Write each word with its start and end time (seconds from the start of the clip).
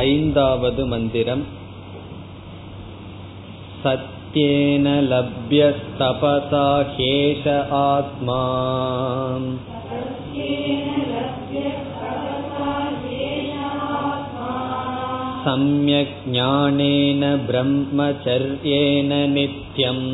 ऐन्दावद् 0.00 0.80
मन्दिरम् 0.90 1.44
सत्येन 3.82 4.86
लभ्यस्तपसा 5.12 6.66
ह्येष 6.96 7.46
आत्मा 7.80 8.42
सम्यक् 15.44 16.16
ज्ञानेन 16.30 17.22
ब्रह्मचर्येण 17.48 19.12
नित्यम् 19.34 20.04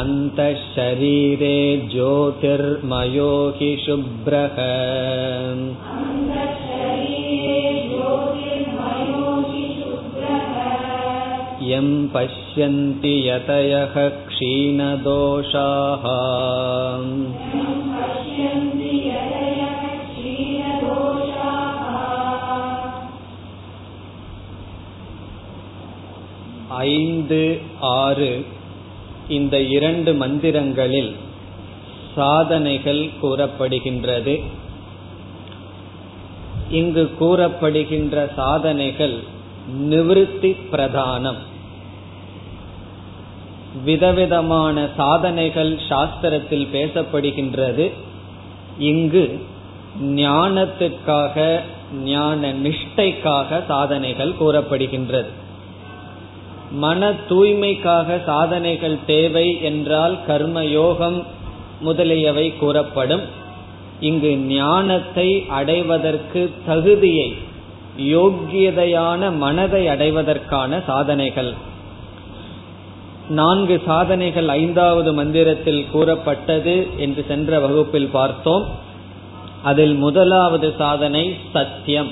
अन्तः 0.00 0.54
शरीरे 0.74 1.58
ज्योतिर्मयो 1.92 3.32
हि 3.58 3.70
शुभ्रः 3.84 4.56
यं 11.70 11.88
पश्यन्ति 12.14 13.14
यतयः 13.28 13.94
क्षीणदोषाः 14.28 16.04
ஐந்து 26.84 27.42
ஆறு 27.96 28.30
இந்த 29.31 29.59
இரண்டு 29.59 30.13
மந்திரங்களில் 30.13 31.11
சாதனைகள் 32.15 33.03
கூறப்படுகின்றது. 33.21 34.35
இங்கு 36.69 37.03
கூறப்படுகின்ற 37.19 38.33
சாதனைகள் 38.35 39.15
நிவிருத்தி 39.89 40.51
பிரதானம். 40.71 41.41
விதவிதமான 43.83 44.87
சாதனைகள் 44.97 45.71
சாஸ்திரத்தில் 45.89 46.67
பேசப்படுகின்றது. 46.73 47.91
இங்கு 48.79 49.25
ஞானத்துக்காக 50.01 51.59
ஞான 52.03 52.53
நிஷ்டைக்காக 52.53 53.65
சாதனைகள் 53.67 54.33
கூறப்படுகின்றது. 54.39 55.31
மன 56.71 57.11
தூய்மைக்காக 57.29 58.23
சாதனைகள் 58.23 58.97
தேவை 59.05 59.61
என்றால் 59.61 60.25
கர்ம 60.25 60.65
யோகம் 60.65 61.25
முதலியவை 61.79 62.57
கூறப்படும். 62.57 63.21
இங்கு 63.99 64.37
ஞானத்தை 64.37 65.45
அடைவதற்கு 65.47 66.53
தகுதியை 66.65 67.37
யோக்கியதையான 67.97 69.37
மனதை 69.37 69.87
அடைவதற்கான 69.87 70.83
சாதனைகள். 70.85 71.53
நான்கு 73.29 73.81
சாதனைகள் 73.85 74.47
ஐந்தாவது 74.47 75.13
மந்திரத்தில் 75.13 75.87
கூறப்பட்டது 75.91 76.87
என்று 76.97 77.25
சென்ற 77.27 77.59
வகுப்பில் 77.59 78.09
பார்த்தோம். 78.11 78.65
அதில் 79.63 79.93
முதலாவது 79.93 80.73
சாதனை 80.77 81.35
சத்தியம். 81.53 82.11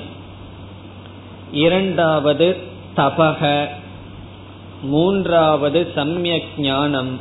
இரண்டாவது 1.52 2.56
தபக. 2.96 3.68
மூன்றாவது 4.82 5.92
சமயக் 5.94 6.58
ஞானம் 6.58 7.20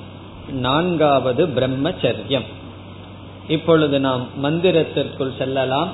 நான்காவது 0.50 1.48
பிரம்மச்சரியம். 1.48 2.46
இப்பொழுது 3.48 4.00
நாம் 4.00 4.28
மந்திரத்திற்குள் 4.44 5.38
செல்லலாம். 5.38 5.90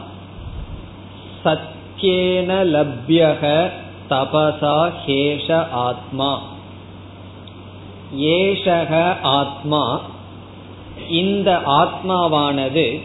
சத்யேன 1.46 2.66
லப்யக 2.66 3.70
தபசா 4.10 4.92
ஹேஷ 5.06 5.70
ஆத்மா. 5.72 6.42
ஏஷக 8.18 9.16
ஆத்மா 9.22 10.02
இந்த 11.10 11.62
ஆத்மாவானது 11.66 13.02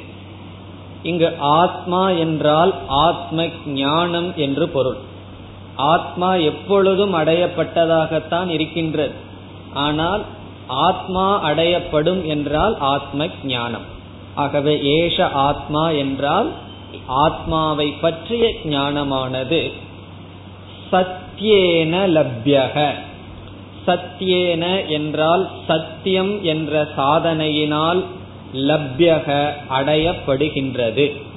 இங்கு 1.03 1.37
ஆத்மா 1.39 2.11
என்றால் 2.11 2.75
ஆத்ம 2.89 3.47
ஞானம் 3.67 4.33
என்று 4.37 4.69
பொருள். 4.69 4.97
ஆத்மா 5.81 6.35
எப்பொழுதும் 6.35 7.15
அடையப்பட்டதாகத்தான் 7.15 8.49
இருக்கின்றது. 8.49 9.15
ஆனால் 9.75 10.25
ஆத்மா 10.67 11.51
அடையப்படும் 11.51 12.25
என்றால் 12.25 12.77
ஆத்ம 12.79 13.29
ஞானம். 13.45 13.87
ஆகவே 14.35 14.75
ஏஷ 14.83 15.23
ஆத்மா 15.23 15.91
என்றால் 15.91 16.51
ஆத்மாவை 17.07 17.89
பற்றிய 17.91 18.53
ஞானமானது. 18.65 19.73
சத்தியேன 20.93 21.95
லப்யக. 22.17 22.95
சத்தியேன 23.87 24.89
என்றால் 24.89 25.51
சத்தியம் 25.67 26.45
என்ற 26.45 26.89
சாதனையினால் 26.97 28.05
லப்யக 28.55 29.51
அடையப்படுகின்றது. 29.71 31.29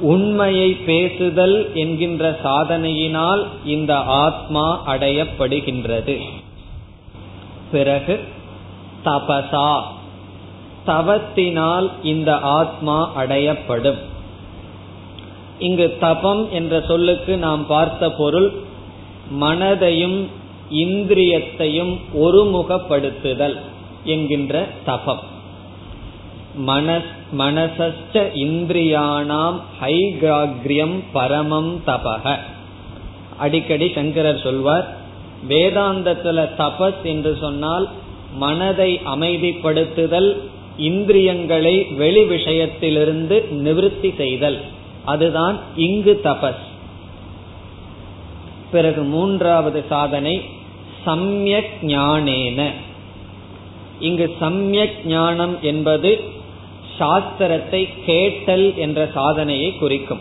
உண்மையை 0.00 0.72
பேசுதல் 0.72 1.74
என்கின்ற 1.74 2.38
சாதனையினால் 2.44 3.46
இந்த 3.64 3.96
ஆத்மா 3.96 4.82
அடையப்படுகின்றது. 4.86 6.20
பிறகு 7.70 8.20
தபசா. 9.04 9.82
தவத்தினால் 10.86 11.90
இந்த 12.02 12.38
ஆத்மா 12.38 13.12
அடையப்படும். 13.16 13.98
இங்கு 15.58 15.96
தபம் 16.00 16.52
என்ற 16.52 16.80
சொல்லுக்கு 16.80 17.36
நாம் 17.36 17.66
பார்த்த 17.66 18.10
பொருள் 18.10 18.52
மனதையும் 19.40 20.26
இந்திரியத்தையும் 20.72 21.98
ஒருமுகப்படுத்துதல் 22.20 23.58
என்கின்ற 24.04 24.68
தபம். 24.84 25.34
மனஸ் 26.56 27.12
மனசச்ச 27.38 28.28
இந்திரியானாம் 28.34 29.60
ஹைகிராகிரியம் 29.82 31.02
பரமம் 31.12 31.82
தபக. 31.86 32.36
அடிக்கடி 33.36 33.92
சங்கரர் 33.94 34.40
சொல்வார் 34.40 34.96
வேதாந்தத்துல 35.48 36.48
தபஸ் 36.58 37.02
என்று 37.02 37.36
சொன்னால் 37.40 37.88
மனதை 38.34 39.00
அமைதிப்படுத்துதல் 39.04 40.36
இந்திரியங்களை 40.76 41.84
வெளி 41.84 42.22
விஷயத்திலிருந்து 42.22 43.44
நிவிருத்தி 43.52 44.16
செய்தல். 44.16 44.60
அதுதான் 45.04 45.58
இங்கு 45.76 46.20
தபஸ். 46.24 46.64
பிறகு 48.70 49.02
மூன்றாவது 49.02 49.84
சாதனை 49.88 50.42
சம்யக் 51.06 51.72
ஞானேன. 51.82 52.70
இங்கு 54.00 54.36
சம்யக் 54.40 55.04
ஞானம் 55.04 55.56
என்பது 55.62 56.34
சாஸ்திரத்தை 56.98 57.88
கேட்டல் 58.06 58.76
என்ற 58.76 59.10
சாதனையை 59.14 59.76
குறிக்கும். 59.76 60.20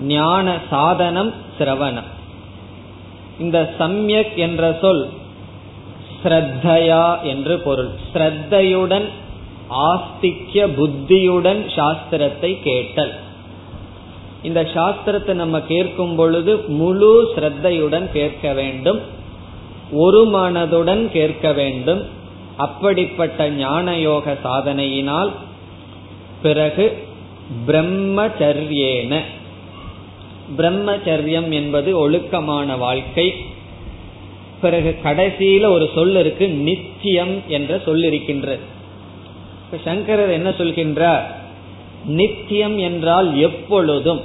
ஞான 0.00 0.58
சாதனம் 0.70 1.32
சிரவணம். 1.58 2.10
இந்த 3.38 3.74
சம்யக் 3.78 4.34
என்ற 4.34 4.78
சொல் 4.80 5.08
ஸ்ரத்தையா 6.22 7.22
என்று 7.22 7.58
பொருள். 7.58 7.90
ஸ்ரத்தையுடன் 8.14 9.08
ஆஸ்திக்ய 9.88 10.66
புத்தியுடன் 10.74 11.60
சாஸ்திரத்தை 11.76 12.62
கேட்டல். 12.62 13.12
இந்த 14.42 14.60
சாஸ்திரத்தை 14.74 15.32
நம்ம 15.32 15.60
கேட்கும் 15.60 16.14
பொழுது 16.16 16.64
முழு 16.68 17.32
ஸ்ரத்தையுடன் 17.36 18.12
கேட்க 18.12 18.52
வேண்டும் 18.52 19.00
ஒரு 19.92 20.20
மனதுடன் 20.34 21.08
கேட்க 21.08 21.52
வேண்டும். 21.52 22.02
அப்படிப்பட்ட 22.56 23.50
ஞான 23.50 23.96
யோக 23.98 24.36
சாதனையினால் 24.44 25.30
பிறகு 26.42 27.06
பிரம்மச்சரியேன. 27.66 29.20
பிரம்மச்சரியம் 30.58 31.50
என்பது 31.50 31.98
ஒழுக்கமான 31.98 32.76
வாழ்க்கை. 32.76 33.34
பிறகு 34.60 34.96
கடைசியில 35.04 35.64
ஒரு 35.64 35.90
சொல் 35.94 36.16
இருக்கு 36.16 36.48
நித்தியம் 36.48 37.42
என்ற 37.48 37.80
சொல் 37.84 38.02
இருக்கின்றது. 38.02 38.60
சங்கரர் 39.84 40.30
என்ன 40.30 40.50
சொல்கின்றார்? 40.50 41.22
நித்தியம் 42.04 42.78
என்றால் 42.78 43.38
எப்பொழுதும். 43.38 44.20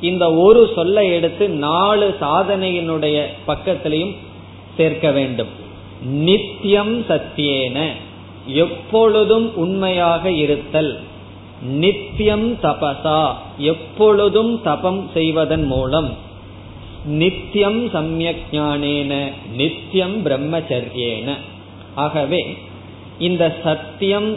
இந்த 0.00 0.34
ஒரு 0.34 0.70
சொல்லை 0.74 1.12
எடுத்து 1.12 1.48
நாலு 1.48 2.16
சாதனையினுடைய 2.20 3.24
பக்கத்திலையும் 3.48 4.16
சேர்க்க 4.76 5.10
வேண்டும். 5.10 5.48
நித்தியம் 6.02 7.02
சத்தியேன. 7.02 7.88
எப்பொழுதும் 8.46 9.56
உண்மையாக 9.56 10.30
இருத்தல். 10.30 11.00
நித்தியம் 11.64 12.54
தபசா 12.54 13.32
எப்பொழுதும் 13.58 14.62
தபம் 14.62 15.10
செய்வதன் 15.14 15.66
மூலம். 15.66 16.16
நித்தியம் 17.04 17.90
சமயக் 17.90 18.40
ஞானேன 18.52 19.32
நித்தியம் 19.56 20.26
பிரம்மச்சரியேன. 20.26 21.34
ஆகவே 21.94 22.58
இந்த 23.18 23.56
சத்தியம் 23.64 24.34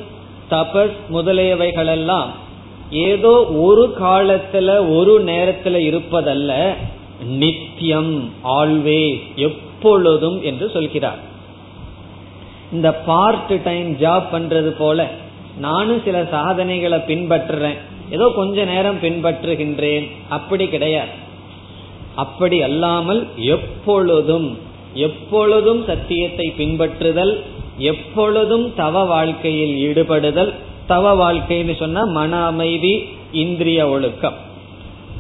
தபஸ் 0.50 0.92
முதலியவைகளெல்லாம் 1.14 2.28
ஏதோ 2.92 3.46
ஒரு 3.46 3.96
காலத்துல 4.02 4.96
ஒரு 4.96 5.24
நேரத்துல 5.24 5.66
இருப்பதல்ல 5.66 6.74
நித்தியம் 7.26 8.30
ஆல்வேஸ் 8.44 9.36
எப்பொழுதும் 9.36 10.44
என்று 10.44 10.70
சொல்கிறார். 10.70 11.20
இந்த 12.72 12.94
பார்ட் 12.94 13.62
டைம் 13.64 13.94
ஜாப் 13.94 14.24
பண்றது 14.34 14.70
போல 14.70 15.10
நானும் 15.60 16.02
சில 16.06 16.28
சாதனைகளை 16.32 16.98
பின்பற்றுறேன். 16.98 17.78
ஏதோ 18.10 18.32
கொஞ்ச 18.36 18.64
நேரம் 18.64 19.00
பின்பற்றுகின்றேன். 19.02 20.12
அப்படி 20.30 20.68
கிடையாது. 20.68 21.24
அப்படி 22.16 22.62
அல்லாமல் 22.62 23.28
எப்பொழுதும் 23.38 24.58
எப்பொழுதும் 24.94 25.86
சத்தியத்தை 25.86 26.54
பின்பற்றுதல் 26.58 27.42
எப்பொழுதும் 27.78 28.76
தவ 28.76 29.04
வாழ்க்கையில் 29.04 29.76
ஈடுபடுதல் 29.78 30.54
தவ 30.88 31.14
வாழ்க்கைன்னு 31.14 31.76
சொன்னா 31.76 32.06
மன 32.06 32.46
அமைதி 32.46 33.08
இந்திரிய 33.32 33.90
ஒழுக்கம். 33.90 34.34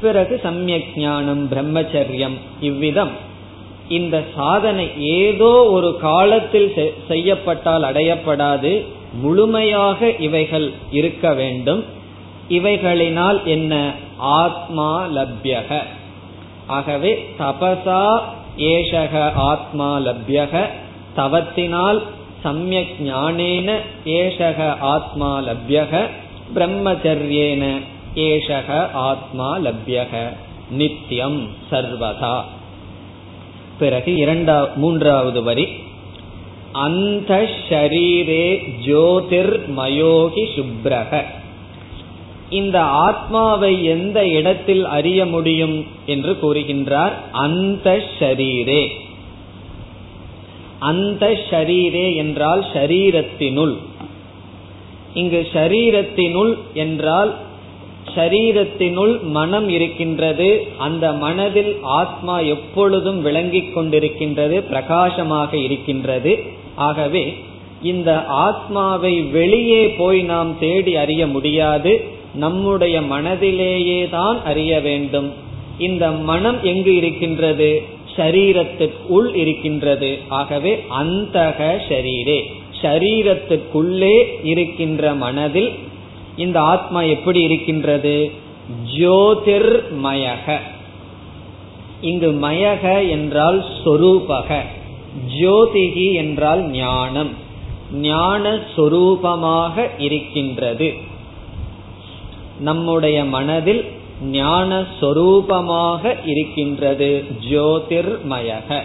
பிறகு 0.01 0.39
சமயக் 0.43 0.97
ஞானம் 0.97 1.51
பிரம்மச்சரியம் 1.51 2.37
இவ்விதம். 2.61 3.11
இந்த 3.89 4.23
சாதனை 4.35 4.89
ஏதோ 4.97 5.67
ஒரு 5.69 5.97
காலத்தில் 6.01 6.73
செய்யப்பட்டால் 7.07 7.83
அடையப்படாது. 7.83 8.83
முழுமையாக 9.21 10.11
இவைகள் 10.11 10.71
இருக்க 10.91 11.33
வேண்டும். 11.33 11.83
இவைகளினால் 12.49 13.43
என்ன? 13.43 13.91
ஆத்மா 14.17 15.05
லப்யக. 15.05 15.81
ஆகவே 16.67 17.29
தபசா 17.39 18.19
ஏஷக 18.57 19.31
ஆத்மா 19.33 19.97
லப்யக. 19.97 20.67
தவத்தினால் 21.17 22.01
சமயக் 22.43 22.95
ஞானேன 23.01 23.77
ஏஷக 24.05 24.79
ஆத்மா 24.79 25.39
லப்யக. 25.39 26.09
பிரம்மச்சரியேன 26.55 27.81
ஏஷக 28.15 28.91
ஆத்மா 28.93 29.57
லப்யக. 29.57 30.29
நித்தியம் 30.69 31.47
சர்வதா. 31.71 32.43
பிறகு 33.79 34.11
இரண்டா 34.11 34.75
மூன்றாவது 34.75 35.43
வரி. 35.43 35.67
அந்த 36.75 37.33
ஷரீரே 37.69 38.45
ஜோதிர் 38.85 39.53
மயோகி 39.77 40.45
சுப்ரக 40.55 41.23
இந்த 42.49 42.77
ஆத்மாவை 42.81 43.83
எந்த 43.85 44.19
இடத்தில் 44.27 44.83
அறிய 44.97 45.25
முடியும் 45.25 45.77
என்று 46.05 46.33
கூறுகின்றார் 46.41 47.13
அந்த 47.31 48.03
ஷரீரே 48.19 48.83
அந்த 50.79 51.25
ஷரீரே 51.49 52.07
என்றால் 52.15 52.61
ஷரீரத்தினுள். 52.73 53.75
இங்கு 55.13 55.47
ஷரீரத்தினுள் 55.53 56.53
என்றால் 56.73 57.31
ஷரீரத்தினுள் 58.15 59.13
மனம் 59.21 59.67
இருக்கின்றது 59.69 60.49
அந்த 60.77 61.05
மனதில் 61.13 61.71
ஆத்மா 61.83 62.35
எப்பொழுதும் 62.39 63.21
விளங்கிக் 63.21 63.71
கொண்டிருக்கின்றது 63.75 64.59
பிரகாசமாக 64.71 65.51
இருக்கின்றது. 65.57 66.33
ஆகவே 66.75 67.43
இந்த 67.83 68.25
ஆத்மாவை 68.25 69.21
வெளியே 69.21 69.89
போய் 69.89 70.21
நாம் 70.21 70.59
தேடி 70.59 70.95
அறிய 70.95 71.27
முடியாது. 71.27 72.03
நம்முடைய 72.35 73.01
மனதிலேயே 73.01 74.09
தான் 74.09 74.43
அறிய 74.43 74.79
வேண்டும். 74.79 75.33
இந்த 75.77 76.11
மனம் 76.11 76.63
எங்கு 76.63 76.95
இருக்கின்றது? 76.95 77.83
ஷரீரத்திற்குள் 78.15 79.35
இருக்கின்றது. 79.35 80.17
ஆகவே 80.27 80.85
அந்தக 81.01 81.77
ஷரீரே. 81.89 82.41
ஷரீரத்திற்குள்ளே 82.81 84.25
இருக்கின்ற 84.43 85.13
மனதில் 85.13 85.69
இந்த 86.37 86.59
ஆத்மா 86.59 87.01
எப்படி 87.01 87.41
இருக்கின்றது? 87.41 88.31
ஜோதிர்மயக. 88.97 90.59
இங்கு 92.01 92.31
மயக 92.31 93.09
என்றால் 93.09 93.65
சொரூபக. 93.85 94.61
ஜோதிகி 95.39 96.13
என்றால் 96.13 96.69
ஞானம். 96.69 97.29
ஞான 97.93 98.59
சொரூபமாக 98.75 99.89
இருக்கின்றது. 99.97 100.93
நம்முடைய 102.59 103.25
மனதில் 103.25 103.85
ஞான 104.23 104.85
சொரூபமாக 105.01 106.15
இருக்கின்றது. 106.25 107.23
ஜோதிர்மயக. 107.49 108.81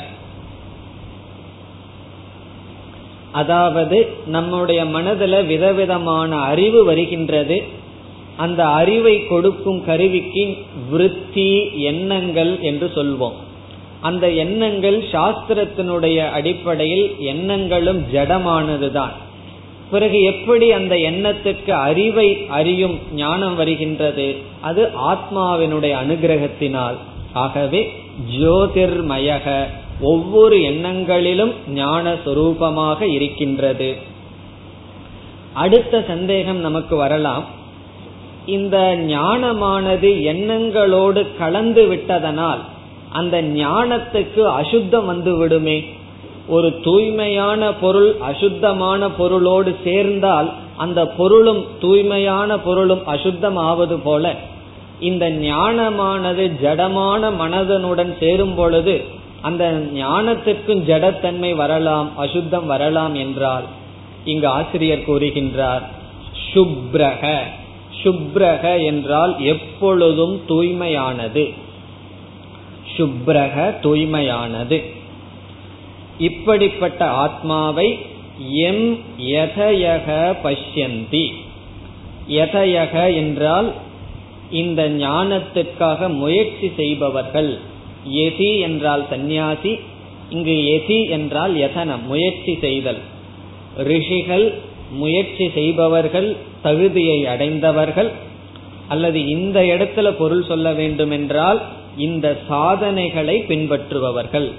அதாவது 3.32 4.08
நம்முடைய 4.26 4.84
மனதில் 4.84 5.44
விதவிதமான 5.44 6.36
அறிவு 6.36 6.84
வருகின்றது. 6.84 7.62
அந்த 8.36 8.66
அறிவை 8.66 9.26
கொடுக்கும் 9.26 9.84
கருவிக்கு 9.84 10.56
விருத்தி 10.90 11.82
எண்ணங்கள் 11.82 12.58
என்று 12.60 12.90
சொல்வோம். 12.94 13.48
அந்த 14.00 14.30
எண்ணங்கள் 14.30 15.02
சாஸ்திரத்தினுடைய 15.12 16.30
அடிப்படையில் 16.30 17.14
எண்ணங்களும் 17.18 18.04
ஜடமானதுதான். 18.12 19.10
பிறகு 19.90 20.22
எப்படி 20.22 20.72
அந்த 20.72 20.94
எண்ணத்துக்கு 20.94 21.70
அறிவை 21.70 22.46
அறியும் 22.48 22.98
ஞானம் 23.14 23.54
வருகின்றது? 23.54 24.36
அது 24.60 24.90
ஆத்மாவினுடைய 25.10 25.94
அனுகிரகத்தினால். 26.04 26.96
ஆகவே 27.32 27.92
ஜோதிர்மயக 28.38 29.64
ஒவ்வொரு 30.00 30.56
எண்ணங்களிலும் 30.56 31.52
ஞான 31.68 32.14
சுரூபமாக 32.14 33.02
இருக்கின்றது. 33.02 33.96
அடுத்த 35.52 36.04
சந்தேகம் 36.06 36.56
நமக்கு 36.56 36.96
வரலாம். 36.96 37.44
இந்த 38.46 38.98
ஞானமானது 39.06 40.10
எண்ணங்களோடு 40.22 41.26
கலந்து 41.38 41.86
விட்டதனால் 41.86 42.60
அந்த 43.12 43.42
ஞானத்துக்கு 43.42 44.42
அசுத்தம் 44.42 45.06
வந்து 45.06 45.36
விடுமே. 45.36 45.84
ஒரு 46.48 46.80
தூய்மையான 46.80 47.72
பொருள் 47.72 48.16
அசுத்தமான 48.20 49.10
பொருளோடு 49.10 49.76
சேர்ந்தால் 49.84 50.52
அந்த 50.76 51.06
பொருளும் 51.06 51.66
தூய்மையான 51.80 52.58
பொருளும் 52.58 53.06
அசுத்தம் 53.06 53.56
ஆவது 53.56 53.98
போல. 53.98 54.34
இந்த 55.00 55.30
ஞானமானது 55.30 56.44
ஜடமான 56.62 57.32
மனதனுடன் 57.40 58.12
சேரும் 58.20 58.54
பொழுது 58.54 59.04
அந்த 59.40 59.64
ஞானத்திற்கும் 59.94 60.82
ஜடத்தன்மை 60.86 61.54
வரலாம் 61.54 62.08
அசுத்தம் 62.16 62.66
வரலாம் 62.66 63.14
என்றால் 63.14 63.66
இங்கு 64.24 64.48
ஆசிரியர் 64.48 65.06
கூறுகின்றார் 65.06 65.84
சுப்ரக 66.54 67.38
சுப்ரக 68.02 68.84
என்றால் 68.84 69.34
எப்பொழுதும் 69.44 70.40
தூய்மையானது. 70.48 71.44
சுப்ரக 73.00 73.80
தூய்மையானது. 73.80 74.82
இப்படிப்பட்ட 76.18 77.04
ஆத்மாவை 77.04 77.98
எம் 78.52 78.98
யதயக 79.20 80.36
பஷ்யந்தி. 80.44 81.34
யதயக 82.28 83.14
என்றால் 83.14 83.72
இந்த 84.50 84.88
ஞானத்திற்காக 84.88 86.08
முயற்சி 86.08 86.72
செய்பவர்கள். 86.76 87.58
எதி 88.10 88.60
என்றால் 88.60 89.06
சந்நியாசி 89.10 89.78
இங்கு 90.30 90.50
எதி 90.50 91.08
என்றால் 91.08 91.54
யதனம் 91.56 92.04
முயற்சி 92.06 92.58
செய்தல். 92.60 92.98
ரிஷிகள் 93.76 94.54
முயற்சி 94.90 95.50
செய்பவர்கள் 95.54 96.36
தகுதியை 96.62 97.26
அடைந்தவர்கள். 97.26 98.10
அல்லது 98.88 99.26
இந்த 99.26 99.60
இடத்துல 99.60 100.10
பொருள் 100.10 100.44
சொல்ல 100.44 100.72
வேண்டுமென்றால் 100.72 101.62
இந்த 101.96 102.40
சாதனைகளை 102.48 103.44
பின்பற்றுபவர்கள். 103.48 104.52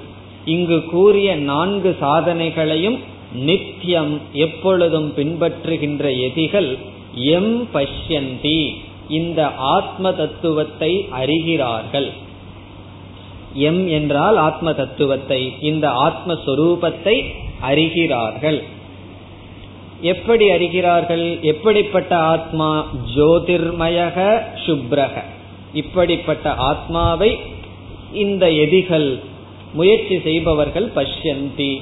இங்கு 0.45 0.85
கூறிய 0.85 1.35
நான்கு 1.35 1.97
சாதனைகளையும் 2.01 2.99
நித்தியம் 3.33 4.19
எப்பொழுதும் 4.33 5.13
பின்பற்றுகின்ற 5.15 6.21
எதிகள் 6.21 6.77
எம் 7.15 7.67
பஷ்யந்தி. 7.73 8.75
இந்த 9.09 9.47
ஆத்ம 9.55 10.13
தத்துவத்தை 10.13 11.07
அறிகிறார்கள். 11.21 12.11
எம் 13.53 13.87
என்றால் 13.87 14.37
ஆத்ம 14.37 14.73
தத்துவத்தை 14.73 15.53
இந்த 15.59 15.89
ஆத்மஸ்வரூபத்தை 15.89 17.25
அறிகிறார்கள். 17.69 18.63
எப்படி 20.01 20.49
அறிகிறார்கள்? 20.49 21.39
எப்படிப்பட்ட 21.39 22.15
ஆத்மா? 22.15 22.87
ஜோதிர்மயக 23.15 24.41
சுப்ரக. 24.65 25.23
இப்படிப்பட்ட 25.73 26.53
ஆத்மாவை 26.53 27.39
இந்த 28.13 28.51
எதிகள் 28.51 29.19
முயற்சி 29.73 30.19
செய்பவர்கள் 30.19 30.91
பஷ்யந்தி. 30.95 31.81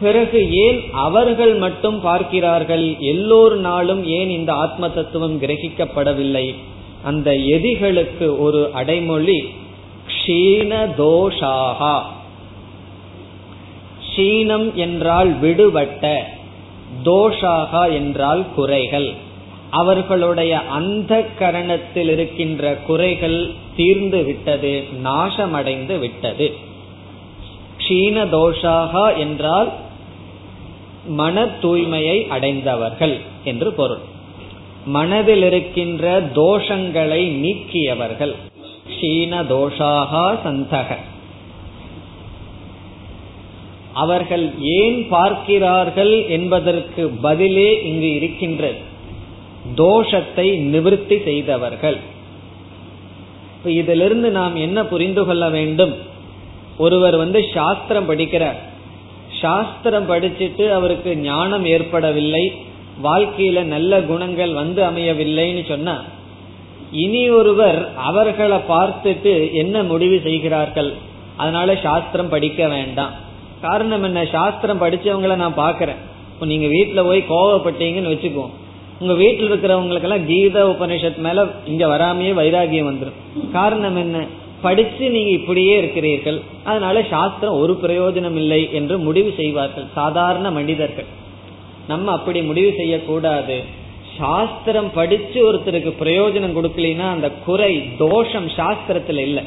பிறகு 0.00 0.54
ஏன் 0.54 0.82
அவர்கள் 0.92 1.54
மட்டும் 1.54 2.00
பார்க்கிறார்கள்? 2.00 2.96
எல்லோர் 3.00 3.56
நாளும் 3.56 4.06
ஏன் 4.06 4.30
இந்த 4.30 4.52
ஆத்ம 4.52 4.90
தத்துவம் 4.90 5.40
கிரகிக்கப்படவில்லை? 5.42 6.54
அந்த 7.04 7.32
எதிகளுக்கு 7.32 8.38
ஒரு 8.38 8.70
அடைமொழி 8.72 9.48
க்ஷீண 10.06 10.70
தோஷாகா 10.98 12.02
க்ஷீணம் 14.06 14.74
என்றால் 14.74 15.40
விடுபட்ட 15.40 16.26
தோஷாகா 17.04 17.92
என்றால் 17.92 18.44
குறைகள். 18.54 19.14
அவர்களுடைய 19.70 20.58
அந்த 20.58 21.26
கரணத்தில் 21.40 22.08
இருக்கின்ற 22.08 22.74
குறைகள் 22.74 23.50
தீர்ந்து 23.76 24.24
விட்டது 24.24 24.84
நாசமடைந்து 25.04 25.98
விட்டது. 25.98 26.54
க்ஷீண 27.78 28.24
தோஷாகா 28.24 29.16
என்றால் 29.16 29.72
மன 31.06 31.44
தூய்மையை 31.44 32.28
அடைந்தவர்கள் 32.28 33.18
என்று 33.44 33.72
பொருள். 33.72 33.98
மனதில் 34.84 35.42
இருக்கின்ற 35.42 36.20
தோஷங்களை 36.20 37.28
நீக்கியவர்கள். 37.28 38.34
க்ஷீண 38.88 39.42
தோஷாகா 39.42 40.36
சந்தக. 40.44 40.96
அவர்கள் 43.92 44.50
ஏன் 44.60 45.08
பார்க்கிறார்கள் 45.08 46.26
என்பதற்கு 46.26 47.08
பதிலே 47.08 47.84
இங்கு 47.84 48.14
இருக்கின்றது. 48.14 48.87
தோஷத்தை 49.74 50.58
நிவர்த்தி 50.58 51.22
செய்தவர்கள். 51.22 51.98
இப்ப 53.56 53.70
இதிலிருந்து 53.70 54.30
நாம் 54.30 54.56
என்ன 54.56 54.84
புரிந்து 54.84 55.24
கொள்ள 55.24 55.48
வேண்டும்? 55.48 55.96
ஒருவர் 56.78 57.16
வந்து 57.16 57.44
சாஸ்திரம் 57.54 58.10
படிக்கிறார். 58.10 58.56
சாஸ்திரம் 59.40 60.10
படிச்சுட்டு 60.10 60.70
அவருக்கு 60.70 61.16
ஞானம் 61.16 61.64
ஏற்படவில்லை. 61.64 62.52
வாழ்க்கையில 63.04 63.62
நல்ல 63.62 64.02
குணங்கள் 64.02 64.52
வந்து 64.52 64.82
அமையவில்லைன்னு 64.82 65.68
சொன்னா 65.68 66.04
இனி 66.92 67.30
ஒருவர் 67.30 67.94
அவர்களை 67.96 68.56
பார்த்துட்டு 68.56 69.52
என்ன 69.52 69.82
முடிவு 69.82 70.20
செய்கிறார்கள்? 70.22 70.94
அதனால 71.36 71.76
சாஸ்திரம் 71.76 72.28
படிக்க 72.28 72.68
வேண்டாம். 72.68 73.10
காரணம் 73.60 74.02
என்ன? 74.02 74.24
சாஸ்திரம் 74.24 74.80
படிச்சவங்களை 74.80 75.36
நான் 75.36 75.56
பாக்கிறேன் 75.56 76.00
இப்போ 76.32 76.46
நீங்க 76.46 76.66
வீட்டுல 76.66 77.04
போய் 77.04 77.24
கோவப்பட்டீங்கன்னு 77.28 78.12
வச்சுக்குவோம். 78.14 78.54
உங்க 79.00 79.14
வீட்டில் 79.14 79.50
இருக்கிறவங்களுக்கெல்லாம் 79.50 80.26
கீத 80.26 80.64
உபனிஷத் 80.64 81.16
மேல 81.16 81.46
இங்க 81.66 81.86
வராமையே 81.86 82.32
வைராகியம் 82.40 82.90
வந்துடும் 82.90 83.50
காரணம் 83.52 83.96
என்ன? 83.96 84.26
படிச்சு 84.62 85.10
நீங்க 85.10 85.30
இப்படியே 85.30 85.78
இருக்கிறீர்கள். 85.78 86.40
அதனால 86.64 87.02
சாஸ்திரம் 87.02 87.58
ஒரு 87.58 87.78
பிரயோஜனம் 87.82 88.34
இல்லை 88.34 88.72
என்று 88.72 88.98
முடிவு 88.98 89.34
செய்வார்கள் 89.36 89.84
சாதாரண 89.94 90.50
மனிதர்கள். 90.50 91.04
நம்ம 91.88 92.12
அப்படி 92.12 92.42
முடிவு 92.42 92.74
செய்யக்கூடாது. 92.76 93.62
சாஸ்திரம் 94.18 94.90
படிச்சு 94.94 95.52
ஒருத்தருக்கு 95.52 95.92
பிரயோஜனம் 96.00 96.56
கொடுக்கலனா 96.56 97.08
அந்த 97.08 97.30
குறை 97.30 97.88
தோஷம் 97.98 98.48
சாஸ்திரத்துல 98.48 99.18
இல்லை. 99.18 99.42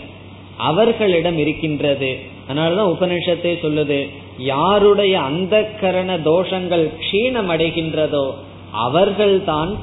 அவர்களிடம் 0.58 1.38
இருக்கின்றது. 1.38 2.17
அதனாலதான் 2.50 2.93
உபனிஷத்தை 2.93 3.51
சொல்லுது 3.62 4.10
யாருடைய 4.38 5.20
அந்த 5.20 5.72
கரண 5.81 6.17
தோஷங்கள் 6.17 6.89
க்ஷீணம் 7.01 7.51
அடைகின்றதோ 7.53 8.34
அவர்கள் 8.71 9.43
தான் 9.43 9.77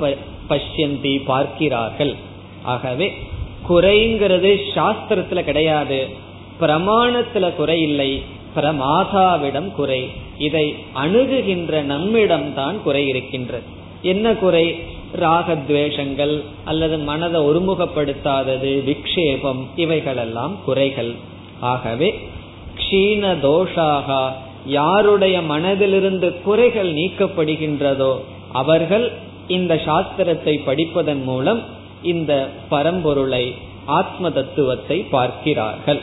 பஷ்யந்தி 0.49 1.25
பார்க்கிறார்கள். 1.25 2.15
ஆகவே 2.63 3.19
குறைங்கிறது 3.69 4.61
சாஸ்திரத்துல 4.75 5.43
கிடையாது. 5.43 6.09
பிரமாணத்துல 6.61 7.55
குறை 7.55 7.83
இல்லை. 7.83 8.23
பிரமாதாவிடம் 8.57 9.71
குறை. 9.73 10.11
இதை 10.39 10.75
அணுகுகின்ற 10.95 11.83
நம்மிடம் 11.83 12.55
தான் 12.55 12.83
குறை 12.83 13.09
இருக்கின்றது. 13.09 13.65
என்ன 14.03 14.35
குறை? 14.35 14.83
ராகத்வேஷங்கள் 15.21 16.43
அல்லது 16.65 16.99
மனதை 16.99 17.41
ஒருமுகப்படுத்தாதது 17.41 18.73
விக்ஷேபம் 18.87 19.67
இவைகளெல்லாம் 19.77 20.57
குறைகள். 20.65 21.15
ஆகவே 21.61 22.29
க்ஷீண 22.79 23.37
தோஷாக 23.43 24.33
யாருடைய 24.67 25.41
மனதிலிருந்து 25.41 26.43
குறைகள் 26.43 26.95
நீக்கப்படுகின்றதோ 26.95 28.19
அவர்கள் 28.53 29.13
இந்த 29.49 29.75
சாஸ்திரத்தை 29.75 30.61
படிப்பதன் 30.67 31.23
மூலம் 31.23 31.63
இந்த 32.03 32.49
பரம்பொருளை 32.71 33.55
ஆத்ம 33.85 34.31
தத்துவத்தை 34.31 34.99
பார்க்கிறார்கள். 35.01 36.01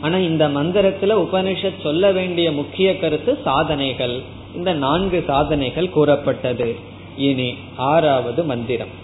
ஆனா 0.00 0.16
இந்த 0.16 0.48
மந்திரத்துல 0.48 1.26
உபனிஷத் 1.26 1.82
சொல்ல 1.82 2.12
வேண்டிய 2.12 2.52
முக்கிய 2.52 2.98
கருத்து 2.98 3.38
சாதனைகள். 3.44 4.22
இந்த 4.56 4.72
நான்கு 4.72 5.24
சாதனைகள் 5.26 5.90
கூறப்பட்டது. 5.90 6.76
இனி 7.16 7.54
ஆறாவது 7.76 8.44
மந்திரம். 8.44 9.02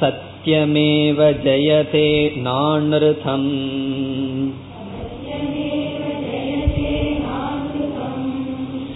சத்தியமேவ 0.00 1.34
ஜெயதே 1.44 2.32
நானிருதம் 2.44 3.52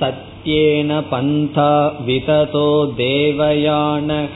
सत्येन 0.01 0.99
पन्था 1.11 1.71
विततो 2.07 2.67
देवयानः 2.99 4.35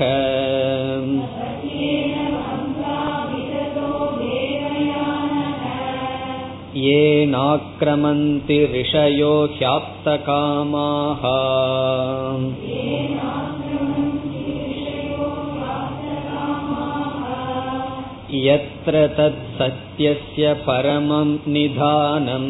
येनाक्रमन्ति 6.86 8.58
ऋषयो 8.74 9.34
ह्याप्तकामाः 9.56 11.24
यत्र 18.48 19.08
तत्सत्यस्य 19.18 20.54
परमं 20.68 21.30
निधानम् 21.54 22.50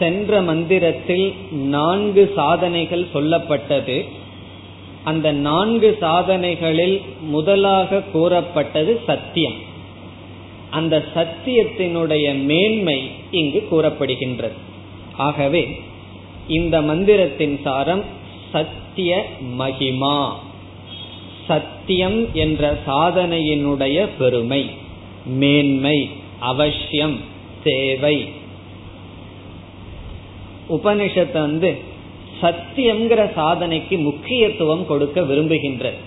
சென்ற 0.00 0.42
மந்திரத்தில் 0.42 1.34
நான்கு 1.50 2.32
சாதனைகள் 2.34 3.06
சொல்லப்பட்டது. 3.14 4.08
அந்த 5.04 5.32
நான்கு 5.32 5.96
சாதனைகளில் 6.00 7.00
முதலாக 7.20 8.02
கூறப்பட்டது 8.12 9.00
சத்தியம். 9.06 9.58
அந்த 10.70 11.04
சத்தியத்தினுடைய 11.14 12.42
மேன்மை 12.42 13.10
இங்கு 13.30 13.68
கூறப்படுகின்றது. 13.70 14.58
ஆகவே 15.16 15.80
இந்த 16.48 16.80
மந்திரத்தின் 16.80 17.60
சாரம் 17.62 18.04
சத்திய 18.52 19.26
மகிமா. 19.58 20.28
சத்தியம் 21.46 22.34
என்ற 22.34 22.78
சாதனையினுடைய 22.86 24.08
பெருமை 24.18 24.70
மேன்மை 25.26 26.08
அவசியம் 26.38 27.18
தேவை. 27.64 28.38
உபனிஷத்து 30.70 31.38
வந்து 31.38 31.70
சத்தியம்ங்கிற 32.42 33.22
சாதனைக்கு 33.36 33.98
முக்கியத்துவம் 33.98 34.86
கொடுக்க 34.86 35.20
விரும்புகின்றது 35.20 35.98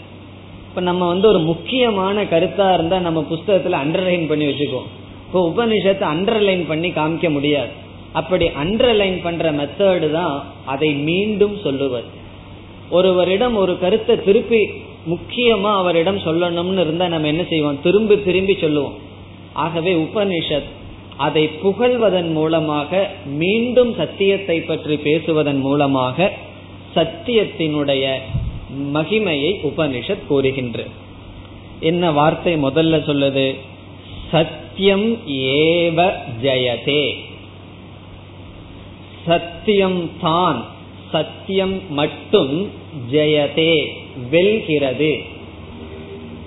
இப்ப 0.69 0.81
நம்ம 0.81 1.07
வந்து 1.07 1.27
ஒரு 1.27 1.39
முக்கியமான 1.39 2.23
கருத்தா 2.23 2.73
இருந்தா 2.73 2.99
நம்ம 2.99 3.25
புஸ்தகத்துல 3.31 3.79
அண்டர்லைன் 3.83 4.27
பண்ணி 4.27 4.45
வச்சுக்கோம் 4.45 4.89
இப்போ 5.25 5.41
உபனிஷத்தை 5.55 6.05
அண்டர்லைன் 6.15 6.67
பண்ணி 6.67 6.89
காமிக்க 6.89 7.29
முடியாது. 7.29 7.69
அப்படி 8.11 8.45
அண்டர்லைன் 8.47 9.23
பண்ற 9.23 9.51
மெத்தடு 9.51 10.11
தான் 10.11 10.43
அதை 10.65 10.93
மீண்டும் 10.93 11.55
சொல்லுவது. 11.63 12.05
ஒருவரிடம் 12.89 13.55
ஒரு 13.55 13.79
கருத்தை 13.79 14.23
திருப்பி 14.23 14.61
முக்கியமா 15.09 15.71
அவரிடம் 15.75 16.17
சொல்லணும்னு 16.17 16.79
இருந்தா 16.79 17.07
நம்ம 17.07 17.27
என்ன 17.27 17.43
செய்வோம்? 17.49 17.81
திரும்பி 17.81 18.23
திரும்பி 18.23 18.55
சொல்லுவோம். 18.55 18.93
ஆகவே 19.53 19.93
உபனிஷத் 19.93 20.69
அதை 21.17 21.49
புகழ்வதன் 21.63 22.31
மூலமாக 22.31 23.09
மீண்டும் 23.25 23.95
சத்தியத்தை 23.95 24.61
பற்றி 24.61 24.97
பேசுவதன் 24.97 25.59
மூலமாக 25.59 26.31
சத்தியத்தினுடைய 26.95 28.17
மகிமையை 28.93 29.55
உபனிஷத் 29.63 30.27
கூறுகின்ற. 30.27 30.83
என்ன 31.79 32.11
வார்த்தை 32.11 32.55
முதல்ல 32.55 32.95
சொல்லுது? 33.07 33.55
சத்தியம் 34.31 35.13
ஏவ 35.27 36.11
ஜெயதே. 36.43 37.15
சத்தியம் 39.25 40.09
தான் 40.21 40.65
சத்தியம் 41.11 41.81
மட்டும் 41.89 42.69
ஜெயதே 43.11 43.85
வெல்கிறது. 44.29 45.17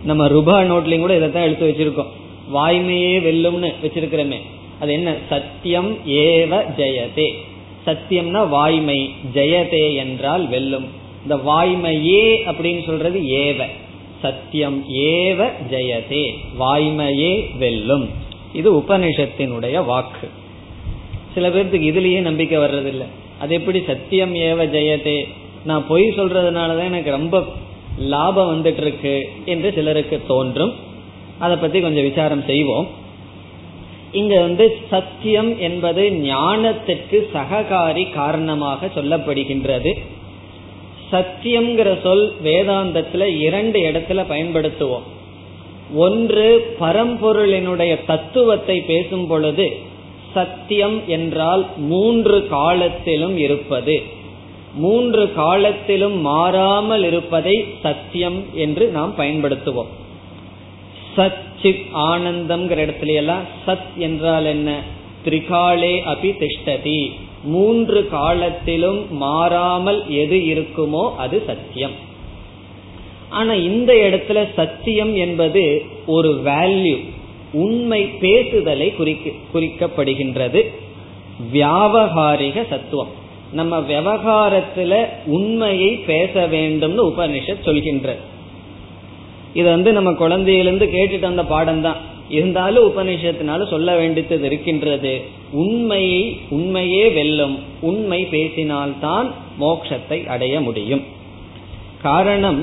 நம்ம 0.05 0.29
ரூபா 0.29 0.61
நோட்லையும் 0.61 0.99
கூட 0.99 1.17
இதைத்தான் 1.17 1.43
எடுத்து 1.43 1.67
வச்சிருக்கோம். 1.69 2.13
வாய்மையே 2.55 3.21
வெல்லும்னு 3.21 3.75
வச்சிருக்கிறோமே. 3.83 4.41
அது 4.80 4.92
என்ன? 4.92 5.14
சத்தியம் 5.28 5.95
ஏவ 6.06 6.64
ஜெயதே. 6.76 7.35
சத்தியம்னா 7.87 8.49
வாய்மை 8.49 9.11
ஜெயதே 9.35 9.95
என்றால் 9.95 10.49
வெல்லும். 10.49 10.87
இந்த 11.23 11.37
வாய்மையே 11.37 12.50
அப்படின்னு 12.50 12.85
சொல்றது 12.85 13.21
ஏவ. 13.21 13.64
சத்தியம் 14.23 14.85
ஏவ 14.95 15.49
ஜெயதே. 15.71 16.35
வாய்மையே 16.61 17.59
வெல்லும். 17.59 18.09
இது 18.52 18.75
உபனிஷத்தினுடைய 18.75 19.85
வாக்கு. 19.85 20.28
சில 21.35 21.49
பேர்த்துக்கு 21.49 21.92
இதுலயே 21.92 22.21
நம்பிக்கை 22.21 22.59
வர்றதில்ல. 22.59 23.04
அது 23.38 23.54
எப்படி 23.54 23.83
சத்தியம் 23.87 24.35
ஏவ 24.35 24.64
ஜெயதே? 24.64 25.28
நான் 25.64 25.87
பொய் 25.87 26.12
சொல்றதுனாலதான் 26.16 26.85
எனக்கு 26.85 27.11
ரொம்ப 27.11 27.45
லாபம் 27.99 28.64
வந்துட்டு 28.64 28.80
இருக்கு 28.80 29.28
என்று 29.45 29.73
சிலருக்கு 29.73 30.23
தோன்றும். 30.26 30.73
அதை 31.38 31.56
பத்தி 31.56 31.80
கொஞ்சம் 31.80 32.02
விசாரம் 32.02 32.45
செய்வோம். 32.47 33.04
இங்க 34.13 34.41
வந்து 34.41 34.79
சத்தியம் 34.91 35.59
என்பது 35.59 36.11
ஞானத்திற்கு 36.11 37.29
சககாரி 37.35 38.13
காரணமாக 38.13 38.87
சொல்லப்படுகின்றது. 38.87 39.99
சத்தியம்ங்கிற 41.13 42.01
சொல் 42.03 42.33
வேதாந்தத்துல 42.45 43.39
இரண்டு 43.39 43.81
இடத்துல 43.81 44.25
பயன்படுத்துவோம். 44.31 45.07
ஒன்று 45.95 46.77
பரம்பொருளினுடைய 46.81 48.05
தத்துவத்தை 48.07 48.81
பேசும் 48.81 49.27
பொழுது 49.27 49.77
சத்தியம் 50.35 51.01
என்றால் 51.07 51.67
மூன்று 51.77 52.47
காலத்திலும் 52.49 53.37
இருப்பது. 53.37 54.03
மூன்று 54.75 55.33
காலத்திலும் 55.33 56.21
மாறாமல் 56.21 57.05
இருப்பதை 57.05 57.65
சத்தியம் 57.83 58.45
என்று 58.55 58.89
நாம் 58.89 59.15
பயன்படுத்துவோம். 59.19 59.87
சத் 61.17 61.46
சித் 61.63 61.87
ஆனந்தம்ங்கிற 61.95 62.79
இடத்துல 62.87 63.15
எல்லாம் 63.15 63.43
சத் 63.67 63.95
என்றால் 63.97 64.45
என்ன? 64.45 64.83
திரிகாலே 65.25 65.93
அபி 66.07 66.33
திஷ்டதி. 66.33 67.11
மூன்று 67.45 68.09
காலத்திலும் 68.09 69.17
மாறாமல் 69.17 70.11
எது 70.11 70.37
இருக்குமோ 70.37 71.17
அது 71.17 71.43
சத்தியம். 71.47 71.91
ஆனா 73.29 73.53
இந்த 73.53 73.93
இடத்துல 73.93 74.47
சத்தியம் 74.55 75.17
என்பது 75.17 75.85
ஒரு 76.07 76.41
வேல்யூ 76.45 77.05
உண்மை 77.53 78.05
பேசுதலை 78.05 78.97
குறிக்க 78.97 79.31
குறிக்கப்படுகின்றது. 79.55 80.65
வியாபகாரிக 81.53 82.69
சத்துவம். 82.69 83.25
நம்ம 83.53 83.81
விவகாரத்துல 83.81 85.07
உண்மையை 85.27 85.95
பேச 85.95 86.47
வேண்டும்னு 86.47 87.13
உபனிஷத் 87.13 87.65
சொல்கின்றது. 87.65 88.35
இது 89.59 89.67
வந்து 89.75 89.91
நம்ம 89.97 90.11
குழந்தையிலிருந்து 90.21 90.87
கேட்டுட்டு 90.95 91.29
வந்த 91.31 91.45
பாடம் 91.53 91.83
தான் 91.87 92.01
இருந்தாலும் 92.29 92.87
உபநிஷத்தினால 92.91 93.67
சொல்ல 93.73 93.89
வேண்டியது 93.97 94.47
இருக்கின்றது. 94.49 95.13
உண்மையை 95.63 96.23
உண்மையே 96.57 97.05
வெல்லும் 97.09 97.57
உண்மை 97.81 98.21
பேசினால்தான் 98.31 99.29
மோட்சத்தை 99.61 100.19
அடைய 100.35 100.55
முடியும். 100.61 101.05
காரணம் 102.03 102.61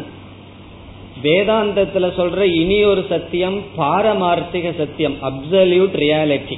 வேதாந்தத்துல 1.23 2.05
சொல்ற 2.19 2.41
இனி 2.61 2.77
ஒரு 2.83 3.01
சத்தியம் 3.09 3.57
பாரமார்த்திக 3.77 4.69
சத்தியம் 4.77 5.15
அப்சல்யூட் 5.29 5.95
ரியாலிட்டி 6.03 6.57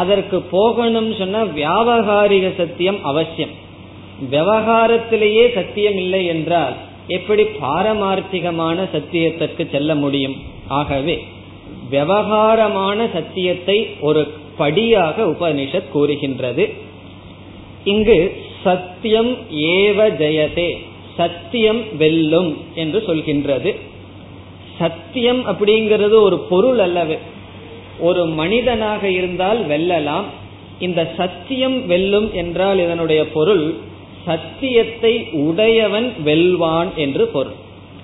அதற்கு 0.00 0.38
போகணும் 0.54 1.10
சொன்னா 1.18 1.40
வியாபகாரிக 1.58 2.46
சத்தியம் 2.56 2.98
அவசியம். 3.02 3.54
விவகாரத்திலேயே 4.32 5.44
சத்தியம் 5.54 5.98
இல்லை 6.02 6.22
என்றால் 6.26 6.74
எப்படி 7.06 7.42
பாரமார்த்திகமான 7.42 8.88
சத்தியத்திற்கு 8.92 9.70
செல்ல 9.70 9.94
முடியும்? 9.94 10.36
ஆகவே 10.68 11.24
விவகாரமான 11.90 13.08
சத்தியத்தை 13.12 13.88
ஒரு 14.00 14.32
படியாக 14.56 15.24
உபனிஷத் 15.24 15.88
கூறுகின்றது. 15.88 16.72
இங்கு 17.84 18.36
சத்தியம் 18.62 19.32
ஏவ 19.50 20.10
ஜெயதே 20.10 20.78
சத்தியம் 21.16 21.96
வெல்லும் 21.96 22.56
என்று 22.74 23.02
சொல்கின்றது. 23.06 23.76
சத்தியம் 24.78 25.46
அப்படிங்கிறது 25.46 26.10
ஒரு 26.10 26.38
பொருள் 26.38 26.78
அல்லவே. 26.78 27.18
ஒரு 27.98 28.26
மனிதனாக 28.26 29.08
இருந்தால் 29.08 29.66
வெல்லலாம். 29.66 30.24
இந்த 30.78 31.12
சத்தியம் 31.16 31.86
வெல்லும் 31.86 32.34
என்றால் 32.34 32.78
இதனுடைய 32.78 33.30
பொருள் 33.30 33.74
சத்தியத்தை 34.24 35.28
உடையவன் 35.32 36.12
வெல்வான் 36.24 36.94
என்று 36.94 37.26
பொருள். 37.26 37.54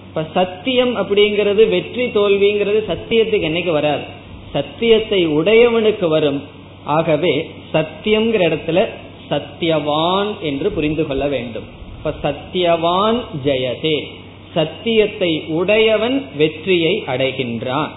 இப்ப 0.08 0.24
சத்தியம் 0.34 0.96
அப்படிங்கிறது 0.96 1.68
வெற்றி 1.68 2.04
தோல்விங்கிறது 2.06 2.80
சத்தியத்துக்கு 2.88 3.48
என்னைக்கு 3.50 3.70
வராது. 3.70 4.02
சத்தியத்தை 4.52 5.28
உடையவனுக்கு 5.28 6.08
வரும். 6.08 6.42
ஆகவே 6.84 7.50
சத்தியம்ங்கிற 7.72 8.42
இடத்துல 8.48 8.86
சத்தியவான் 9.30 10.38
என்று 10.40 10.70
புரிந்து 10.72 11.06
கொள்ள 11.06 11.26
வேண்டும். 11.28 11.64
இப்ப 11.96 12.14
சத்தியவான் 12.22 13.18
ஜெயதே. 13.44 13.98
சத்தியத்தை 14.54 15.42
உடையவன் 15.48 16.28
வெற்றியை 16.36 17.02
அடைகின்றான். 17.06 17.88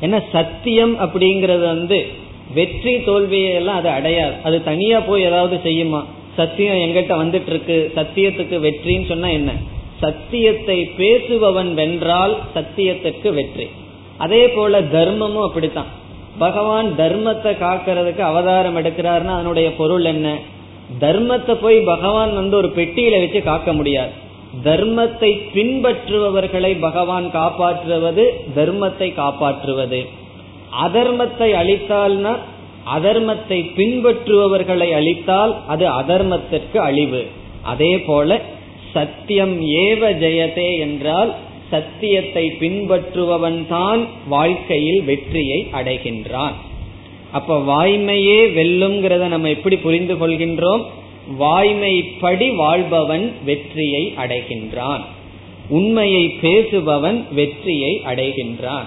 என்ன 0.00 0.22
சத்தியம் 0.32 1.00
அப்படிங்கறது 1.00 1.64
வந்து 1.64 2.06
வெற்றி 2.54 2.94
தோல்வியெல்லாம் 2.96 3.80
அது 3.80 3.88
அடையாது. 3.88 4.34
அது 4.42 4.64
தனியா 4.64 5.00
போய் 5.00 5.22
ஏதாவது 5.22 5.56
செய்யுமா? 5.64 6.02
சத்தியம் 6.36 6.76
எங்கிட்ட 6.76 7.12
வந்துட்டு 7.22 7.46
இருக்கு 7.46 7.92
சத்தியத்துக்கு 7.96 8.56
வெற்றின்னு 8.66 9.06
சொன்னா 9.06 9.28
என்ன? 9.28 9.52
சத்தியத்தை 10.00 10.90
பேசுபவன் 10.98 11.74
வென்றால் 11.74 12.34
சத்தியத்துக்கு 12.54 13.32
வெற்றி. 13.32 13.70
அதே 14.18 14.48
போல 14.48 14.80
தர்மமும் 14.80 15.46
அப்படித்தான். 15.46 15.86
பகவான் 16.38 16.88
தர்மத்தை 16.98 17.52
காக்கிறதுக்கு 17.60 18.18
அவதாரம் 18.18 18.76
எடுக்கிறாருன்னா 18.76 19.34
அதனுடைய 19.34 19.76
பொருள் 19.76 20.04
என்ன? 20.04 20.38
தர்மத்தை 21.00 21.54
போய் 21.54 21.80
பகவான் 21.80 22.34
வந்து 22.34 22.56
ஒரு 22.56 22.72
பெட்டியில 22.76 23.18
வச்சு 23.18 23.42
காக்க 23.42 23.72
முடியாது. 23.72 24.10
தர்மத்தை 24.64 25.30
பின்பற்றுபவர்களை 25.54 26.80
பகவான் 26.80 27.30
காப்பாற்றுவது 27.30 28.24
தர்மத்தை 28.56 29.14
காப்பாற்றுவது. 29.14 30.00
அதர்மத்தை 30.84 31.48
அழித்தால்னா 31.60 32.36
அதர்மத்தை 32.86 33.58
பின்பற்றுபவர்களை 33.76 34.88
அழித்தால் 34.90 35.54
அது 35.66 35.86
அதர்மத்திற்கு 35.86 36.76
அழிவு. 36.76 37.26
அதே 37.62 37.98
போல 37.98 38.40
சத்தியம் 38.92 39.60
ஏவ 39.62 40.12
ஜெயதே 40.18 40.78
என்றால் 40.78 41.34
சத்தியத்தை 41.70 42.56
பின்பற்றுபவன் 42.60 43.66
தான் 43.66 44.06
வாழ்க்கையில் 44.28 45.02
வெற்றியை 45.02 45.66
அடைகின்றான். 45.72 46.52
அப்ப 47.32 47.58
வாய்மையே 47.58 48.40
வெல்லுங்கிறத 48.58 49.26
நம்ம 49.28 49.48
எப்படி 49.48 49.76
புரிந்து 49.76 50.14
கொள்கின்றோம்? 50.14 50.82
வாய்மைப்படி 51.40 52.54
வாழ்பவன் 52.56 53.32
வெற்றியை 53.44 54.14
அடைகின்றான். 54.16 55.00
உண்மையை 55.68 56.34
பேசுபவன் 56.42 57.24
வெற்றியை 57.32 58.02
அடைகின்றான். 58.06 58.86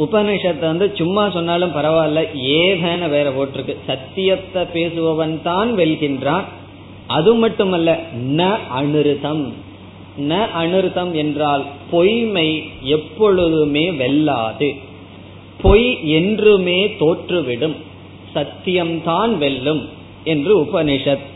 உபனிஷத்தை 0.00 0.58
வந்து 0.58 0.90
சும்மா 0.94 1.30
சொன்னாலும் 1.30 1.74
பரவாயில்ல 1.74 2.26
ஏகன 2.34 3.08
வேற 3.08 3.30
போட்டிருக்கு. 3.30 3.76
சத்தியத்தை 3.86 4.62
பேசுபவன் 4.74 5.42
தான் 5.42 5.76
வெல்கின்றான். 5.76 6.44
அது 7.06 7.34
மட்டுமல்ல 7.34 7.98
ந 8.36 8.56
அனுருதம். 8.80 9.52
ந 10.20 10.46
அனுருதம் 10.56 11.12
என்றால் 11.12 11.64
பொய்மை 11.90 12.64
எப்பொழுதுமே 12.82 13.90
வெல்லாது. 13.90 14.76
பொய் 15.62 16.12
என்றுமே 16.12 16.96
தோற்றுவிடும். 17.00 17.76
சத்தியம்தான் 18.34 19.36
வெல்லும் 19.38 19.88
என்று 20.24 20.58
உபனிஷத் 20.58 21.26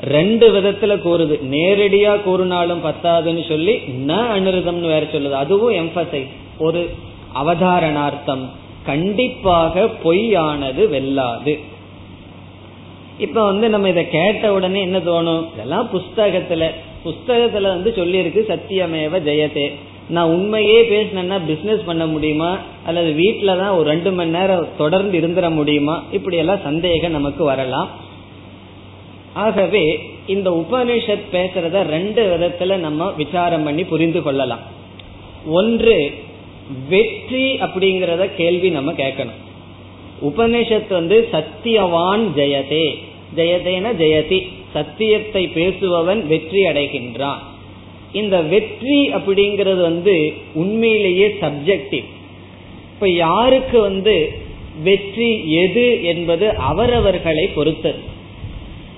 ரெண்டு 0.00 0.46
விதத்துல 0.52 0.94
கூறுது. 0.98 1.40
நேரடியா 1.50 2.22
கூறினாலும் 2.22 2.84
பத்தாதுன்னு 2.84 3.48
சொல்லி 3.48 3.74
ந 4.06 4.12
அனுருதம்னு 4.36 4.90
வேற 4.94 5.06
சொல்லுது. 5.12 5.30
அதுவும் 5.30 5.74
எம்பசைஸ் 5.74 6.30
ஒரு 6.58 6.90
அவதாரணார்த்தம். 7.34 8.50
கண்டிப்பாக 8.86 9.90
பொய்யானது 10.04 10.86
வெல்லாது. 10.86 11.60
இப்ப 13.18 13.44
வந்து 13.44 13.68
நம்ம 13.68 13.88
இதை 13.88 14.10
கேட்ட 14.10 14.52
உடனே 14.52 14.80
என்ன 14.80 14.98
தோணும்? 14.98 15.46
இதெல்லாம் 15.54 15.88
புஸ்தகத்துல. 15.92 16.70
புஸ்தகத்துல 17.04 17.62
வந்து 17.62 17.92
சொல்லியிருக்கு 17.96 18.40
சத்தியமேவ 18.48 19.18
ஜெயதே. 19.28 19.72
நான் 20.08 20.28
உண்மையே 20.28 20.82
பேசினேன்னா 20.82 21.40
பிசினஸ் 21.46 21.84
பண்ண 21.84 22.06
முடியுமா? 22.06 22.58
அல்லது 22.86 23.12
வீட்டில 23.12 23.44
தான் 23.44 23.68
ஒரு 23.68 23.90
ரெண்டு 23.90 24.12
மணி 24.12 24.30
நேரம் 24.30 24.68
தொடர்ந்து 24.78 25.20
இருந்துட 25.20 25.50
முடியுமா? 25.50 26.02
இப்படி 26.12 26.36
எல்லாம் 26.36 26.60
சந்தேகம் 26.62 27.10
நமக்கு 27.10 27.44
வரலாம். 27.44 27.88
ஆகவே 29.32 30.10
இந்த 30.26 30.50
உபனிஷத் 30.50 31.24
பேசுறத 31.32 31.82
ரெண்டு 31.82 32.36
விதத்துல 32.36 32.76
நம்ம 32.76 33.10
விசாரம் 33.10 33.64
பண்ணி 33.64 33.84
புரிந்து 33.84 34.22
கொள்ளலாம். 34.22 34.58
ஒன்று 35.46 36.14
வெற்றி 36.88 37.54
அப்படிங்கறத 37.54 38.34
கேள்வி 38.34 38.68
நம்ம 38.68 38.92
கேட்கணும். 38.92 39.40
உபனிஷத் 40.22 40.88
வந்து 40.88 41.28
சத்தியவான் 41.32 42.24
ஜெயதே. 42.36 42.98
ஜெயதேன 43.36 43.92
ஜெயதி. 43.98 44.48
சத்தியத்தை 44.72 45.50
பேசுபவன் 45.54 46.26
வெற்றி 46.26 46.62
அடைகின்றான். 46.62 47.38
இந்த 48.12 48.40
வெற்றி 48.40 49.14
அப்படிங்கிறது 49.14 49.80
வந்து 49.80 50.32
உண்மையிலேயே 50.54 51.26
சப்ஜெக்டிவ் 51.40 52.04
இப்ப 52.94 53.08
யாருக்கு 53.08 53.80
வந்து 53.80 54.32
வெற்றி 54.82 55.52
எது 55.52 56.04
என்பது 56.04 56.56
அவரவர்களை 56.56 57.46
பொறுத்தது. 57.46 57.98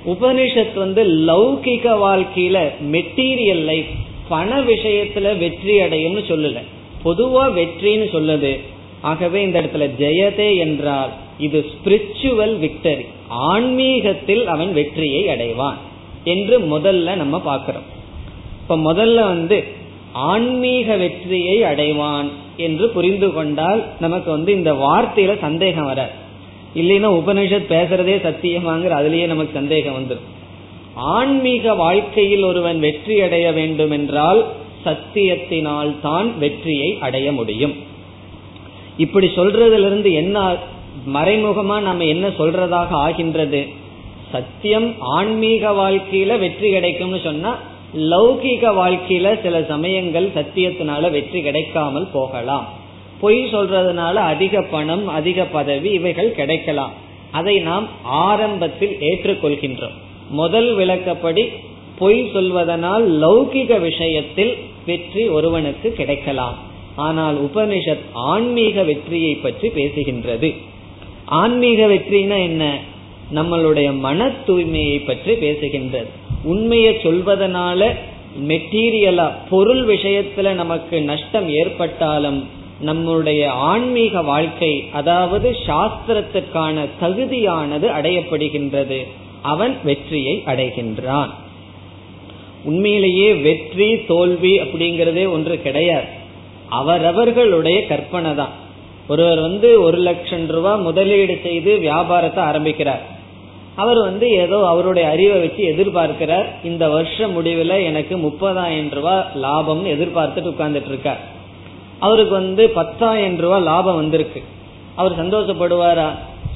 உபனிஷத் 0.07 0.75
வந்து 0.75 1.05
லௌகிக 1.05 1.97
வாழ்க்கையில 2.05 2.69
மெட்டீரியல் 2.93 3.65
லைஃப் 3.65 3.87
பண 4.29 4.61
விஷயத்துல 4.61 5.39
வெற்றி 5.39 5.79
அடையும்னு 5.81 6.25
சொல்லலை. 6.29 6.63
பொதுவா 7.07 7.45
வெற்றின்னு 7.59 8.07
சொல்லுது. 8.17 8.53
ஆகவே 9.01 9.39
இந்த 9.43 9.57
இடத்துல 9.63 9.87
ஜெயதே 9.99 10.49
என்றால் 10.57 11.13
இது 11.39 11.59
ஸ்பிரிச்சுவல் 11.73 12.55
விக்டரி 12.65 13.07
ஆன்மீகத்தில் 13.49 14.45
அவன் 14.47 14.73
வெற்றியை 14.73 15.23
அடைவான் 15.29 15.81
என்று 16.25 16.57
முதல்ல 16.75 17.15
நம்ம 17.15 17.41
பார்க்கிறோம். 17.41 17.89
இப்ப 18.63 18.77
முதல்ல 18.89 19.15
வந்து 19.15 19.59
ஆன்மீக 20.31 20.97
வெற்றியை 20.97 21.57
அடைவான் 21.63 22.29
என்று 22.57 22.87
புரிந்து 22.89 23.29
கொண்டால் 23.33 23.83
நமக்கு 24.01 24.31
வந்து 24.31 24.51
இந்த 24.53 24.73
வார்த்தையில 24.73 25.33
சந்தேகம் 25.41 25.85
வர 25.85 26.03
இல்லைன்னா 26.75 27.09
உபனிஷத் 27.19 27.71
பேசுறதே 27.73 28.15
சத்தியமாங்கிற 28.27 28.95
அதுலயே 29.01 29.27
நமக்கு 29.27 29.53
சந்தேகம் 29.53 29.97
வந்துடும் 29.99 30.31
ஆன்மீக 31.17 31.75
வாழ்க்கையில் 31.75 32.43
ஒருவன் 32.43 32.79
வெற்றி 32.79 33.17
அடைய 33.21 33.47
வேண்டும் 33.53 33.91
என்றால் 33.91 34.41
சத்தியத்தினால் 34.87 35.93
தான் 36.07 36.29
வெற்றியை 36.43 36.91
அடைய 37.09 37.29
முடியும். 37.39 37.75
இப்படி 39.05 39.29
சொல்றதுல 39.39 39.89
இருந்து 39.91 40.11
என்ன 40.23 40.37
மறைமுகமா 41.15 41.77
நம்ம 41.89 42.05
என்ன 42.15 42.27
சொல்றதாக 42.39 42.91
ஆகின்றது? 43.07 43.61
சத்தியம் 44.33 44.87
ஆன்மீக 45.17 45.73
வாழ்க்கையில 45.81 46.39
வெற்றி 46.45 46.69
கிடைக்கும்னு 46.75 47.19
சொன்னா 47.27 47.51
லௌகிக 48.13 48.73
வாழ்க்கையில 48.79 49.27
சில 49.43 49.57
சமயங்கள் 49.73 50.27
சத்தியத்தினால 50.39 51.11
வெற்றி 51.17 51.41
கிடைக்காமல் 51.43 52.09
போகலாம். 52.17 52.67
பொய் 53.21 53.41
சொல்றதுனால 53.53 54.15
அதிக 54.33 54.63
பணம் 54.73 55.05
அதிக 55.19 55.45
பதவி 55.57 55.91
இவைகள் 55.99 56.37
கிடைக்கலாம். 56.39 56.95
அதை 57.39 57.55
நாம் 57.69 57.87
ஆரம்பத்தில் 58.27 58.95
ஏற்றுக்கொள்கின்றோம். 59.11 59.97
முதல் 60.41 60.71
விளக்கப்படி 60.79 61.45
பொய் 62.01 62.23
சொல்வதனால் 62.35 63.05
லௌகிக 63.25 63.79
விஷயத்தில் 63.89 64.53
வெற்றி 64.87 65.29
ஒருவனுக்கு 65.29 65.93
கிடைக்கலாம். 65.93 66.59
ஆனால் 66.97 67.45
உபனிஷத் 67.45 68.07
ஆன்மீக 68.13 68.83
வெற்றியை 68.83 69.35
பற்றி 69.35 69.69
பேசுகின்றது. 69.69 70.55
ஆன்மீக 71.25 71.87
வெற்றினா 71.87 72.43
என்ன? 72.43 72.79
நம்மளுடைய 73.35 73.99
மன 73.99 74.31
தூய்மையை 74.47 75.07
பற்றி 75.07 75.33
பேசுகின்றது. 75.33 76.07
உண்மையை 76.43 76.95
சொல்வதனால 76.95 77.91
மெட்டீரியலா 78.49 79.31
பொருள் 79.51 79.87
விஷயத்துல 79.87 80.53
நமக்கு 80.53 81.01
நஷ்டம் 81.01 81.49
ஏற்பட்டாலும் 81.49 82.49
நம்முடைய 82.81 83.51
ஆன்மீக 83.51 84.23
வாழ்க்கை 84.23 84.85
அதாவது 84.93 85.57
சாஸ்திரத்துக்கான 85.67 86.87
தகுதியானது 87.03 87.87
அடையப்படுகின்றது. 88.01 89.07
அவன் 89.43 89.77
வெற்றியை 89.85 90.43
அடைகின்றான். 90.47 91.31
உண்மையிலேயே 92.67 93.33
வெற்றி 93.33 94.05
தோல்வி 94.05 94.61
அப்படிங்கறதே 94.61 95.25
ஒன்று 95.31 95.63
கிடையாது. 95.63 96.07
அவரவர்களுடைய 96.71 97.87
கற்பனை 97.87 98.35
தான். 98.35 98.55
ஒருவர் 99.09 99.41
வந்து 99.41 99.83
ஒரு 99.83 99.99
லட்சம் 99.99 100.47
ரூபாய் 100.47 100.81
முதலீடு 100.81 101.39
செய்து 101.43 101.79
வியாபாரத்தை 101.79 102.45
ஆரம்பிக்கிறார். 102.45 103.03
அவர் 103.75 103.99
வந்து 103.99 104.31
ஏதோ 104.31 104.59
அவருடைய 104.67 105.09
அறிவை 105.09 105.39
வச்சு 105.39 105.63
எதிர்பார்க்கிறார். 105.63 106.47
இந்த 106.65 106.89
வருஷ 106.89 107.27
முடிவுல 107.27 107.85
எனக்கு 107.85 108.17
முப்பதாயிரம் 108.17 108.91
ரூபாய் 108.91 109.27
லாபம்னு 109.43 109.95
எதிர்பார்த்துட்டு 109.97 110.53
உட்கார்ந்துட்டு 110.53 110.93
இருக்கார். 110.93 111.21
அவருக்கு 111.99 112.33
வந்து 112.33 112.71
பத்தாயிரம் 112.71 113.37
ரூபாய் 113.37 113.63
லாபம் 113.63 113.95
வந்திருக்கு. 113.95 114.43
அவர் 114.95 115.19
சந்தோஷப்படுவாரா? 115.21 116.09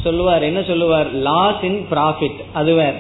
சொல்லுவார். 0.03 0.43
என்ன 0.43 0.63
சொல்லுவார்? 0.63 1.13
லாஸ் 1.13 1.63
இன் 1.63 1.87
ப்ராஃபிட் 1.91 2.41
அது 2.53 2.75
வேற. 2.75 2.95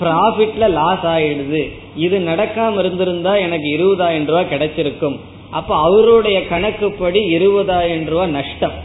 ப்ராஃபிட்ல 0.00 0.68
லாஸ் 0.78 1.06
ஆயிடுது. 1.14 1.62
இது 2.06 2.16
நடக்காம 2.18 2.78
இருந்திருந்தா 2.78 3.32
எனக்கு 3.46 3.68
இருபதாயிரம் 3.78 4.30
ரூபாய் 4.32 4.52
கிடைச்சிருக்கும். 4.52 5.16
அப்ப 5.58 5.70
அவருடைய 5.86 6.38
கணக்குப்படி 6.48 7.20
இருபதாயிரம் 7.36 8.08
ரூபாய் 8.12 8.34
நஷ்டம். 8.38 8.76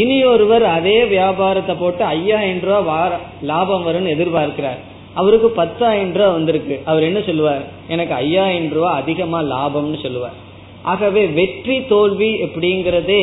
இனி 0.00 0.16
ஒருவர் 0.24 0.64
அதே 0.76 0.98
வியாபாரத்தை 1.04 1.74
போட்டு 1.74 2.04
ஐயாயிரம் 2.04 2.64
ரூபாய் 2.68 2.88
வார 2.90 3.12
லாபம் 3.50 3.86
வரும்னு 3.86 4.14
எதிர்பார்க்கிறார். 4.16 4.80
அவருக்கு 5.14 5.48
பத்தாயிரம் 5.50 6.12
ரூபாய் 6.18 6.36
வந்திருக்கு. 6.36 6.76
அவர் 6.84 7.02
என்ன 7.02 7.20
சொல்லுவார்? 7.20 7.64
எனக்கு 7.88 8.14
ஐயாயிரம் 8.14 8.72
ரூபாய் 8.76 8.98
அதிகமா 9.00 9.40
லாபம்னு 9.54 9.98
சொல்லுவார். 10.02 10.36
ஆகவே 10.82 11.22
வெற்றி 11.38 11.76
தோல்வி 11.88 12.28
அப்படிங்கிறதே 12.44 13.22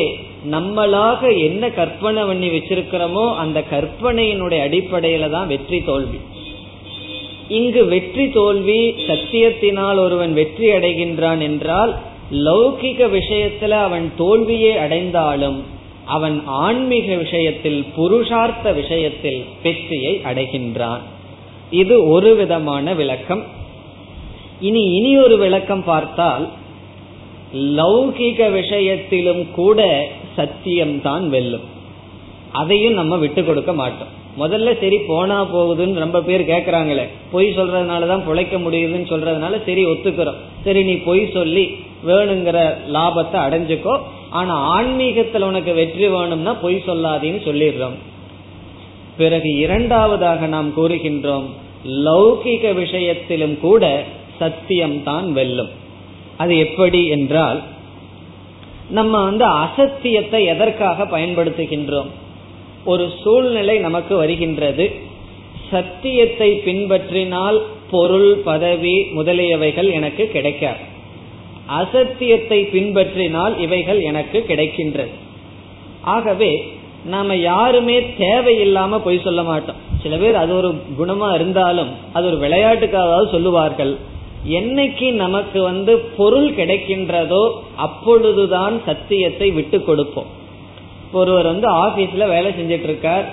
நம்மளாக 0.50 1.20
என்ன 1.46 1.70
கற்பனை 1.78 2.22
பண்ணி 2.24 2.48
வச்சிருக்கிறோமோ 2.48 3.24
அந்த 3.42 3.58
கற்பனையினுடைய 3.70 4.60
அடிப்படையில 4.66 5.30
தான் 5.30 5.50
வெற்றி 5.52 5.80
தோல்வி. 5.88 6.18
இங்கு 7.48 7.84
வெற்றி 7.84 8.28
தோல்வி 8.28 8.94
சத்தியத்தினால் 9.06 9.98
ஒருவன் 9.98 10.32
வெற்றி 10.32 10.66
அடைகின்றான் 10.66 11.40
என்றால் 11.40 11.96
லௌகிக 12.32 13.00
விஷயத்துல 13.18 13.68
அவன் 13.68 14.12
தோல்வியை 14.16 14.76
அடைந்தாலும் 14.76 15.62
அவன் 16.06 16.42
ஆன்மீக 16.46 17.14
விஷயத்தில் 17.14 17.84
புருஷார்த்த 17.96 18.72
விஷயத்தில் 18.74 19.44
வெற்றியை 19.62 20.20
அடைகின்றான். 20.24 21.02
இது 21.70 22.08
ஒரு 22.08 22.36
விதமான 22.36 22.94
விளக்கம். 22.94 23.42
இனி 24.60 24.82
இனி 24.82 25.18
ஒரு 25.18 25.36
விளக்கம் 25.36 25.84
பார்த்தால் 25.84 26.48
லௌகிக 27.54 28.52
விஷயத்திலும் 28.52 29.50
கூட 29.50 30.08
சத்தியம்தான் 30.36 31.26
வெல்லும். 31.28 31.66
அதையும் 32.52 32.92
நம்ம 32.92 33.16
விட்டு 33.16 33.44
கொடுக்க 33.44 33.72
மாட்டோம். 33.72 34.14
முதல்ல 34.40 34.72
சரி 34.80 34.98
போனா 35.08 35.36
போகுதுன்னு 35.54 36.02
ரொம்ப 36.04 36.18
பேர் 36.22 36.42
கேக்குறாங்களே. 36.50 37.04
பொய் 37.30 37.48
சொல்றதுனாலதான் 37.56 38.26
பிழைக்க 38.26 38.56
முடியுதுன்னு 38.58 39.10
சொல்றதுனால 39.12 39.54
சரி 39.66 39.84
ஒத்துக்கிறோம். 39.86 40.38
சரி 40.64 40.82
நீ 40.82 40.94
பொய் 41.08 41.22
சொல்லி 41.32 41.64
வேணுங்கிற 42.06 42.58
லாபத்தை 42.96 43.38
அடைஞ்சுக்கோ. 43.46 43.94
ஆனா 44.30 44.54
ஆன்மீகத்துல 44.76 45.48
உனக்கு 45.52 45.72
வெற்றி 45.74 46.08
வேணும்னா 46.08 46.54
பொய் 46.54 46.82
சொல்லாதீன்னு 46.86 47.40
சொல்லிடுறோம். 47.48 47.96
பிறகு 49.16 49.50
இரண்டாவதாக 49.56 50.46
நாம் 50.46 50.68
கூறுகின்றோம் 50.76 51.48
லௌகிக 52.04 52.74
விஷயத்திலும் 52.74 53.56
கூட 53.60 54.04
சத்தியம்தான் 54.40 55.26
வெல்லும். 55.32 55.72
அது 56.36 56.52
எப்படி 56.58 57.00
என்றால் 57.06 57.60
நம்ம 58.90 59.14
வந்து 59.24 59.44
அசத்தியத்தை 59.44 60.40
எதற்காக 60.44 61.04
பயன்படுத்துகின்றோம்? 61.04 62.10
ஒரு 62.84 63.12
சூழ்நிலை 63.22 63.78
நமக்கு 63.78 64.16
வருகின்றது. 64.16 64.90
சத்தியத்தை 65.70 66.62
பின்பற்றினால் 66.64 67.60
பொருள் 67.90 68.34
பதவி 68.34 69.06
முதலியவைகள் 69.16 69.92
எனக்கு 69.92 70.28
கிடைக்காது. 70.28 70.78
அசத்தியத்தை 71.66 72.62
பின்பற்றினால் 72.62 73.58
இவைகள் 73.58 74.00
எனக்கு 74.00 74.44
கிடைக்கின்றது. 74.48 75.14
ஆகவே 76.00 76.72
நாம 77.04 77.36
யாருமே 77.36 78.00
தேவையில்லாம 78.00 78.98
பொய் 78.98 79.20
சொல்ல 79.24 79.42
மாட்டோம். 79.42 79.76
சில 80.02 80.16
பேர் 80.16 80.34
அது 80.34 80.56
ஒரு 80.56 80.74
குணமா 80.98 81.34
இருந்தாலும் 81.34 81.88
அது 82.12 82.26
ஒரு 82.26 82.38
விளையாட்டுக்காக 82.38 83.28
சொல்லுவார்கள். 83.30 83.96
என்னைக்கு 84.46 85.12
நமக்கு 85.12 85.62
வந்து 85.62 85.98
பொருள் 85.98 86.50
கிடைக்கின்றதோ 86.50 87.50
அப்பொழுதுதான் 87.76 88.80
சத்தியத்தை 88.84 89.50
விட்டு 89.50 89.82
கொடுப்போம். 89.82 90.26
ஒருவர் 91.12 91.46
வந்து 91.46 91.68
ஆபீஸ்ல 91.84 92.26
வேலை 92.28 92.50
செஞ்சிட்டு 92.50 92.88
இருக்கார் 92.90 93.26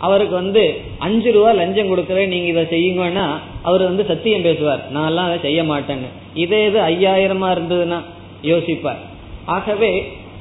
அவருக்கு 0.00 0.34
வந்து 0.34 0.62
அஞ்சு 0.98 1.32
ரூபா 1.32 1.52
லஞ்சம் 1.52 1.90
கொடுக்கறேன் 1.90 2.32
நீங்க 2.34 2.48
இதை 2.52 2.64
செய்யுங்கன்னா 2.74 3.26
அவர் 3.62 3.82
வந்து 3.82 4.04
சத்தியம் 4.04 4.42
பேசுவார். 4.42 4.82
நான் 4.90 5.06
எல்லாம் 5.06 5.26
அதை 5.26 5.38
செய்ய 5.38 5.62
மாட்டேன்னு. 5.62 6.08
இதே 6.34 6.66
இது 6.66 6.78
ஐயாயிரமா 6.80 7.48
இருந்ததுன்னா 7.56 7.98
யோசிப்பார். 8.42 9.00
ஆகவே 9.44 9.92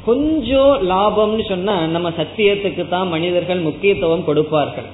கொஞ்சம் 0.06 0.74
லாபம்னு 0.92 1.44
சொன்னா 1.50 1.76
நம்ம 1.86 2.10
சத்தியத்துக்கு 2.10 2.90
தான் 2.90 3.08
மனிதர்கள் 3.08 3.60
முக்கியத்துவம் 3.60 4.26
கொடுப்பார்கள். 4.30 4.90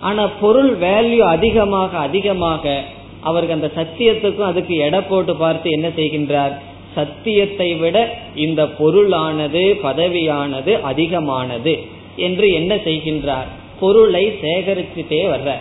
ஆனா 0.00 0.26
பொருள் 0.26 0.78
வேல்யூ 0.78 1.18
அதிகமாக 1.18 1.98
அதிகமாக 1.98 2.84
அவருக்கு 3.20 3.54
அந்த 3.54 3.70
சத்தியத்துக்கும் 3.76 4.50
அதுக்கு 4.50 4.76
எடை 4.76 5.00
போட்டு 5.00 5.36
பார்த்து 5.36 5.70
என்ன 5.70 5.88
செய்கின்றார்? 5.88 6.54
சத்தியத்தை 6.94 7.74
விட 7.74 7.96
இந்த 8.34 8.62
பொருளானது 8.78 9.64
பதவியானது 9.82 10.72
அதிகமானது 10.80 11.74
என்று 12.16 12.52
என்ன 12.52 12.74
செய்கின்றார்? 12.74 13.48
பொருளை 13.80 14.24
சேகரிச்சுட்டே 14.42 15.22
வர்ற 15.32 15.52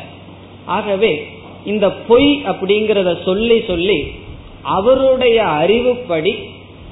ஆகவே 0.66 1.14
இந்த 1.66 1.86
பொய் 2.10 2.32
அப்படிங்கிறத 2.46 3.12
சொல்லி 3.24 3.58
சொல்லி 3.68 4.00
அவருடைய 4.78 5.44
அறிவுப்படி 5.62 6.34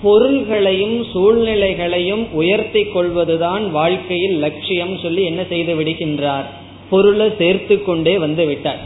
பொருள்களையும் 0.04 0.98
சூழ்நிலைகளையும் 1.14 2.24
உயர்த்தி 2.32 2.84
கொள்வதுதான் 2.84 3.72
வாழ்க்கையில் 3.72 4.38
லட்சியம் 4.38 4.96
சொல்லி 4.98 5.24
என்ன 5.24 5.42
செய்து 5.44 5.74
விடுகின்றார்? 5.80 6.48
பொருளை 6.90 7.28
சேர்த்து 7.38 7.76
கொண்டே 7.84 8.18
வந்து 8.18 8.46
விட்டார். 8.46 8.82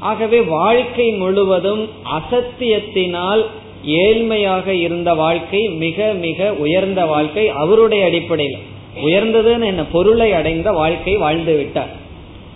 ஆகவே 0.00 0.40
வாழ்க்கை 0.40 1.06
முழுவதும் 1.12 1.84
அசத்தியத்தினால் 2.18 3.44
ஏழ்மையாக 3.86 4.66
இருந்த 4.66 5.14
வாழ்க்கை 5.14 5.68
மிக 5.68 6.12
மிக 6.12 6.54
உயர்ந்த 6.54 7.04
வாழ்க்கை 7.04 7.48
அவருடைய 7.48 8.04
அடிப்படையில். 8.04 8.58
உயர்ந்ததுன்னு 9.04 9.64
என்ன? 9.64 9.84
பொருளை 9.84 10.32
அடைந்த 10.32 10.72
வாழ்க்கை 10.72 11.16
வாழ்ந்து 11.16 11.56
விட்டார். 11.56 11.90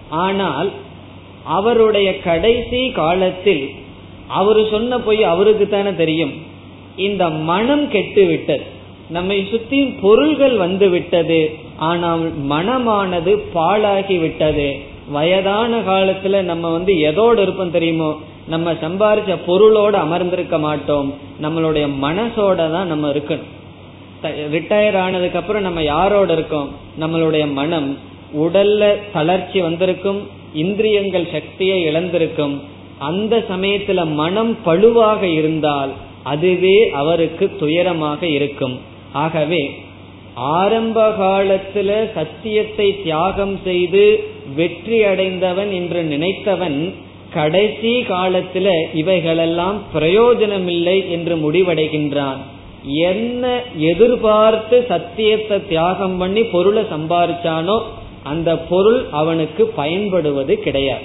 ஆனால் 0.09 0.71
அவருடைய 1.45 2.21
கடைசி 2.21 2.91
காலத்தில் 2.91 3.71
அவரு 4.29 4.69
சொன்ன 4.71 5.01
பொய் 5.01 5.23
அவருக்கு 5.25 5.69
தானே 5.69 5.95
தெரியும். 5.95 6.33
இந்த 6.97 7.29
மனம் 7.29 7.89
கெட்டு 7.89 8.27
விட்டது 8.27 8.63
நம்மை 9.09 9.47
சுத்தி 9.51 9.85
பொருள்கள் 9.85 10.57
வந்து 10.57 10.89
விட்டது. 10.89 11.55
ஆனால் 11.77 12.33
மனமானது 12.51 13.39
பாழாகி 13.55 14.21
விட்டது. 14.21 14.77
வயதான 15.09 15.81
காலத்துல 15.81 16.43
நம்ம 16.43 16.71
வந்து 16.71 16.93
எதோடு 16.95 17.39
இருப்போம் 17.39 17.71
தெரியுமோ? 17.71 18.21
நம்ம 18.53 18.73
சம்பாரிச்ச 18.73 19.33
பொருளோட 19.47 19.95
அமர்ந்திருக்க 20.05 20.59
மாட்டோம். 20.59 21.09
நம்மளுடைய 21.43 21.87
மனசோட 22.03 22.61
தான் 22.75 22.91
நம்ம 22.93 23.09
இருக்கணும். 23.09 23.49
ரிட்டையர் 24.55 24.97
ஆனதுக்கு 24.97 25.39
அப்புறம் 25.39 25.63
நம்ம 25.63 25.83
யாரோட 25.83 26.33
இருக்கோம்? 26.33 26.71
நம்மளுடைய 27.01 27.45
மனம். 27.53 27.91
உடல்ல 28.43 28.83
தளர்ச்சி 29.13 29.61
வந்திருக்கும் 29.61 30.21
இந்திரியங்கள் 30.55 31.27
சக்தியை 31.33 31.79
இழந்திருக்கும். 31.85 32.55
அந்த 32.99 33.35
சமயத்துல 33.51 34.01
மனம் 34.15 34.53
பழுவாக 34.65 35.23
இருந்தால் 35.39 35.93
அதுவே 36.23 36.79
அவருக்கு 37.03 37.45
துயரமாக 37.61 38.23
இருக்கும். 38.37 38.77
ஆகவே 39.25 39.63
ஆரம்ப 40.57 40.99
காலத்துல 41.21 41.91
சத்தியத்தை 42.15 42.89
தியாகம் 43.03 43.57
செய்து 43.65 44.05
வெற்றி 44.57 44.99
அடைந்தவன் 45.05 45.71
என்று 45.73 46.01
நினைத்தவன் 46.13 46.79
கடைசி 47.33 48.01
காலத்துல 48.01 48.73
இவைகளெல்லாம் 48.95 49.83
பிரயோஜனமில்லை 49.93 51.11
என்று 51.11 51.37
முடிவடைகின்றான். 51.37 52.41
என்ன 52.85 53.63
எதிர்பார்த்து 53.77 54.85
சத்தியத்தை 54.89 55.67
தியாகம் 55.67 56.19
பண்ணி 56.19 56.43
பொருளை 56.43 56.83
சம்பாரிச்சானோ 56.83 57.83
அந்த 58.23 58.59
பொருள் 58.59 59.07
அவனுக்கு 59.11 59.67
பயன்படுவது 59.67 60.59
கிடையாது. 60.59 61.03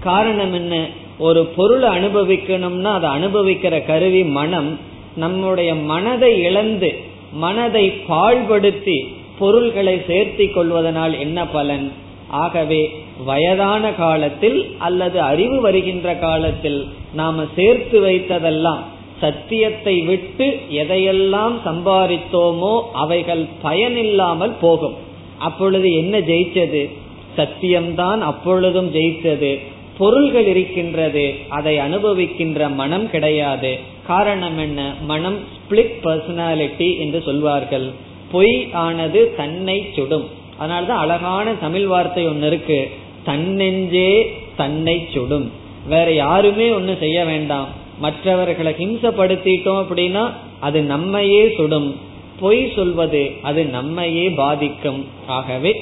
காரணம் 0.00 0.54
என்ன? 0.54 0.86
ஒரு 1.18 1.44
பொருளை 1.44 1.88
அனுபவிக்கணும்னா 1.88 2.90
அதை 2.92 3.10
அனுபவிக்கிற 3.10 3.86
கருவி 3.86 4.24
மனம். 4.24 4.78
நம்முடைய 5.16 5.74
மனதை 5.74 6.42
இழந்து 6.42 6.90
மனதை 7.32 7.92
பாழ்படுத்தி 8.08 9.06
பொருள்களை 9.38 10.02
சேர்த்தி 10.08 10.52
கொள்வதனால் 10.52 11.18
என்ன 11.18 11.46
பலன்? 11.46 11.92
ஆகவே 12.32 13.04
வயதான 13.26 13.94
காலத்தில் 13.94 14.76
அல்லது 14.78 15.20
அறிவு 15.20 15.60
வருகின்ற 15.60 16.14
காலத்தில் 16.14 16.86
நாம 17.14 17.44
சேர்த்து 17.56 18.00
வைத்ததெல்லாம் 18.00 18.82
சத்தியத்தை 19.20 20.00
விட்டு 20.00 20.46
எதையெல்லாம் 20.70 21.56
சம்பாதித்தோமோ 21.64 22.80
அவைகள் 22.92 23.46
பயனில்லாமல் 23.62 24.54
போகும். 24.60 24.94
அப்பொழுது 25.38 25.92
என்ன 25.92 26.18
ஜெயிச்சது? 26.20 26.88
சத்தியம்தான் 27.36 28.20
அப்பொழுதும் 28.20 28.94
ஜெயித்தது. 28.94 29.58
பொருள்கள் 29.98 30.46
இருக்கின்றது 30.46 31.34
அதை 31.48 31.78
அனுபவிக்கின்ற 31.78 32.74
மனம் 32.74 33.10
கிடையாது. 33.10 33.78
காரணம் 34.06 34.58
என்ன? 34.58 34.94
மனம் 35.06 35.38
ஸ்பிளிட் 35.54 35.96
பர்சனாலிட்டி 36.02 36.98
என்று 36.98 37.22
சொல்வார்கள். 37.22 37.90
பொய் 38.30 38.68
ஆனது 38.72 39.34
தன்னை 39.36 39.88
சுடும். 39.94 40.28
அதனாலதான் 40.62 41.02
அழகான 41.04 41.54
தமிழ் 41.54 41.86
வார்த்தை 41.86 42.26
ஒன்னு 42.26 42.46
இருக்கு. 42.46 42.90
தன்னெஞ்சே 43.24 44.10
தன்னை 44.56 45.08
சுடும். 45.12 45.50
வேற 45.88 46.12
யாருமே 46.12 46.70
ஒன்னு 46.70 46.96
செய்ய 47.00 47.24
வேண்டாம். 47.24 47.68
மற்றவர்களை 47.98 48.72
ஹிம்சப்படுத்திட்டோம் 48.78 49.80
அப்படின்னா 49.82 50.24
அது 50.60 50.82
நம்மையே 50.82 51.52
சுடும். 51.56 51.96
பொய் 52.40 52.72
சொல்வது 52.76 53.30
அது 53.42 53.64
நம்மையே 53.64 54.30
பாதிக்கும். 54.30 55.06
ஆகவே 55.26 55.72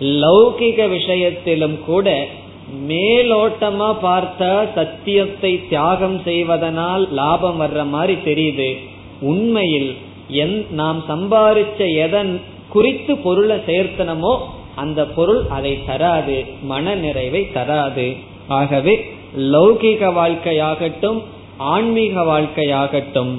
லௌகிக 0.00 0.88
விஷயத்திலும் 0.88 1.84
கூட 1.84 2.26
மேலோட்டமா 2.88 3.88
பார்த்தா 4.02 4.72
சத்தியத்தை 4.74 5.68
தியாகம் 5.68 6.20
செய்வதனால் 6.24 7.12
லாபம் 7.12 7.60
வர்ற 7.60 7.88
மாதிரி 7.88 8.16
தெரியுது. 8.24 8.76
உண்மையில் 9.20 9.96
நாம் 10.70 11.04
சம்பாதிச்ச 11.08 11.94
எதன் 11.96 12.40
குறித்து 12.74 13.12
பொருளை 13.26 13.56
சேர்த்தனமோ 13.68 14.32
அந்த 14.82 15.00
பொருள் 15.16 15.40
அதை 15.56 15.72
தராது 15.88 16.36
மன 16.70 16.94
நிறைவை 17.04 17.42
தராது. 17.56 18.08
ஆகவே 18.58 18.94
லௌகிக 19.54 20.02
வாழ்க்கையாகட்டும் 20.18 21.20
ஆன்மீக 21.72 22.22
வாழ்க்கையாகட்டும் 22.32 23.32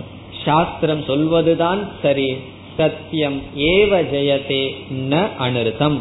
சாஸ்திரம் 0.43 1.03
சொல்வதுதான் 1.09 1.81
சரி. 2.01 2.29
சத்தியம் 2.77 3.37
ஏவ 3.71 3.91
ஜெயதே 4.11 4.63
ந 5.11 5.23
அனுர்தம் 5.45 5.97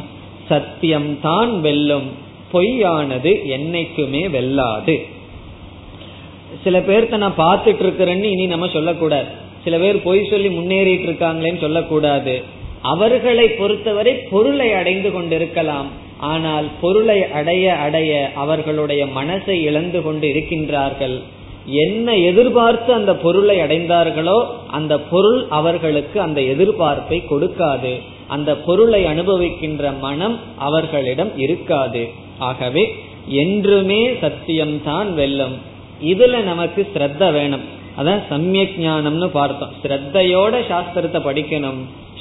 சத்தியம் 0.51 1.11
தான் 1.21 1.53
வெல்லும் 1.65 2.09
பொய்யானது 2.53 3.33
என்னைக்குமே 3.57 4.23
வெல்லாது. 4.37 4.97
சில 6.65 6.77
பேர்த்த 6.89 7.23
நான் 7.25 7.43
பார்த்துட்டு 7.45 7.83
இருக்கிறேன்னு 7.85 8.29
இனி 8.35 8.47
நம்ம 8.53 8.69
சொல்லக்கூடாது. 8.77 9.29
சில 9.65 9.75
பேர் 9.83 10.05
பொய் 10.07 10.23
சொல்லி 10.31 10.49
முன்னேறிட்டு 10.57 11.07
இருக்காங்களேன்னு 11.09 11.63
சொல்லக்கூடாது. 11.67 12.35
அவர்களை 12.83 13.49
பொறுத்தவரை 13.49 14.15
பொருளை 14.15 14.73
அடைந்து 14.73 15.13
கொண்டிருக்கலாம். 15.13 15.87
ஆனால் 16.19 16.65
பொருளை 16.81 17.31
அடைய 17.31 17.75
அடைய 17.75 18.33
அவர்களுடைய 18.35 19.07
மனசை 19.07 19.51
இழந்து 19.51 20.03
கொண்டு 20.03 20.29
இருக்கின்றார்கள். 20.29 21.21
என்ன 21.67 22.17
எதிர்பார்த்து 22.17 22.93
அந்த 22.93 23.17
பொருளை 23.17 23.59
அடைந்தார்களோ 23.59 24.47
அந்த 24.71 25.01
பொருள் 25.01 25.47
அவர்களுக்கு 25.49 26.21
அந்த 26.21 26.41
எதிர்பார்ப்பை 26.41 27.23
கொடுக்காது. 27.31 28.01
அந்த 28.27 28.57
பொருளை 28.57 29.05
அனுபவிக்கின்ற 29.05 29.99
மனம் 29.99 30.39
அவர்களிடம் 30.59 31.39
இருக்காது. 31.39 32.09
ஆகவே 32.39 32.95
என்றுமே 33.29 34.11
சத்தியம்தான் 34.11 35.15
வெல்லும். 35.15 35.59
இதுல 36.05 36.43
நமக்கு 36.43 36.89
ஸ்ரத்த 36.95 37.33
வேணும். 37.33 37.79
அதான் 37.99 38.21
சமயக் 38.29 38.79
ஞானம்னு 38.79 39.27
பார்த்தோம். 39.27 39.71
ஸ்ரத்தையோட 39.83 40.55
சாஸ்திரத்தை 40.69 41.21
படிக்கணும். 41.29 41.81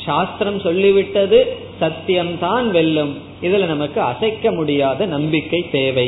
சாஸ்திரம் 0.09 0.61
சொல்லிவிட்டது 0.61 1.39
சத்தியம்தான் 1.81 2.67
வெல்லும். 2.69 3.13
இதுல 3.41 3.65
நமக்கு 3.65 3.99
அசைக்க 4.01 4.51
முடியாத 4.51 5.05
நம்பிக்கை 5.05 5.61
தேவை. 5.71 6.07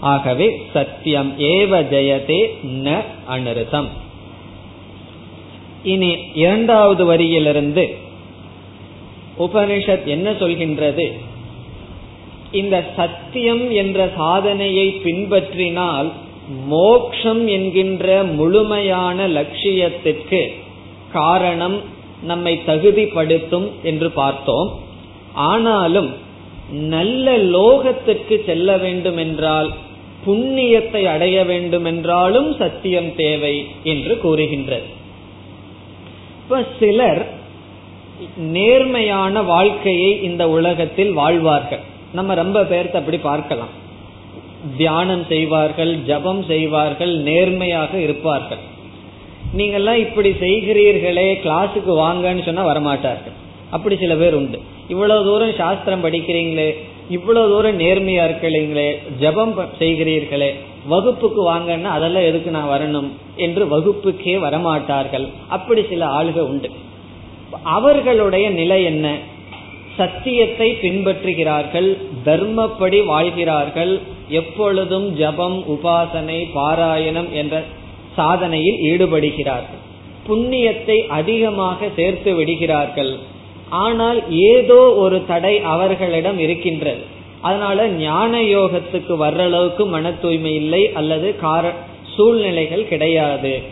ஆகவே 0.00 0.46
சத்தியம் 0.72 1.30
ஏவ 1.38 1.72
ஜெயதே 1.92 2.40
ந 2.84 2.96
அனிருதம் 3.30 3.88
இனி 5.84 6.10
இரண்டாவது 6.34 7.02
வரியிலிருந்து 7.04 7.84
உபனிஷத் 9.38 10.04
என்ன 10.04 10.28
சொல்கின்றது? 10.32 11.06
இந்த 12.52 12.76
சத்தியம் 12.96 13.64
என்ற 13.70 13.98
சாதனையை 14.16 14.86
பின்பற்றினால் 15.04 16.08
மோக்ஷம் 16.66 17.42
என்கின்ற 17.46 18.22
முழுமையான 18.38 19.28
லட்சியத்திற்கு 19.28 20.40
காரணம் 21.12 21.76
நம்மை 22.22 22.62
தகுதிப்படுத்தும் 22.66 23.70
என்று 23.82 24.10
பார்த்தோம். 24.10 24.70
ஆனாலும் 25.34 26.10
நல்ல 26.70 27.38
லோகத்திற்கு 27.38 28.44
செல்ல 28.44 28.76
வேண்டும் 28.76 29.16
என்றால் 29.16 29.72
புண்ணியத்தை 30.26 31.04
அடைய 31.04 31.44
வேண்டும் 31.44 31.84
என்றாலும் 31.84 32.56
சத்தியம் 32.56 33.14
தேவை 33.14 33.66
என்று 33.82 34.18
கூறுகின்றது. 34.18 34.84
இப்ப 36.42 36.64
சிலர் 36.78 37.34
நேர்மையான 38.36 39.42
வாழ்க்கையை 39.42 40.22
இந்த 40.22 40.48
உலகத்தில் 40.48 41.12
வாழ்வார்கள். 41.12 41.80
நம்ம 42.12 42.34
ரொம்ப 42.34 42.62
பேர்த்த 42.62 42.92
அப்படி 42.92 43.18
பார்க்கலாம். 43.18 43.74
தியானம் 44.76 45.24
செய்வார்கள் 45.28 45.94
ஜபம் 45.94 46.42
செய்வார்கள் 46.42 47.16
நேர்மையாக 47.16 47.98
இருப்பார்கள். 47.98 48.58
நீங்கெல்லாம் 49.58 49.94
இப்படி 49.94 50.30
செய்கிறீர்களே 50.30 51.28
கிளாஸுக்கு 51.44 51.92
வாங்கன்னு 52.04 52.44
சொன்னா 52.44 52.64
வரமாட்டார்கள். 52.72 53.36
அப்படி 53.70 53.96
சில 53.96 54.14
பேர் 54.14 54.34
உண்டு. 54.34 54.58
இவ்வளவு 54.88 55.24
தூரம் 55.24 55.54
சாஸ்திரம் 55.54 56.04
படிக்கிறீங்களே 56.04 56.68
இவ்வளவு 57.10 57.48
தூரம் 57.48 57.78
நேர்மையா 57.80 58.22
இருக்கிறீங்களே 58.28 58.88
ஜபம் 59.18 59.54
செய்கிறீர்களே 59.78 60.50
வகுப்புக்கு 60.88 61.52
வாங்கன்னா 61.52 61.90
அதெல்லாம் 61.98 62.28
எதுக்கு 62.30 62.50
நான் 62.50 62.68
வரணும் 62.68 63.08
என்று 63.36 63.62
வகுப்புக்கே 63.74 64.34
வரமாட்டார்கள். 64.46 65.26
அப்படி 65.48 65.82
சில 65.88 66.06
ஆளுக 66.06 66.38
உண்டு. 66.38 66.70
அவர்களுடைய 67.62 68.50
நிலை 68.50 68.84
என்ன? 68.84 69.06
சத்தியத்தை 69.96 70.76
பின்பற்றுகிறார்கள் 70.82 71.96
தர்மப்படி 72.24 73.04
வாழ்கிறார்கள் 73.04 74.00
எப்பொழுதும் 74.28 75.06
ஜபம் 75.14 75.58
உபாசனை 75.74 76.46
பாராயணம் 76.54 77.30
என்ற 77.30 77.64
சாதனையில் 78.16 78.78
ஈடுபடுகிறார்கள். 78.82 79.82
புண்ணியத்தை 80.28 81.06
அதிகமாக 81.06 81.88
சேர்த்து 81.96 82.34
விடுகிறார்கள். 82.34 83.18
ஆனால் 83.68 84.18
ஏதோ 84.30 84.94
ஒரு 84.94 85.24
தடை 85.26 85.60
அவர்களிடம் 85.60 86.38
இருக்கின்றது. 86.38 87.02
அதனால 87.40 87.88
ஞான 87.88 88.42
யோகத்துக்கு 88.42 89.14
வர்ற 89.16 89.40
அளவுக்கு 89.40 89.86
மன 89.86 90.12
தூய்மை 90.12 90.54
இல்லை 90.54 90.92
அல்லது 90.92 91.36
கார 91.36 91.72
சூழ்நிலைகள் 92.16 92.88
கிடையாது. 92.88 93.62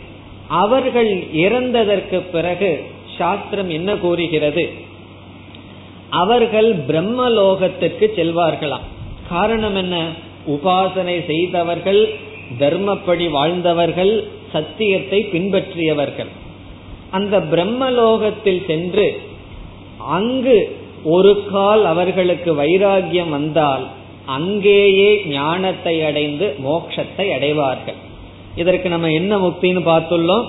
அவர்கள் 0.48 1.10
இறந்ததற்கு 1.16 2.22
பிறகு 2.32 2.84
சாஸ்திரம் 3.18 3.70
என்ன 3.70 3.96
கூறுகிறது? 3.96 4.72
அவர்கள் 6.10 6.76
பிரம்மலோகத்திற்கு 6.88 8.06
செல்வார்களாம். 8.16 8.86
காரணம் 9.28 9.76
என்ன? 9.76 9.96
உபாசனை 10.48 11.26
செய்தவர்கள் 11.26 12.02
தர்மப்படி 12.58 13.30
வாழ்ந்தவர்கள் 13.30 14.28
சத்தியத்தை 14.52 15.28
பின்பற்றியவர்கள். 15.32 16.28
அந்த 17.10 17.38
பிரம்மலோகத்தில் 17.38 18.66
சென்று 18.66 19.20
அங்கு 20.08 20.76
ஒரு 21.04 21.44
கால் 21.50 21.84
அவர்களுக்கு 21.84 22.54
வைராகியம் 22.54 23.28
வந்தால் 23.28 23.84
அங்கேயே 24.26 25.22
ஞானத்தை 25.26 26.02
அடைந்து 26.02 26.56
மோட்சத்தை 26.64 27.32
அடைவார்கள். 27.32 27.96
இதற்கு 28.56 28.88
நம்ம 28.88 29.10
என்ன 29.10 29.36
முக்தின்னு 29.36 29.82
பார்த்துள்ளோம்? 29.90 30.46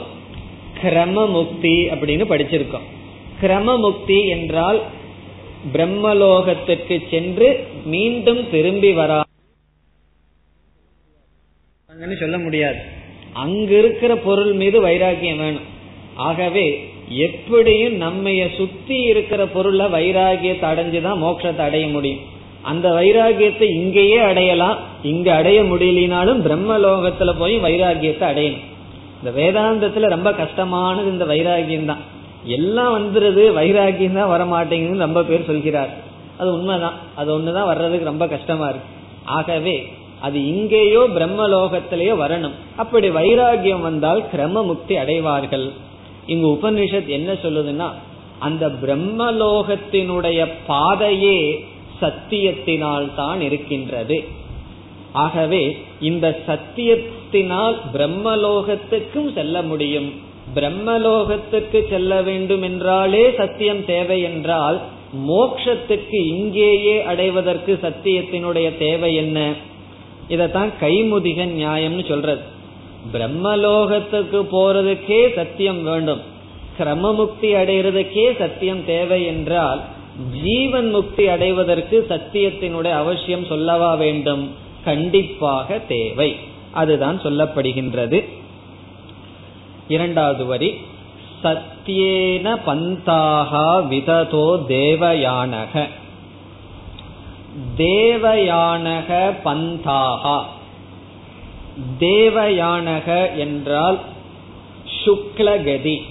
கிரம 0.82 1.26
முக்தி 1.26 1.88
அப்படின்னு 1.88 2.26
படிச்சிருக்கோம். 2.32 2.88
கிரம 3.42 3.78
முக்தி 3.78 4.28
என்றால் 4.28 4.82
பிரம்மலோகத்துக்கு 5.74 7.02
சென்று 7.10 7.68
மீண்டும் 7.86 8.50
திரும்பி 8.50 8.92
வரா 8.92 9.22
சொல்ல 12.20 12.38
முடியாது. 12.38 12.76
அங்க 13.34 13.78
இருக்கிற 13.78 14.16
பொருள் 14.16 14.54
மீது 14.54 14.88
வைராகியம் 14.88 15.38
வேணும். 15.38 15.68
ஆகவே 16.16 16.90
எப்படியும் 17.10 18.02
நம்மைய 18.02 18.56
சுத்தி 18.58 19.02
இருக்கிற 19.02 19.46
பொருளை 19.46 19.86
வைராகியத்தை 19.86 20.66
அடைஞ்சுதான் 20.72 21.22
மோட்சத்தை 21.24 21.58
அடைய 21.58 21.88
முடியும். 21.88 22.20
அந்த 22.62 22.92
வைராகியத்தை 22.92 23.62
இங்கேயே 23.62 24.18
அடையலாம். 24.18 24.78
இங்க 25.04 25.34
அடைய 25.34 25.64
முடியலினாலும் 25.64 26.42
பிரம்மலோகத்துல 26.48 27.34
போய் 27.38 27.60
வைராகியத்தை 27.60 28.26
அடையணும். 28.32 28.66
இந்த 29.24 29.32
வேதாந்தத்துல 29.42 30.10
ரொம்ப 30.10 30.34
கஷ்டமானது 30.34 31.12
இந்த 31.12 31.26
வைராகியம் 31.26 31.86
தான் 31.86 32.04
எல்லாம் 32.46 32.94
வந்துருது 32.96 33.44
வைராகியம் 33.60 34.14
தான் 34.14 34.34
வரமாட்டேங்குதுன்னு 34.34 35.06
ரொம்ப 35.10 35.24
பேர் 35.24 35.46
சொல்கிறார் 35.46 35.90
அது 36.38 36.54
உண்மைதான். 36.54 36.94
அது 37.16 37.40
ஒண்ணுதான் 37.40 37.66
வர்றதுக்கு 37.66 38.06
ரொம்ப 38.06 38.28
கஷ்டமா 38.28 38.68
இருக்கு. 38.68 38.90
ஆகவே 39.26 39.88
அது 40.22 40.48
இங்கேயோ 40.48 41.00
பிரம்மலோகத்திலேயோ 41.00 42.16
வரணும். 42.18 42.56
அப்படி 42.78 43.10
வைராகியம் 43.10 43.82
வந்தால் 43.82 44.24
கிரம 44.34 44.64
முக்தி 44.64 44.98
அடைவார்கள். 44.98 45.72
இங்கு 46.26 46.48
உபனிஷத் 46.48 47.08
என்ன 47.08 47.34
சொல்லுதுன்னா 47.34 47.90
அந்த 48.40 48.68
பிரம்மலோகத்தினுடைய 48.68 50.48
பாதையே 50.68 51.66
சத்தியத்தினால் 52.02 53.16
தான் 53.16 53.42
இருக்கின்றது. 53.42 54.24
ஆகவே 55.12 55.78
இந்த 56.00 56.40
சத்தியத்தினால் 56.48 57.76
பிரம்மலோகத்துக்கும் 57.94 59.34
செல்ல 59.34 59.62
முடியும். 59.62 60.14
பிரம்மலோகத்துக்கு 60.56 61.90
செல்ல 61.90 62.22
வேண்டும் 62.22 62.62
என்றாலே 62.62 63.32
சத்தியம் 63.38 63.86
தேவை 63.86 64.22
என்றால் 64.22 64.82
மோக்ஷத்துக்கு 65.28 66.26
இங்கேயே 66.26 67.04
அடைவதற்கு 67.04 67.80
சத்தியத்தினுடைய 67.82 68.78
தேவை 68.78 69.16
என்ன? 69.16 69.54
இதத்தான் 70.30 70.74
கைமுதிக 70.82 71.46
நியாயம்னு 71.60 72.08
சொல்றது. 72.08 72.42
பிரம்மலோகத்துக்கு 73.14 74.46
போறதுக்கே 74.52 75.34
சத்தியம் 75.36 75.84
வேண்டும். 75.84 76.22
கிரமமுக்தி 76.80 77.42
அடைகிறதுக்கே 77.42 78.38
சத்தியம் 78.38 78.86
தேவை 78.86 79.26
என்றால் 79.26 79.82
ஜீவன் 80.44 80.90
முக்தி 80.90 81.28
அடைவதற்கு 81.28 82.06
சத்தியத்தினுடைய 82.10 82.92
அவசியம் 82.92 83.46
சொல்லவா 83.46 83.96
வேண்டும்? 83.96 84.52
கண்டிப்பாக 84.84 85.80
தேவை. 85.80 86.36
அதுதான் 86.72 87.22
சொல்லப்படுகின்றது. 87.22 88.26
இரண்டாவது 89.88 90.46
வரி 90.46 90.74
சத்தியேன 91.44 92.58
பந்தாகா 92.66 93.88
விததோ 93.90 94.60
தேவயானக. 94.70 95.88
தேவயானக 97.78 99.34
பந்தாகா. 99.46 100.44
தேவயானக 102.00 103.38
என்றால் 103.38 104.00
சுக்லகதி. 105.06 106.02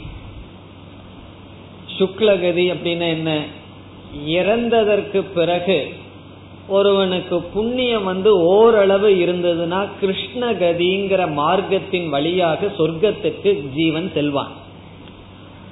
சுக்லகதி 1.98 2.70
அப்படின்னு 2.70 3.08
என்ன? 3.08 3.44
இறந்ததற்கு 4.26 5.24
பிறகு 5.34 5.94
ஒருவனுக்கு 6.68 7.42
புண்ணியம் 7.42 8.04
வந்து 8.04 8.40
ஓரளவு 8.40 9.10
இருந்ததுன்னா 9.10 9.88
கிருஷ்ணகதிங்கிற 10.00 11.32
மார்க்கத்தின் 11.32 12.08
வழியாக 12.08 12.66
சொர்க்கத்துக்கு 12.66 13.74
ஜீவன் 13.74 14.10
செல்வான். 14.14 14.62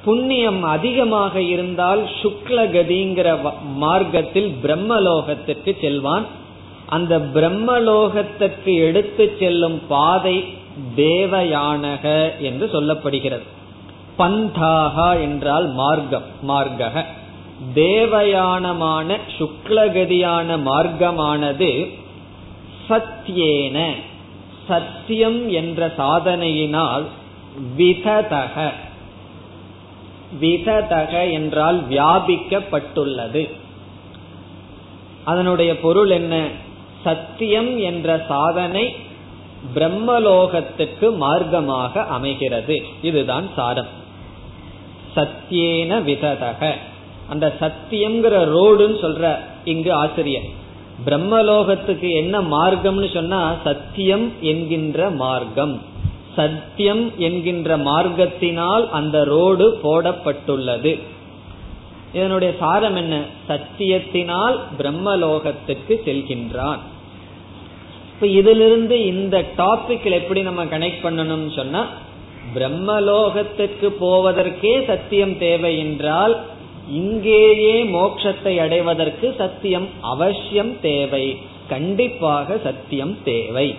புண்ணியம் 0.04 0.62
அதிகமாக 0.62 1.42
இருந்தால் 1.42 2.02
சுக்லகதிங்கிற 2.22 3.28
மார்க்கத்தில் 3.74 4.54
பிரம்மலோகத்திற்கு 4.62 5.80
செல்வான். 5.80 6.26
அந்த 6.86 7.18
பிரம்மலோகத்திற்கு 7.34 8.72
எடுத்து 8.86 9.36
செல்லும் 9.40 9.78
பாதை 9.88 10.44
தேவயானக 10.96 12.04
என்று 12.38 12.66
சொல்லப்படுகிறது. 12.72 13.46
பந்தாகா 14.18 15.20
என்றால் 15.20 15.66
மார்க்கம் 15.72 16.28
மார்க்கக. 16.48 17.04
தேவயானமான 17.74 19.18
சுக்லகதியான 19.38 20.56
மார்க்கமானது 20.64 21.88
சத்தியேன 22.88 23.78
சத்தியம் 24.68 25.48
என்ற 25.48 25.86
சாதனையினால் 25.98 27.04
விததக. 27.78 28.56
விததக 30.40 31.32
என்றால் 31.32 31.88
வியாபிக்கப்பட்டுள்ளது. 31.88 33.50
அதனுடைய 35.24 35.80
பொருள் 35.80 36.10
என்ன? 36.10 36.46
சத்தியம் 37.04 37.78
என்ற 37.78 38.24
சாதனை 38.28 38.96
பிரம்மலோகத்துக்கு 39.74 41.16
மார்க்கமாக 41.20 42.06
அமைகிறது. 42.06 42.82
இதுதான் 43.02 43.48
சாரம். 43.56 43.86
சத்தியேன 45.16 46.02
விததக. 46.02 46.72
அந்த 47.28 47.54
சத்தியம்ங்கிற 47.60 48.34
ரோடுன்னு 48.54 48.96
சொல்ற 49.02 49.36
இங்கு 49.64 49.92
ஆசிரியர். 49.92 50.60
பிரம்மலோகத்துக்கு 51.06 52.12
என்ன 52.12 52.40
மார்க்கம்னு 52.40 53.14
சொன்னா 53.14 53.54
சத்தியம் 53.64 54.32
என்கின்ற 54.40 55.10
மார்க்கம். 55.10 55.82
சத்தியம் 56.36 57.12
என்கின்ற 57.16 57.76
மார்க்கத்தினால் 57.78 58.90
அந்த 58.90 59.24
ரோடு 59.24 59.78
போடப்பட்டுள்ளது. 59.82 61.00
இதனுடைய 62.12 62.54
சாரம் 62.58 62.96
என்ன? 62.96 63.22
சத்தியத்தினால் 63.48 64.56
பிரம்மலோகத்துக்கு 64.78 65.94
செல்கின்றான். 66.06 66.78
இப்ப 68.14 68.26
இதிலிருந்து 68.26 69.04
இந்த 69.04 69.44
டாபிக்ல 69.56 70.10
எப்படி 70.10 70.42
நம்ம 70.42 70.64
கனெக்ட் 70.64 71.04
பண்ணணும்னு 71.04 71.54
சொன்னா 71.54 71.86
பிரம்மலோகத்துக்கு 72.54 73.92
போவதற்கே 74.00 74.84
சத்தியம் 74.86 75.38
தேவை 75.38 75.78
என்றால் 75.78 76.40
இங்கேயே 76.88 77.84
மோட்சத்தை 77.84 78.56
அடைவதற்கு 78.56 79.34
சத்தியம் 79.38 79.88
அவசியம் 80.00 80.80
தேவை. 80.80 81.38
கண்டிப்பாக 81.68 82.58
சத்தியம் 82.62 83.16
தேவை. 83.24 83.76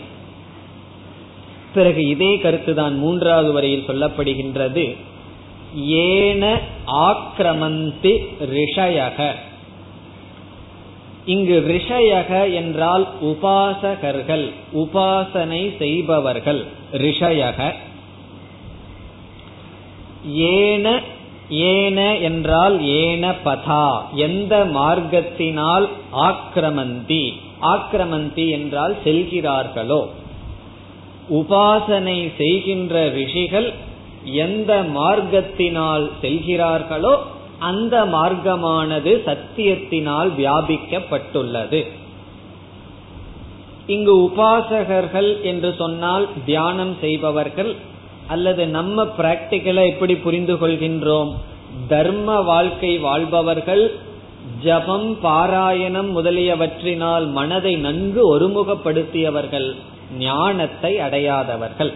பிறகு 1.73 2.07
இதே 2.07 2.37
கருத்து 2.37 2.73
தான் 2.73 2.97
மூன்றாவது 2.97 3.51
வரையில் 3.51 3.87
சொல்லப்படுகின்றது. 3.87 4.95
ஏன 5.85 6.59
ஆக்கிரமந்தி 6.85 8.13
ரிஷயக. 8.53 9.31
இங்கு 11.25 11.57
ரிஷயக 11.67 12.53
என்றால் 12.53 13.07
உபாசகர்கள் 13.21 14.45
உபாசனை 14.73 15.77
செய்பவர்கள் 15.77 16.65
ரிஷயக. 16.93 17.71
ஏன 20.55 21.01
ஏன 21.49 22.17
என்றால் 22.17 22.75
ஏன 22.85 23.31
பதா 23.45 23.87
எந்த 24.15 24.65
மார்க்கத்தினால் 24.65 25.87
ஆக்கிரமந்தி 26.29 27.25
ஆக்கிரமந்தி 27.61 28.49
என்றால் 28.49 28.95
செல்கிறார்களோ. 29.03 30.01
உபாசனை 31.29 32.31
செய்கின்ற 32.37 33.09
ரிஷிகள் 33.09 33.73
எந்த 34.23 34.83
மார்க்கத்தினால் 34.95 36.11
செல்கிறார்களோ 36.21 37.19
அந்த 37.59 38.05
மார்க்கமானது 38.05 39.11
சத்தியத்தினால் 39.25 40.29
வியாபிக்கப்பட்டுள்ளது. 40.37 41.87
இங்கு 43.87 44.31
உபாசகர்கள் 44.31 45.41
என்று 45.41 45.75
சொன்னால் 45.77 46.27
தியானம் 46.45 46.95
செய்பவர்கள் 47.01 47.75
அல்லது 48.27 48.67
நம்ம 48.67 49.03
பிராக்டிக்கலா 49.03 49.85
எப்படி 49.89 50.15
புரிந்து 50.15 50.53
கொள்கின்றோம்? 50.53 51.31
தர்ம 51.87 52.41
வாழ்க்கை 52.41 52.97
வாழ்பவர்கள் 52.97 53.91
ஜபம் 54.63 55.17
பாராயணம் 55.23 56.11
முதலியவற்றினால் 56.15 57.31
மனதை 57.31 57.75
நன்கு 57.75 58.39
ஒருமுகப்படுத்தியவர்கள். 58.39 59.75
ஞானத்தை 60.17 60.99
அடையாதவர்கள். 60.99 61.91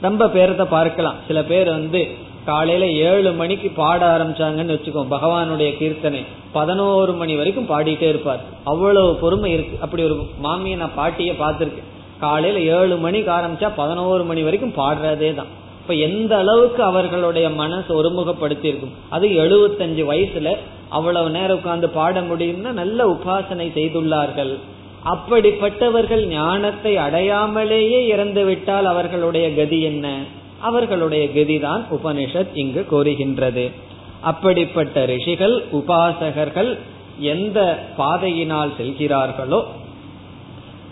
ரொம்ப 0.00 0.26
பேரத்தை 0.26 0.66
பார்க்கலாம். 0.68 1.18
சில 1.26 1.42
பேர் 1.44 1.70
வந்து 1.70 2.00
காலையில 2.44 2.86
ஏழு 3.10 3.32
மணிக்கு 3.32 3.70
பாட 3.70 4.00
ஆரம்பிச்சாங்கன்னு 4.14 4.74
வச்சுக்கோ 4.76 5.02
பகவானுடைய 5.10 5.70
கீர்த்தனை. 5.78 6.24
பதினோரு 6.52 7.12
மணி 7.12 7.34
வரைக்கும் 7.36 7.68
பாடிட்டே 7.68 8.08
இருப்பார். 8.08 8.40
அவ்வளவு 8.64 9.14
பொறுமை 9.14 9.52
இருக்கு. 9.52 9.76
அப்படி 9.80 10.02
ஒரு 10.02 10.16
மாமியை 10.42 10.76
நான் 10.76 10.94
பாட்டிய 10.94 11.32
பார்த்திருக்கேன். 11.32 11.90
காலையில 12.20 12.60
ஏழு 12.78 12.96
மணிக்கு 12.96 13.30
ஆரம்பிச்சா 13.30 13.70
பதினோரு 13.76 14.24
மணி 14.24 14.42
வரைக்கும் 14.42 14.76
பாடுறதே 14.76 15.34
தான். 15.34 15.50
இப்ப 15.80 15.94
எந்த 15.94 16.36
அளவுக்கு 16.36 16.82
அவர்களுடைய 16.82 17.50
மனசு 17.50 17.90
ஒருமுகப்படுத்தி 18.02 18.64
இருக்கும் 18.64 18.94
அது 19.08 19.26
எழுபத்தஞ்சு 19.28 20.04
வயசுல 20.10 20.56
அவ்வளவு 20.88 21.30
நேரம் 21.30 21.56
உட்கார்ந்து 21.56 21.88
பாட 21.88 22.20
முடியும்னா 22.20 22.72
நல்ல 22.72 23.06
உபாசனை 23.06 23.66
செய்துள்ளார்கள். 23.78 24.58
அப்படிப்பட்டவர்கள் 25.04 26.26
ஞானத்தை 26.26 26.96
அடையாமலேயே 26.96 28.06
இறந்து 28.06 28.44
விட்டால் 28.44 28.84
அவர்களுடைய 28.84 29.54
கதி 29.54 29.80
என்ன? 29.82 30.18
அவர்களுடைய 30.60 31.24
கதிதான் 31.26 31.82
உபனிஷத் 31.90 32.54
இங்கு 32.54 32.86
கோருகின்றது 32.90 33.72
அப்படிப்பட்ட 34.20 35.04
ரிஷிகள் 35.04 35.64
உபாசகர்கள் 35.72 36.78
எந்த 37.18 37.86
பாதையினால் 37.96 38.72
செல்கிறார்களோ 38.78 39.64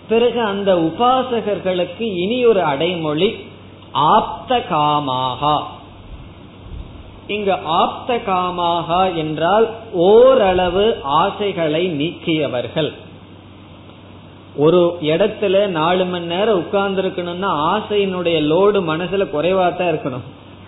பிறகு 0.07 0.41
அந்த 0.41 0.75
உபாசகர்களுக்கு 0.75 2.01
இனி 2.01 2.45
ஒரு 2.45 2.61
அடைமொழி 2.61 3.35
ஆப்த 3.91 4.57
காமாகா 4.71 5.61
இங்கு 7.27 7.55
ஆப்த 7.65 8.17
காமாகா 8.27 9.15
என்றால் 9.15 9.69
ஓரளவு 9.91 10.99
ஆசைகளை 11.03 11.87
நீக்கியவர்கள். 11.87 12.91
ஒரு 14.55 14.97
இடத்துல 15.01 15.67
நாலு 15.67 16.05
மணி 16.05 16.25
நேரம் 16.25 16.57
உட்கார்ந்து 16.57 17.01
இருக்கணும்னா 17.01 17.49
ஆசையினுடைய 17.71 18.37
லோடு 18.41 18.79
மனசுல 18.89 19.25
குறைவா 19.33 19.75
தான் 19.75 19.91
இருக்கணும். 19.93 20.25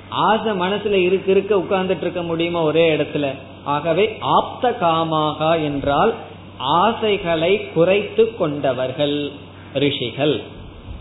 ஆசை 0.10 0.52
மனசுல 0.52 0.92
இருக்க 0.92 1.32
இருக்க 1.32 1.56
உட்கார்ந்துட்டு 1.56 2.02
இருக்க 2.02 2.22
முடியுமா 2.22 2.62
ஒரே 2.62 2.96
இடத்துல? 2.96 3.28
ஆகவே 3.64 4.18
ஆப்த 4.20 4.78
காமாகா 4.82 5.64
என்றால் 5.64 6.14
ஆசைகளை 6.58 7.72
குறைத்து 7.74 8.36
கொண்டவர்கள் 8.36 9.32
ரிஷிகள் 9.74 10.42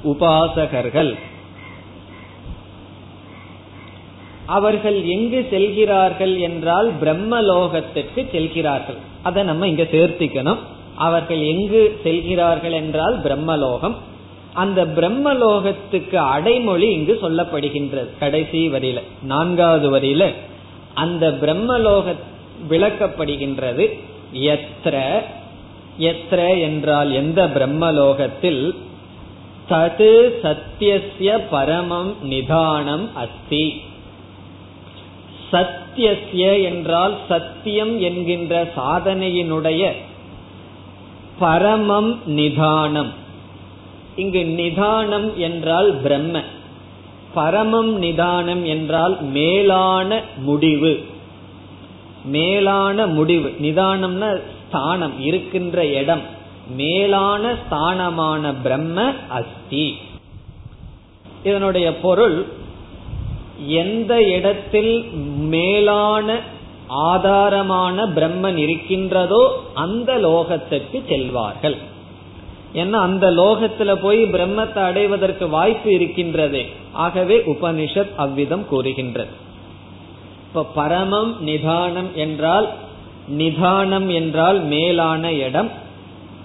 உபாசகர்கள். 0.05 1.15
அவர்கள் 4.47 5.03
எங்கு 5.05 5.47
செல்கிறார்கள் 5.51 6.39
என்றால் 6.39 6.93
பிரம்மலோகத்திற்கு 7.01 8.31
செல்கிறார்கள். 8.31 8.97
அதை 9.23 9.43
நம்ம 9.43 9.69
இங்க 9.69 9.83
சேர்த்திக்கணும். 9.83 10.59
அவர்கள் 10.95 11.41
எங்கு 11.41 12.01
செல்கிறார்கள் 12.03 12.73
என்றால் 12.73 13.21
பிரம்மலோகம். 13.23 13.95
அந்த 14.53 14.85
பிரம்மலோகத்துக்கு 14.85 16.15
அடைமொழி 16.15 16.91
இங்கு 16.91 17.19
சொல்லப்படுகின்றது. 17.23 18.09
கடைசி 18.19 18.69
வரியில 18.69 19.03
நான்காவது 19.23 19.99
வரியில 19.99 20.33
அந்த 20.95 21.31
பிரம்மலோக 21.31 22.15
விளக்கப்படுகின்றது. 22.71 23.99
எத்திர 24.33 25.23
எத்திர 25.99 26.61
என்றால் 26.61 27.13
எந்த 27.13 27.47
பிரம்மலோகத்தில்? 27.47 28.75
தது 29.71 30.33
சத்தியசிய 30.43 31.41
பரமம் 31.51 32.15
நிதானம் 32.23 33.09
அஸ்தி. 33.15 33.83
சத்தியசிய 35.53 36.63
என்றால் 36.63 37.17
சத்தியம் 37.29 38.01
என்கின்ற 38.01 38.73
சாதனையினுடைய 38.77 39.93
பரமம் 41.41 42.19
நிதானம். 42.27 43.13
இங்கு 44.17 44.45
நிதானம் 44.45 45.39
என்றால் 45.39 46.01
பிரம்ம. 46.01 46.43
பரமம் 47.35 47.93
நிதானம் 47.99 48.65
என்றால் 48.65 49.23
மேலான 49.23 50.23
முடிவு. 50.37 51.05
மேலான 52.25 53.07
முடிவு. 53.07 53.55
நிதானம்னா 53.63 54.41
ஸ்தானம் 54.69 55.21
இருக்கின்ற 55.21 55.87
இடம். 55.87 56.21
மேலான 56.77 57.53
ஸ்தானமான 57.53 58.55
பிரம்ம 58.63 59.13
அஸ்தி. 59.29 59.97
இதனுடைய 61.45 61.99
பொருள் 61.99 62.47
எந்த 63.67 64.23
இடத்தில் 64.23 65.11
மேலான 65.39 66.41
ஆதாரமான 66.89 68.07
பிரம்மன் 68.07 68.57
இருக்கின்றதோ 68.57 69.43
அந்த 69.75 70.13
லோகத்திற்கு 70.19 70.99
செல்வார்கள். 71.09 71.77
ஏன்னா 72.75 72.99
அந்த 73.01 73.31
லோகத்துல 73.31 73.95
போய் 73.95 74.23
பிரம்மத்தை 74.25 74.83
அடைவதற்கு 74.83 75.49
வாய்ப்பு 75.49 75.93
இருக்கின்றது. 75.93 76.65
ஆகவே 76.93 77.37
உபனிஷத் 77.39 78.15
அவ்விதம் 78.17 78.69
கூறுகின்றது. 78.69 79.31
இப்ப 80.49 80.67
பரமம் 80.75 81.41
நிதானம் 81.41 82.11
என்றால் 82.15 82.69
நிதானம் 83.29 84.09
என்றால் 84.09 84.61
மேலான 84.61 85.33
இடம் 85.33 85.71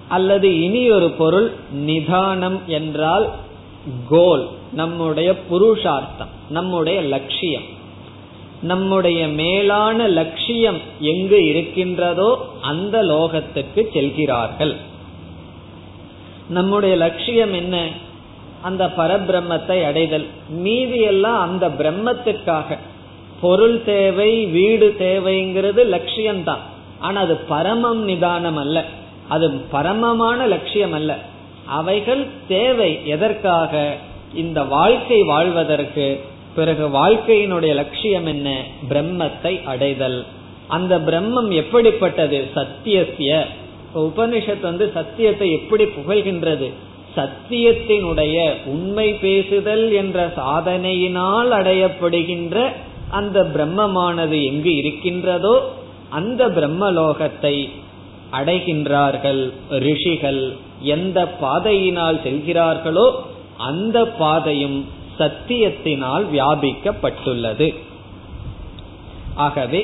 அல்லது 0.07 0.61
இனி 0.61 0.89
ஒரு 0.89 1.09
பொருள் 1.09 1.53
நிதானம் 1.71 2.59
என்றால் 2.67 3.29
கோல் 4.09 4.47
நம்முடைய 4.73 5.35
புருஷார்த்தம் 5.49 6.29
நம்முடைய 6.49 7.01
லட்சியம். 7.01 7.67
நம்முடைய 8.61 9.27
மேலான 9.27 10.07
லட்சியம் 10.07 10.77
எங்கு 10.99 11.47
இருக்கின்றதோ 11.47 12.49
அந்த 12.61 13.03
லோகத்துக்கு 13.03 13.87
செல்கிறார்கள். 13.93 14.75
நம்முடைய 16.49 16.95
லட்சியம் 16.95 17.53
என்ன? 17.53 17.87
அந்த 18.61 18.85
பரபிரம்மத்தை 18.85 19.85
அடைதல். 19.85 20.27
மீதி 20.49 20.99
எல்லாம் 20.99 21.41
அந்த 21.41 21.69
பிரம்மத்துக்காக 21.69 22.77
பொருள் 23.41 23.83
தேவை 23.83 24.45
வீடு 24.45 24.95
தேவைங்கிறது 24.99 25.83
லட்சியம்தான். 25.91 26.63
ஆனா 26.99 27.21
அது 27.21 27.35
பரமம் 27.35 28.03
நிதானம் 28.03 28.57
அல்ல 28.57 28.85
அது 29.27 29.51
பரமமான 29.51 30.45
லட்சியம் 30.45 30.91
அல்ல 30.91 31.17
அவைகள் 31.65 32.25
தேவை. 32.47 33.07
எதற்காக? 33.07 33.95
இந்த 34.33 34.63
வாழ்க்கை 34.63 35.23
வாழ்வதற்கு 35.23 36.23
பிறகு 36.55 36.87
வாழ்க்கையினுடைய 36.87 37.73
லட்சியம் 37.73 38.25
என்ன? 38.25 38.63
பிரம்மத்தை 38.89 39.63
அடைதல். 39.63 40.25
அந்த 40.67 40.97
பிரம்மம் 40.99 41.53
எப்படிப்பட்டது? 41.53 42.47
சத்தியசிய 42.55 43.45
உபனிஷத் 43.95 44.59
வந்து 44.59 44.91
சத்தியத்தை 44.93 45.51
எப்படி 45.51 45.83
புகழ்கின்றது? 45.83 46.69
சத்தியத்தினுடைய 47.15 48.53
உண்மை 48.65 49.13
பேசுதல் 49.13 49.91
என்ற 49.91 50.27
சாதனையினால் 50.27 51.49
அடையப்படுகின்ற 51.49 52.69
அந்த 53.09 53.43
பிரம்மமானது 53.43 54.45
எங்கு 54.45 54.75
இருக்கின்றதோ 54.75 55.73
அந்த 56.09 56.47
பிரம்மலோகத்தை 56.47 57.69
அடைகின்றார்கள் 58.31 59.51
ரிஷிகள். 59.69 60.55
எந்த 60.81 61.27
பாதையினால் 61.27 62.19
செல்கிறார்களோ 62.23 63.07
அந்த 63.57 64.05
பாதையும் 64.05 64.85
சத்தியத்தினால் 65.19 66.25
வியாபிக்கப்பட்டுள்ளது. 66.33 67.75
ஆகவே 69.35 69.81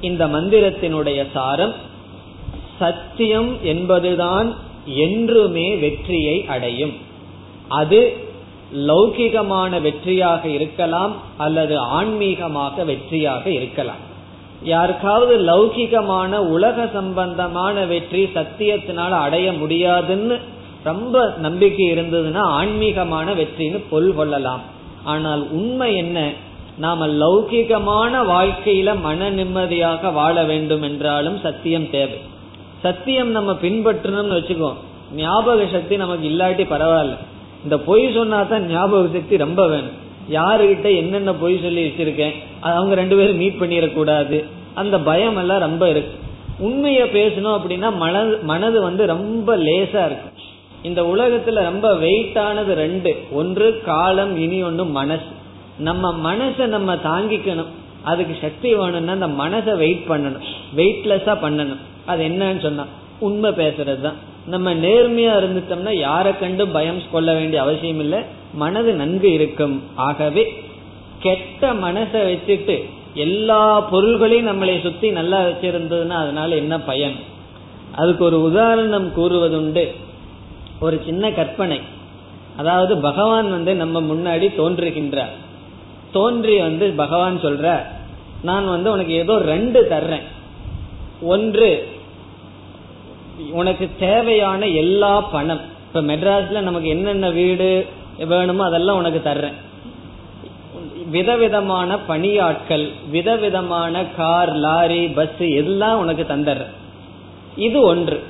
இந்த 0.00 0.26
மந்திரத்தினுடைய 0.26 1.26
சாரம் 1.32 1.74
சத்தியம் 2.78 3.62
என்பதுதான் 3.62 4.54
என்றுமே 4.86 5.76
வெற்றியை 5.76 6.44
அடையும். 6.46 6.94
அது 7.68 8.00
லௌகிகமான 8.74 9.80
வெற்றியாக 9.80 10.44
இருக்கலாம் 10.44 11.14
அல்லது 11.36 11.80
ஆன்மீகமாக 11.80 12.84
வெற்றியாக 12.84 13.46
இருக்கலாம். 13.46 14.02
யாருக்காவது 14.62 15.34
லௌகிகமான 15.38 16.36
உலக 16.36 16.88
சம்பந்தமான 16.92 17.84
வெற்றி 17.84 18.24
சத்தியத்தினால 18.34 19.10
அடைய 19.10 19.52
முடியாதுன்னு 19.52 20.38
ரொம்ப 20.84 21.34
நம்பிக்கை 21.38 21.86
இருந்ததுன்னா 21.92 22.42
ஆன்மீகமான 22.60 23.34
வெற்றின்னு 23.34 23.80
பொல் 23.90 24.14
கொள்ளலாம். 24.14 24.74
ஆனால் 25.12 25.42
உண்மை 25.58 25.90
என்ன? 25.96 26.18
நாம 26.84 27.06
லௌகிகமான 27.20 28.12
வாழ்க்கையில 28.32 28.90
மன 29.04 29.28
நிம்மதியாக 29.38 30.10
வாழ 30.18 30.36
வேண்டும் 30.50 30.84
என்றாலும் 30.88 31.38
சத்தியம் 31.44 31.86
தேவை. 31.94 32.18
சத்தியம் 32.82 33.30
நம்ம 33.36 33.52
பின்பற்றணும்னு 33.62 34.36
வச்சுக்கோ. 34.38 34.70
ஞாபக 35.20 35.66
சக்தி 35.74 35.94
நமக்கு 36.02 36.26
இல்லாட்டி 36.30 36.64
பரவாயில்ல. 36.72 37.16
இந்த 37.64 37.76
பொய் 37.88 38.04
சொன்னா 38.16 38.40
தான் 38.50 38.66
ஞாபக 38.74 39.06
சக்தி 39.16 39.36
ரொம்ப 39.44 39.62
வேணும். 39.72 39.96
யாருகிட்ட 40.38 40.88
என்னென்ன 41.02 41.32
பொய் 41.42 41.56
சொல்லி 41.64 41.82
வச்சிருக்கேன் 41.86 42.34
அவங்க 42.76 42.94
ரெண்டு 43.00 43.16
பேரும் 43.18 43.40
மீட் 43.42 43.60
பண்ணிடக்கூடாது. 43.60 44.38
அந்த 44.82 44.96
பயம் 45.08 45.38
எல்லாம் 45.42 45.64
ரொம்ப 45.66 45.84
இருக்கு. 45.92 46.14
உண்மைய 46.66 47.00
பேசணும் 47.16 47.56
அப்படின்னா 47.56 47.88
மனது 48.02 48.34
மனது 48.50 48.78
வந்து 48.88 49.02
ரொம்ப 49.14 49.56
லேசா 49.66 50.02
இருக்கும் 50.08 50.35
இந்த 50.82 51.02
உலகத்துல 51.02 51.54
ரொம்ப 51.54 51.94
வெயிட்டானது 51.94 52.72
ரெண்டு. 52.74 53.24
ஒன்று 53.32 53.82
காலம் 53.84 54.36
இனி 54.36 54.62
ஒன்று 54.62 54.84
மனசு. 54.84 55.22
நம்ம 55.78 56.34
மனசை 56.34 56.66
நம்ம 56.66 56.94
தாங்கிக்கணும். 56.94 57.66
அதுக்கு 58.02 58.36
சக்தி 58.40 58.74
வேணும்னா 58.74 59.12
அந்த 59.12 59.26
மனசை 59.26 59.76
வெயிட் 59.76 60.04
பண்ணணும். 60.08 60.42
வெயிட்லெஸ்ஸா 60.76 61.36
பண்ணணும். 61.42 61.76
அது 62.06 62.24
என்னன்னு 62.24 62.62
சொன்னா 62.62 62.86
உண்மை 63.18 63.50
பேசுறது 63.50 64.00
தான் 64.00 64.14
நம்ம 64.46 64.74
நேர்மையா 64.74 65.36
இருந்துட்டோம்னா 65.36 65.92
யாரை 65.92 66.38
கண்டு 66.38 66.68
பயம் 66.68 67.02
கொள்ள 67.12 67.34
வேண்டிய 67.34 67.62
அவசியம் 67.62 68.00
இல்லை. 68.00 68.18
மனது 68.54 68.94
நன்கு 68.94 69.32
இருக்கும். 69.32 69.82
ஆகவே 69.94 70.64
கெட்ட 71.18 71.72
மனசை 71.72 72.12
வச்சுட்டு 72.12 72.84
எல்லா 73.14 73.80
பொருள்களையும் 73.80 74.46
நம்மளை 74.46 74.80
சுத்தி 74.80 75.10
நல்லா 75.10 75.44
வச்சிருந்ததுன்னா 75.44 76.10
அதனால 76.10 76.54
என்ன 76.54 76.80
பயன்? 76.80 77.14
அதுக்கு 77.94 78.24
ஒரு 78.24 78.42
உதாரணம் 78.42 79.12
கூறுவதுண்டு. 79.16 79.94
ஒரு 80.80 81.02
சின்ன 81.04 81.32
கற்பனை. 81.32 81.80
அதாவது 82.56 82.96
பகவான் 82.96 83.50
வந்து 83.50 83.74
நம்ம 83.74 84.00
முன்னாடி 84.00 84.48
தோன்றுகின்றார். 84.58 85.34
தோன்றி 86.12 86.58
வந்து 86.58 86.90
பகவான் 86.90 87.40
சொல்ற 87.42 87.82
நான் 88.42 88.68
வந்து 88.68 88.90
உனக்கு 88.90 89.12
ஏதோ 89.12 89.38
ரெண்டு 89.38 89.86
தர்றேன். 89.90 90.26
ஒன்று 91.22 91.88
உனக்கு 93.50 93.88
தேவையான 93.98 94.66
எல்லா 94.66 95.20
பணம். 95.20 95.60
இப்ப 95.86 96.00
மெட்ராஸ்ல 96.00 96.60
நமக்கு 96.60 96.88
என்னென்ன 96.88 97.30
வீடு 97.30 97.86
வேணுமோ 98.28 98.64
அதெல்லாம் 98.64 98.96
உனக்கு 98.96 99.30
தர்றேன். 99.30 99.56
விதவிதமான 101.10 101.98
பணியாட்கள் 102.08 102.90
விதவிதமான 103.10 104.04
கார் 104.16 104.56
லாரி 104.56 105.08
பஸ் 105.08 105.38
எல்லாம் 105.38 105.98
உனக்கு 105.98 106.22
தந்துடுறேன். 106.22 106.74
இது 107.56 107.80
ஒன்று. 107.82 108.22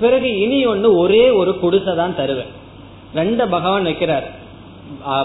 பிறகு 0.00 0.28
இனி 0.40 0.58
ஒன்று 0.66 0.88
ஒரே 0.96 1.30
ஒரு 1.30 1.58
குடிசை 1.58 1.94
தான் 1.94 2.16
தருவேன். 2.16 2.52
ரெண்ட 3.14 3.48
பகவான் 3.48 3.86
வைக்கிறார். 3.86 4.26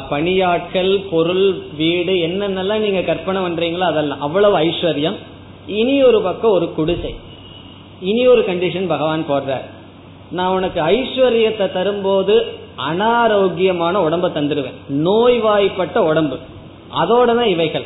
பணியாட்கள் 0.10 0.92
பொருள் 1.12 1.46
வீடு 1.78 2.14
என்னென்னலாம் 2.14 2.84
நீங்க 2.86 3.02
கற்பனை 3.02 3.42
பண்றீங்களோ 3.42 3.86
அதெல்லாம். 3.92 4.22
அவ்வளவு 4.22 4.58
ஐஸ்வர்யம். 4.58 5.18
இனி 5.68 6.04
ஒரு 6.04 6.22
பக்கம் 6.22 6.52
ஒரு 6.52 6.68
குடிசை. 6.74 7.14
இனி 8.02 8.28
ஒரு 8.28 8.42
கண்டிஷன் 8.42 8.88
பகவான் 8.88 9.30
போடுறார். 9.30 9.66
நான் 10.32 10.56
உனக்கு 10.56 10.82
ஐஸ்வர்யத்தை 10.82 11.68
தரும்போது 11.72 12.36
அனாரோக்கியமான 12.90 13.96
உடம்ப 14.08 14.30
தந்துடுவேன் 14.38 14.78
நோய்வாய்ப்பட்ட 15.08 15.98
உடம்பு. 16.10 16.40
அதோட 17.02 17.30
தான் 17.40 17.54
இவைகள். 17.56 17.86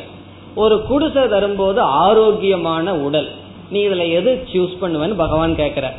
ஒரு 0.54 0.76
குடிசை 0.82 1.28
தரும்போது 1.28 1.80
ஆரோக்கியமான 1.80 2.94
உடல். 2.94 3.30
நீ 3.70 3.80
இதுல 3.88 4.04
எது 4.10 4.30
சூஸ் 4.52 4.76
பண்ணுவேன்னு 4.82 5.22
பகவான் 5.24 5.58
கேட்கிறார். 5.62 5.98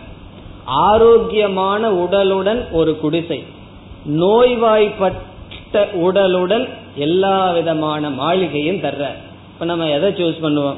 ஆரோக்கியமான 0.66 1.92
உடலுடன் 1.92 2.72
ஒரு 2.72 3.00
குடிசை. 3.00 3.44
நோய்வாய்ப்பட்ட 4.06 5.88
உடலுடன் 5.94 6.70
எல்லா 6.96 7.52
விதமான 7.52 8.10
மாளிகையும் 8.10 8.78
தர்ற. 8.78 9.08
இப்ப 9.54 9.66
நம்ம 9.66 9.90
எதை 9.90 10.12
சூஸ் 10.12 10.44
பண்ணுவோம்? 10.44 10.76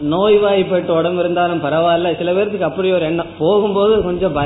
நோய்வாய்ப்பட்டு 0.00 0.96
உடம்பு 0.96 1.20
இருந்தாலும் 1.20 1.64
பரவாயில்ல. 1.64 2.16
சில 2.16 2.32
பேருக்கு 2.32 2.64
அப்படி 2.64 2.92
ஒரு 2.92 3.04
எண்ணம். 3.04 3.26
போகும்போது 3.38 4.02
கொஞ்சம் 4.02 4.36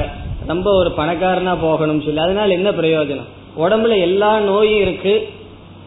ரொம்ப 0.47 0.73
ஒரு 0.73 0.93
பணக்காரனா 0.97 1.57
போகணும்னு 1.64 2.05
சொல்லி 2.05 2.18
அதனால 2.18 2.53
என்ன 2.53 2.71
பிரயோஜனம்? 2.71 3.29
உடம்புல 3.59 4.01
எல்லா 4.01 4.39
நோயும் 4.39 4.81
இருக்கு. 4.81 5.29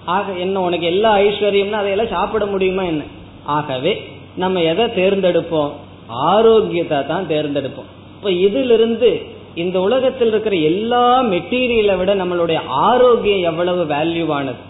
ஆக 0.05 0.31
என்ன 0.31 0.61
உனக்கு 0.61 0.85
எல்லா 0.85 1.15
ஐஸ்வர்யம்னா 1.15 1.71
அதையெல்லாம் 1.71 2.07
சாப்பிட 2.07 2.45
முடியுமா 2.45 2.83
என்ன? 2.83 3.03
ஆகவே 3.43 4.11
நம்ம 4.35 4.61
எதை 4.61 4.85
தேர்ந்தெடுப்போம்? 4.85 5.71
ஆரோக்கியத்தை 6.07 7.05
தான் 7.05 7.27
தேர்ந்தெடுப்போம். 7.27 7.89
இப்ப 8.15 8.31
இதிலிருந்து 8.31 9.21
இந்த 9.55 9.79
உலகத்தில் 9.79 10.27
இருக்கிற 10.27 10.55
எல்லா 10.55 11.21
மெட்டீரியலை 11.23 11.97
விட 11.97 12.15
நம்மளுடைய 12.15 12.59
ஆரோக்கியம் 12.67 13.41
எவ்வளவு 13.41 13.83
வேல்யூவானது? 13.83 14.61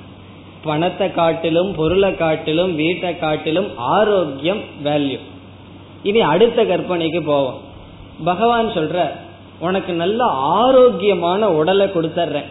பணத்தை 0.63 1.11
காட்டிலும் 1.11 1.75
பொருளை 1.75 2.15
காட்டிலும் 2.15 2.75
வீட்டை 2.75 3.17
காட்டிலும் 3.17 3.77
ஆரோக்கியம் 3.77 4.61
வேல்யூ. 4.83 5.19
இனி 6.03 6.19
அடுத்த 6.19 6.63
கற்பனைக்கு 6.63 7.21
போவோம். 7.25 7.59
பகவான் 8.23 8.67
சொல்ற 8.67 9.09
உனக்கு 9.59 9.93
நல்ல 9.93 10.23
ஆரோக்கியமான 10.25 11.49
உடலை 11.49 11.87
கொடுத்துட்றேன் 11.87 12.49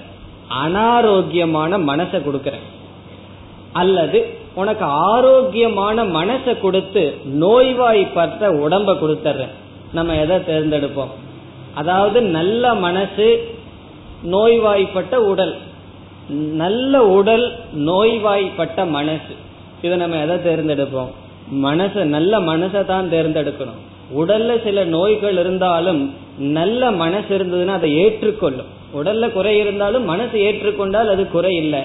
அனாரோக்கியமான 0.65 1.79
மனசை 1.79 2.19
கொடுக்கறேன். 2.23 2.72
அல்லது 3.73 4.19
உனக்கு 4.55 4.85
ஆரோக்கியமான 4.85 6.05
மனசை 6.05 6.61
கொடுத்து 6.61 7.19
நோய்வாய்ப்பட்ட 7.25 8.49
உடம்ப 8.65 8.95
கொடுத்துட்றேன் 8.95 9.53
நம்ம 9.93 10.15
எதை 10.15 10.37
தேர்ந்தெடுப்போம்? 10.37 11.13
அதாவது 11.75 12.23
நல்ல 12.23 12.75
மனசு 12.75 13.55
நோய்வாய்ப்பட்ட 14.31 15.15
உடல். 15.17 15.57
நல்ல 16.63 17.07
உடல் 17.07 17.53
நோய்வாய்ப்பட்ட 17.75 18.89
மனசு. 18.89 19.35
இதை 19.83 19.99
நம்ம 19.99 20.17
எதை 20.17 20.37
தேர்ந்தெடுப்போம்? 20.37 21.11
மனச 21.63 22.05
நல்ல 22.05 22.41
மனசை 22.41 22.85
தான் 22.85 23.11
தேர்ந்தெடுக்கணும். 23.11 23.81
உடல்ல 24.17 24.63
சில 24.65 24.85
நோய்கள் 24.85 25.37
இருந்தாலும் 25.37 26.15
நல்ல 26.39 26.91
மனசு 26.91 27.39
இருந்ததுன்னா 27.39 27.75
அதை 27.81 27.97
ஏற்றுக்கொள்ளும். 27.97 28.71
உடல்ல 28.95 29.33
குறை 29.33 29.59
இருந்தாலும் 29.59 30.05
மனசு 30.05 30.39
ஏற்றுக்கொண்டால் 30.39 31.11
அது 31.11 31.29
குறை 31.29 31.57
இல்லை. 31.57 31.81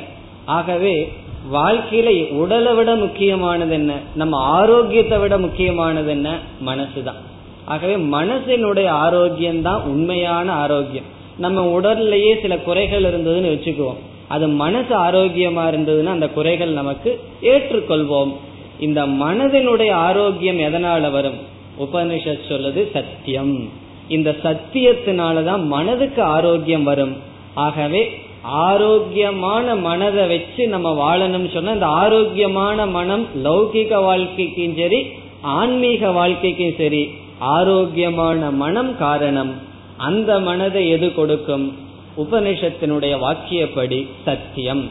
ஆகவே 0.45 1.11
வாழ்க்கையில 1.53 2.31
உடலை 2.31 2.73
விட 2.73 2.95
முக்கியமானது 2.95 3.73
என்ன? 3.73 3.93
நம்ம 4.15 4.37
ஆரோக்கியத்தை 4.37 5.17
விட 5.17 5.37
முக்கியமானது 5.37 6.09
என்ன? 6.09 6.39
மனசுதான் 6.65 7.19
ஆகவே 7.65 7.95
மனசினுடைய 7.95 8.87
ஆரோக்கியம் 8.87 9.61
தான் 9.61 9.81
உண்மையான 9.81 10.51
ஆரோக்கியம். 10.51 11.03
நம்ம 11.37 11.79
உடல்லையே 11.79 12.41
சில 12.41 12.57
குறைகள் 12.57 13.03
இருந்ததுன்னு 13.03 13.59
வச்சுக்குவோம். 13.59 13.97
அது 14.27 14.47
மனசு 14.47 15.03
ஆரோக்கியமா 15.03 15.63
இருந்ததுன்னா 15.67 16.05
அந்த 16.05 16.29
குறைகள் 16.29 16.69
நமக்கு 16.69 17.19
ஏற்றுக்கொள்வோம். 17.41 18.35
இந்த 18.79 19.05
மனதினுடைய 19.05 19.91
ஆரோக்கியம் 19.91 20.59
எதனால 20.59 21.11
வரும்? 21.11 21.37
உபனிஷத் 21.79 22.39
சொல்லுது 22.49 22.91
சத்தியம். 22.91 23.69
இந்த 24.07 24.35
சத்தியத்தினாலதான் 24.43 25.63
மனதுக்கு 25.63 26.21
ஆரோக்கியம் 26.21 26.83
வரும். 26.83 27.15
ஆகவே 27.53 28.26
ஆரோக்கியமான 28.41 29.75
மனதை 29.75 30.27
வச்சு 30.27 30.67
நம்ம 30.67 30.91
வாழணும்னு 30.93 31.53
சொன்னா 31.53 31.71
இந்த 31.71 31.85
ஆரோக்கியமான 31.85 32.85
மனம் 32.85 33.27
லௌகிக 33.43 34.01
வாழ்க்கைக்கும் 34.01 34.77
சரி 34.77 35.07
ஆன்மீக 35.41 36.11
வாழ்க்கைக்கும் 36.11 36.73
சரி 36.77 37.09
ஆரோக்கியமான 37.39 38.51
மனம் 38.51 38.97
காரணம். 38.97 39.53
அந்த 39.97 40.39
மனதை 40.39 40.89
எது 40.89 41.13
கொடுக்கும்? 41.13 41.75
உபனிஷத்தினுடைய 42.17 43.17
வாக்கியப்படி 43.19 44.07
சத்தியம். 44.25 44.89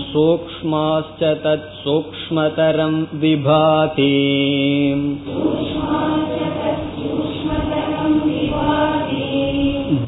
सूक्ष्माश्च 0.09 1.23
तत्सूक्ष्मतरं 1.43 2.95
विभाति 3.21 4.07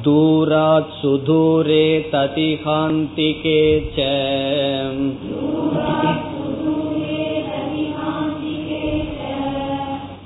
दूरात् 0.05 0.93
सुदूरे 1.01 1.85
ततिहान्तिके 2.13 3.59
च 3.97 4.07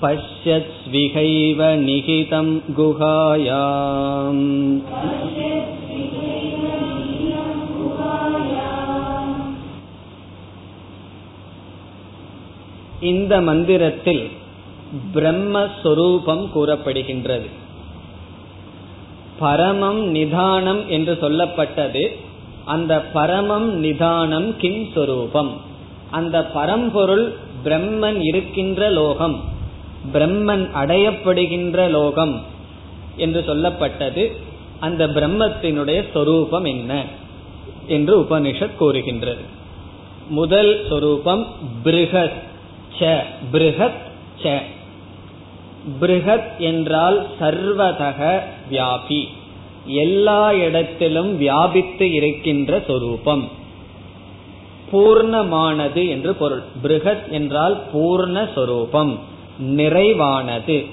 पश्यत्स्विहैव 0.03 1.61
निहितं 1.86 2.47
गुहायाम् 2.77 4.41
இந்த 13.01 13.40
மந்திரத்தில் 13.40 14.30
பிரம்மஸ்வரூபம் 15.14 16.49
கூறப்படுகின்றது. 16.55 17.47
பரமம் 19.38 20.05
நிதானம் 20.05 20.88
என்று 20.88 21.18
சொல்லப்பட்டது. 21.20 22.16
அந்த 22.64 23.03
பரமம் 23.03 23.72
நிதானம் 23.72 24.57
கிம் 24.57 24.88
சொரூபம் 24.94 25.61
அந்த 26.11 26.47
பரம்பொருள் 26.47 27.34
பிரம்மன் 27.64 28.18
இருக்கின்ற 28.20 28.90
லோகம் 28.90 29.40
பிரம்மன் 30.12 30.68
அடையப்படுகின்ற 30.74 31.90
லோகம் 31.90 32.42
என்று 33.16 33.44
சொல்லப்பட்டது. 33.47 34.32
அந்த 34.80 35.07
பிரம்மத்தினுடைய 35.07 36.05
சொரூபம் 36.12 36.64
என்ன 36.64 37.05
என்று 37.86 38.20
உபனிஷத் 38.20 38.76
கூறுகின்றது. 38.76 39.40
முதல் 40.28 40.84
சொரூபம் 40.88 41.47
பிருகத் 41.84 42.42
ச 42.99 43.22
பிருகத் 43.53 43.97
ச. 44.42 44.61
பிருகத் 46.01 46.57
என்றால் 46.59 47.26
சர்வதக 47.40 48.40
வியாபி. 48.70 49.24
எல்லா 49.86 50.53
இடத்திலும் 50.53 51.38
வியாபித்து 51.38 52.12
இருக்கின்ற 52.12 52.82
சொரூபம். 52.86 53.49
பூர்ணமானது 54.92 56.09
என்று 56.09 56.34
பொருள். 56.34 56.62
பிருகத் 56.82 57.30
என்றால் 57.30 57.82
பூர்ண 57.94 58.53
சொரூபம். 58.55 59.18
நிறைவானது. 59.62 60.86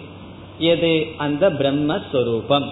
எது? 0.59 1.07
அந்த 1.17 1.49
பிரம்மஸ்வரூபம். 1.49 2.69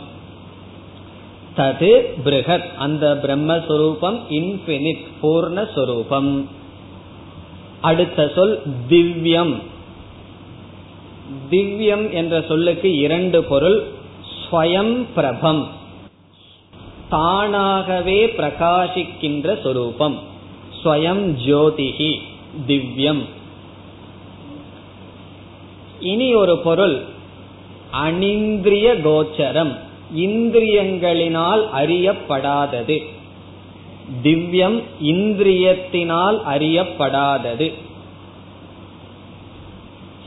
தது 1.57 2.01
பிருகத் 2.25 2.75
அந்த 2.77 3.19
பிரம்மஸ்வரூபம் 3.23 4.19
இன்பினிட் 4.29 5.05
பூர்ணஸ்வரூபம் 5.21 6.45
அடுத்த 7.81 8.31
சொல் 8.35 8.61
திவ்யம். 8.89 9.61
திவ்யம் 11.49 12.11
என்ற 12.11 12.43
சொல்லுக்கு 12.47 12.97
இரண்டு 12.97 13.43
பொருள். 13.43 13.83
ஸ்வயம் 14.51 15.05
பிரபம். 15.15 15.67
தானாகவே 17.09 18.25
பிரகாசிக்கின்ற 18.25 19.61
சொரூபம். 19.61 20.19
ஸ்வயம் 20.83 21.35
ஜோதிகி 21.45 22.21
திவ்யம். 22.67 23.25
இனி 25.99 26.33
ஒரு 26.33 26.57
பொருள். 26.57 27.01
அனிந்திரிய 27.93 29.01
கோச்சரம். 29.01 29.77
இந்திரியங்களினால் 30.15 31.63
அறியப்படாதது. 31.75 33.05
திவ்யம் 34.23 34.81
இந்திரியத்தினால் 35.01 36.37
அறியப்படாதது. 36.49 37.73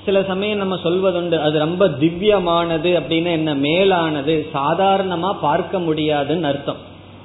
சில 0.05 0.23
சமயம் 0.23 0.59
நம்ம 0.59 0.75
சொல்வதுண்டு 0.85 1.39
அது 1.39 1.59
ரொம்ப 1.59 1.89
திவ்யமானது 1.89 2.91
அப்படின்னு 2.99 3.31
என்ன 3.31 3.55
மேலானது 3.55 4.47
சாதாரணமா 4.55 5.35
பார்க்க 5.41 5.79
முடியாதுன்னு 5.79 6.47
அர்த்தம். 6.47 6.77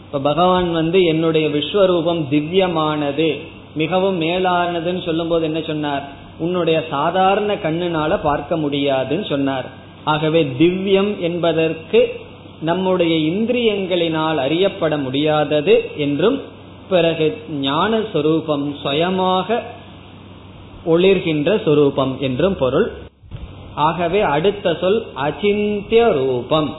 இப்ப 0.05 0.19
பகவான் 0.19 0.71
வந்து 0.71 1.03
என்னுடைய 1.03 1.47
விஸ்வரூபம் 1.47 2.21
திவ்யமானது 2.31 3.37
மிகவும் 3.75 4.21
மேலானதுன்னு 4.21 5.05
சொல்லும் 5.05 5.27
போது 5.27 5.45
என்ன 5.45 5.61
சொன்னார்? 5.61 6.03
உன்னுடைய 6.37 6.85
சாதாரண 6.89 7.55
கண்ணுனால 7.55 8.19
பார்க்க 8.21 8.57
முடியாதுன்னு 8.57 9.25
சொன்னார். 9.25 9.65
ஆகவே 10.03 10.43
திவ்யம் 10.59 11.17
என்பதற்கு 11.19 12.27
நம்முடைய 12.61 13.31
இந்திரியங்களினால் 13.31 14.35
அறியப்பட 14.35 14.97
முடியாதது 14.97 15.91
என்றும் 15.97 16.41
பிறகு 16.89 17.37
ஞான 17.49 17.99
சொரூபம் 18.13 18.75
சுயமாக 18.83 19.63
ஒளிர்கின்ற 20.85 21.63
சொரூபம் 21.63 22.17
என்றும் 22.19 22.55
பொருள். 22.55 22.91
ஆகவே 23.75 24.21
அடுத்த 24.21 24.77
சொல் 24.81 25.05
அச்சிந்திய 25.13 26.11
ரூபம். 26.11 26.75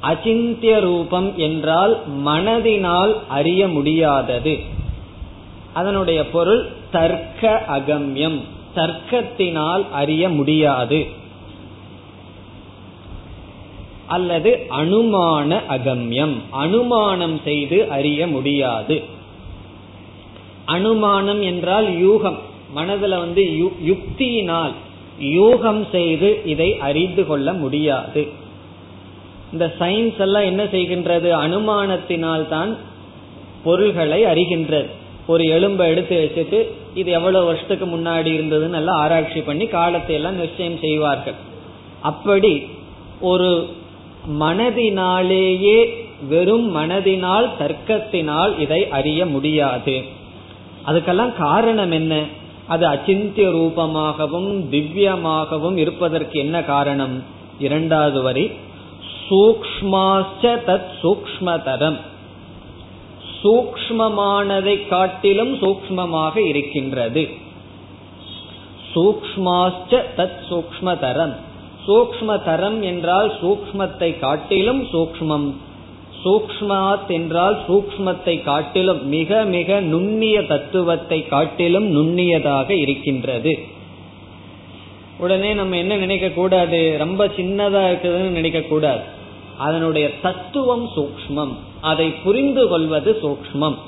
அச்சிந்திய 0.00 0.80
ரூபம் 0.80 1.32
என்றால் 1.36 1.98
மனதினால் 2.24 3.14
அறிய 3.28 3.68
முடியாதது. 3.68 4.58
அதனுடைய 5.72 6.28
பொருள் 6.28 6.66
தர்க்க 6.90 7.64
அகம்யம். 7.68 8.40
தர்க்கத்தினால் 8.74 9.90
அறிய 9.90 10.28
முடியாது. 10.28 11.06
அல்லது 14.16 14.50
அனுமான 14.80 15.58
அகம்யம். 15.76 16.36
அனுமானம் 16.62 17.36
செய்து 17.44 17.78
அறிய 17.96 18.20
முடியாது. 18.34 18.96
அனுமானம் 20.74 21.42
என்றால் 21.50 21.88
யூகம். 22.04 22.40
மனதுல 22.76 23.14
வந்து 23.24 23.42
யுக்தியினால் 23.90 24.74
யூகம் 25.38 25.82
செய்து 25.90 26.28
இதை 26.52 26.68
அறிந்து 26.88 27.22
கொள்ள 27.30 27.48
முடியாது. 27.62 28.22
இந்த 29.52 29.66
சயின்ஸ் 29.80 30.20
எல்லாம் 30.26 30.48
என்ன 30.50 30.62
செய்கின்றது? 30.74 31.28
அனுமானத்தினால் 31.44 32.44
தான் 32.54 32.70
பொருள்களை 33.64 34.20
அறிகின்றது. 34.32 34.90
ஒரு 35.32 35.42
எலும்பை 35.56 35.84
எடுத்து 35.92 36.14
வச்சுட்டு 36.22 36.58
இது 37.00 37.10
எவ்வளவு 37.18 37.48
வருஷத்துக்கு 37.48 37.86
முன்னாடி 37.86 38.30
இருந்ததுன்னு 38.38 38.78
எல்லாம் 38.80 39.00
ஆராய்ச்சி 39.02 39.40
பண்ணி 39.48 39.66
காலத்தை 39.74 40.14
எல்லாம் 40.18 40.40
நிச்சயம் 40.42 40.80
செய்வார்கள். 40.84 41.38
அப்படி 42.10 42.52
ஒரு 43.32 43.50
மனதினாலேயே 44.28 46.06
வெறும் 46.28 46.76
மனதினால் 46.76 47.50
தர்க்கத்தினால் 47.58 48.58
இதை 48.58 48.88
அறிய 48.88 49.26
முடியாது. 49.26 50.04
அதுக்கெல்லாம் 50.86 51.32
காரணம் 51.32 51.90
என்ன? 51.90 52.24
அது 52.66 52.86
அச்சிந்திய 52.86 53.48
ரூபமாகவும் 53.48 54.62
திவ்யமாகவும் 54.70 55.76
இருப்பதற்கு 55.76 56.38
என்ன 56.38 56.62
காரணம்? 56.62 57.22
இரண்டாவது 57.58 58.22
வரி 58.22 58.50
சூக்மாச்ச 59.30 60.42
தத் 60.42 60.88
சூக்மதரம் 61.02 61.96
சூக்மமானதை 63.42 64.88
காட்டிலும் 64.88 65.54
சூக்மமாக 65.54 66.36
இருக்கின்றது. 66.36 67.28
சூக்மாச்ச 68.94 70.02
தத் 70.16 70.38
சூக்மதரம் 70.50 71.36
சூக்ம 71.86 72.38
தரம் 72.44 72.80
என்றால் 72.82 73.30
சூக்மத்தை 73.42 74.10
காட்டிலும் 74.18 74.82
சூக்மம் 74.92 75.46
சூக்மாத் 76.24 77.08
என்றால் 77.08 77.56
சூக்மத்தை 77.68 78.34
காட்டிலும் 78.42 79.00
மிக 79.06 79.40
மிக 79.44 79.80
நுண்ணிய 79.92 80.36
தத்துவத்தை 80.42 81.18
காட்டிலும் 81.32 81.88
நுண்ணியதாக 81.96 82.70
இருக்கின்றது. 82.70 83.54
உடனே 85.18 85.50
நம்ம 85.52 85.76
என்ன 85.76 85.96
நினைக்க 85.96 86.28
கூடாது 86.28 86.80
ரொம்ப 86.98 87.26
சின்னதா 87.38 87.82
இருக்குதுன்னு 87.90 88.38
நினைக்க 88.38 88.60
கூடாது 88.60 89.02
அதனுடைய 89.58 90.06
தத்துவம் 90.22 90.86
சூக்மம் 90.96 91.52
அதை 91.80 92.08
புரிந்து 92.24 92.64
கொள்வது 92.68 93.10
சூக்மம் 93.22 93.78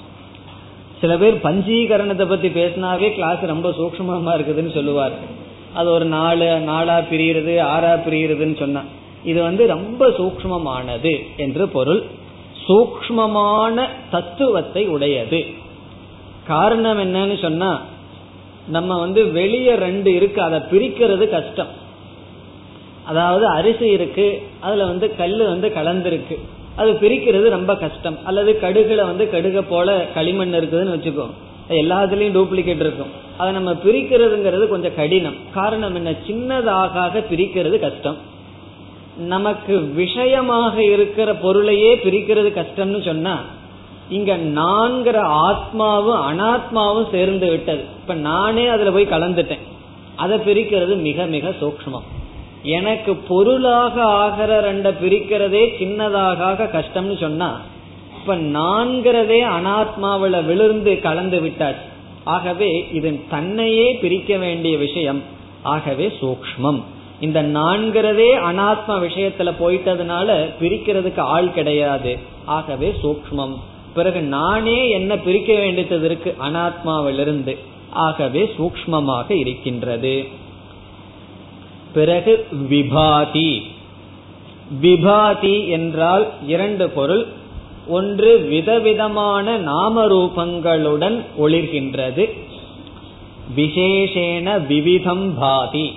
சில 1.00 1.16
பேர் 1.16 1.40
பஞ்சீகரணத்தை 1.46 2.26
பத்தி 2.28 2.48
பேசினாவே 2.48 3.08
கிளாஸ் 3.14 3.50
ரொம்ப 3.54 3.70
சூக்மமா 3.78 4.34
இருக்குதுன்னு 4.36 4.74
சொல்லுவார்கள். 4.74 5.32
அது 5.74 5.90
ஒரு 5.90 6.04
நாலு 6.04 6.44
நாலா 6.44 6.96
பிரிகிறது 7.10 7.54
ஆறா 7.62 7.92
பிரிகிறதுன்னு 8.06 8.58
சொன்னா. 8.58 8.82
இது 9.24 9.42
வந்து 9.42 9.66
ரொம்ப 9.66 10.08
சூக்மமானது 10.08 11.12
என்று 11.36 11.68
பொருள். 11.68 12.02
சூக்மமான 12.68 13.86
தத்துவத்தை 14.10 14.86
உடையது. 14.86 15.44
காரணம் 16.46 16.98
என்னன்னு 16.98 17.42
சொன்னா 17.42 17.82
நம்ம 18.68 19.00
வந்து 19.00 19.30
வெளியே 19.30 19.74
ரெண்டு 19.74 20.14
இருக்கு 20.14 20.42
அதை 20.42 20.58
பிரிக்கிறது 20.58 21.28
கஷ்டம். 21.28 21.72
அதாவது 23.04 23.46
அரிசி 23.46 23.86
இருக்கு 23.86 24.42
அதுல 24.60 24.84
வந்து 24.84 25.16
கல் 25.16 25.46
வந்து 25.46 25.68
கலந்துருக்கு. 25.68 26.38
அது 26.76 26.92
பிரிக்கிறது 26.92 27.48
ரொம்ப 27.48 27.76
கஷ்டம். 27.76 28.18
அல்லது 28.24 28.58
கடுகுல 28.62 29.04
வந்து 29.04 29.28
கடுக 29.32 29.64
போல 29.68 30.06
களிமண் 30.14 30.54
இருக்குதுன்னு 30.54 30.94
வச்சுக்கோ 30.96 31.26
எல்லாத்துலயும் 31.68 32.36
டூப்ளிகேட் 32.36 32.82
இருக்கும். 32.86 33.23
அதை 33.38 33.52
நம்ம 33.52 33.72
பிரிக்கிறதுங்கிறது 33.72 34.68
கொஞ்சம் 34.68 34.94
கடினம். 34.94 35.34
காரணம் 35.54 35.94
என்ன? 35.94 36.10
சின்னதாக 36.10 37.24
பிரிக்கிறது 37.30 37.78
கஷ்டம். 37.78 38.16
நமக்கு 39.18 39.78
விஷயமாக 39.78 40.84
இருக்கிற 40.84 41.34
பொருளையே 41.34 41.96
பிரிக்கிறது 41.96 42.50
கஷ்டம்னு 42.54 43.04
சொன்னா 43.04 43.40
இங்க 44.08 44.36
நான்கிற 44.36 45.16
ஆத்மாவும் 45.52 46.22
அனாத்மாவும் 46.30 47.10
சேர்ந்து 47.10 47.50
விட்டது. 47.50 47.78
இப்ப 47.78 48.14
நானே 48.14 48.66
அதுல 48.66 48.90
போய் 48.90 49.06
கலந்துட்டேன். 49.06 49.58
அதை 50.16 50.38
பிரிக்கிறது 50.38 50.96
மிக 50.96 51.24
மிக 51.24 51.48
சூக்மம் 51.48 52.02
எனக்கு 52.62 53.14
பொருளாக 53.14 54.02
ஆகிற 54.02 54.72
ரெண்ட 54.72 54.94
பிரிக்கிறதே 55.04 55.62
சின்னதாக 55.80 56.68
கஷ்டம்னு 56.70 57.20
சொன்னா 57.20 57.60
இப்ப 58.20 58.36
நான்கிறதே 58.36 59.40
அனாத்மாவில 59.46 60.44
விழுந்து 60.44 61.00
கலந்து 61.00 61.40
விட்டாச்சு. 61.40 61.92
ஆகவே 62.24 62.88
இதன் 62.92 63.24
தன்னையே 63.30 63.94
பிரிக்க 63.94 64.36
வேண்டிய 64.36 64.76
விஷயம் 64.76 65.22
ஆகவே 65.62 66.12
சூக்மம் 66.20 66.82
இந்த 67.20 67.42
நான்கிறதே 67.42 68.36
அனாத்ம 68.36 68.88
விஷயத்துல 68.88 69.52
போயிட்டதுனால 69.60 70.50
பிரிக்கிறதுக்கு 70.60 71.20
ஆள் 71.20 71.52
கிடையாது. 71.52 72.18
ஆகவே 72.44 72.94
சூக்மம் 73.02 73.54
பிறகு 73.94 74.22
நானே 74.22 74.90
என்ன 74.90 75.18
பிரிக்க 75.18 75.54
வேண்டியது 75.54 76.04
இருக்கு? 76.04 76.36
அனாத்மாவிலிருந்து. 76.42 77.56
ஆகவே 77.90 78.50
சூக்மமாக 78.58 79.30
இருக்கின்றது. 79.30 80.24
பிறகு 81.94 82.46
விபாதி. 82.70 83.62
விபாதி 84.82 85.68
என்றால் 85.68 86.32
இரண்டு 86.46 86.90
பொருள். 86.90 87.26
ஒன்று 87.88 88.38
விதவிதமான 88.38 89.56
நாம 89.56 90.06
ரூபங்களுடன் 90.06 91.24
ஒளிர்கின்றது. 91.38 92.30
விசேஷேன 93.56 94.66
விவிதம் 94.66 95.38
பாதி. 95.38 95.94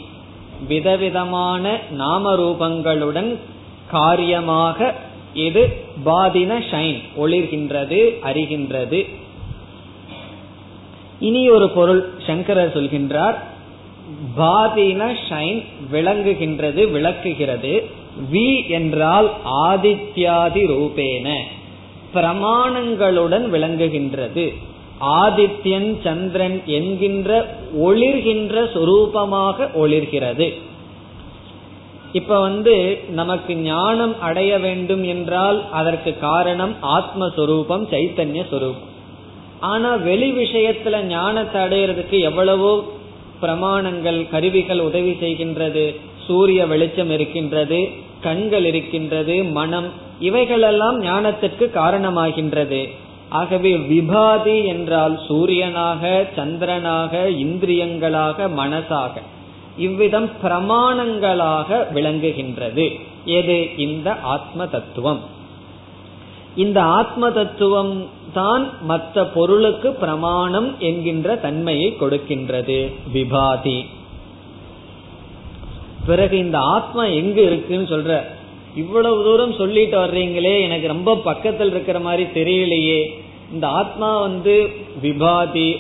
விதவிதமான 0.68 1.80
நாம 1.92 2.36
ரூபங்களுடன் 2.36 3.36
காரியமாக 3.92 4.96
இது 5.34 5.78
பாதின 6.04 6.60
ஷைன் 6.60 7.02
ஒளிர்கின்றது 7.18 8.14
அறிகின்றது. 8.24 9.10
இனி 11.20 11.50
ஒரு 11.50 11.70
பொருள் 11.70 12.10
சங்கரர் 12.28 12.78
சொல்கின்றார். 12.78 13.36
பாதின 14.36 15.14
ஷைன் 15.30 15.64
விளங்குகின்றது 15.92 16.92
விளக்குகிறது. 16.92 17.84
வி 18.34 18.68
என்றால் 18.68 19.32
ஆதித்யாதி 19.68 20.66
ரூபேன. 20.68 21.38
பிரமாணங்களுடன் 22.14 23.46
விளங்குகின்றது. 23.54 24.46
ஆதித்யன் 25.02 25.90
சந்திரன் 26.04 26.62
என்கின்ற 26.66 27.32
ஒளிர்கின்ற 27.88 28.54
சொரூபமாக 28.76 29.68
ஒளிர்கிறது. 29.82 30.48
இப்ப 32.14 32.40
வந்து 32.40 32.76
நமக்கு 33.10 33.56
ஞானம் 33.56 34.20
அடைய 34.20 34.60
வேண்டும் 34.60 35.04
என்றால் 35.04 35.64
அதற்கு 35.72 36.20
காரணம் 36.20 36.76
ஆத்மஸ்வரூபம் 36.98 37.84
சைத்தன்ய 37.92 38.44
சொரூபம். 38.50 38.86
ஆனா 39.60 39.96
வெளி 39.96 40.30
விஷயத்துல 40.32 41.02
ஞானத்தை 41.06 41.62
அடையிறதுக்கு 41.62 42.20
எவ்வளவோ 42.20 42.84
பிரமாணங்கள் 43.42 44.30
கருவிகள் 44.30 44.80
உதவி 44.80 45.12
செய்கின்றது. 45.12 45.86
சூரிய 46.28 46.66
வெளிச்சம் 46.66 47.10
இருக்கின்றது 47.10 47.80
கண்கள் 48.22 48.66
இருக்கின்றது 48.66 49.44
மனம் 49.44 49.90
இவைகளெல்லாம் 50.20 51.04
ஞானத்திற்கு 51.04 51.72
காரணமாகின்றது. 51.74 52.90
ஆகவே 53.30 53.78
விபாதி 53.78 54.66
என்றால் 54.66 55.20
சூரியனாக 55.30 56.24
சந்திரனாக 56.36 57.28
இந்திரியங்களாக 57.28 58.50
மனசாக. 58.58 59.10
இவ்விதம் 59.78 60.30
பிரமாணங்களாக 60.44 61.86
விளங்குகின்றது. 61.94 63.00
எது? 63.26 63.78
இந்த 63.78 64.16
ஆத்ம 64.16 64.68
தத்துவம். 64.68 65.20
இந்த 66.56 66.82
ஆத்ம 66.82 67.32
தத்துவம் 67.32 68.08
தான் 68.34 68.70
மற்ற 68.82 69.26
பொருளுக்கு 69.26 69.92
பிரமாணம் 69.92 70.76
என்கின்ற 70.80 71.36
தன்மையை 71.36 71.96
கொடுக்கின்றது. 72.00 72.94
விபாதி. 73.14 73.86
பிறகு 76.06 76.38
இந்த 76.38 76.58
ஆத்மா 76.58 77.06
எங்கு 77.06 77.44
இருக்குன்னு 77.44 77.98
சொல்ற? 77.98 78.36
இவ்வளவு 78.76 79.24
தூரம் 79.24 79.54
சொல்லிட்டு 79.54 80.00
வர்றீங்களே 80.00 80.62
எனக்கு 80.62 80.88
ரொம்ப 80.88 81.16
பக்கத்தில் 81.16 81.70
இருக்கிற 81.70 82.00
மாதிரி 82.00 82.24
தெரியலையே. 82.24 83.10
இந்த 83.54 83.68
ஆத்மா 83.68 84.20
வந்து 84.20 84.70
விபாதி 85.04 85.78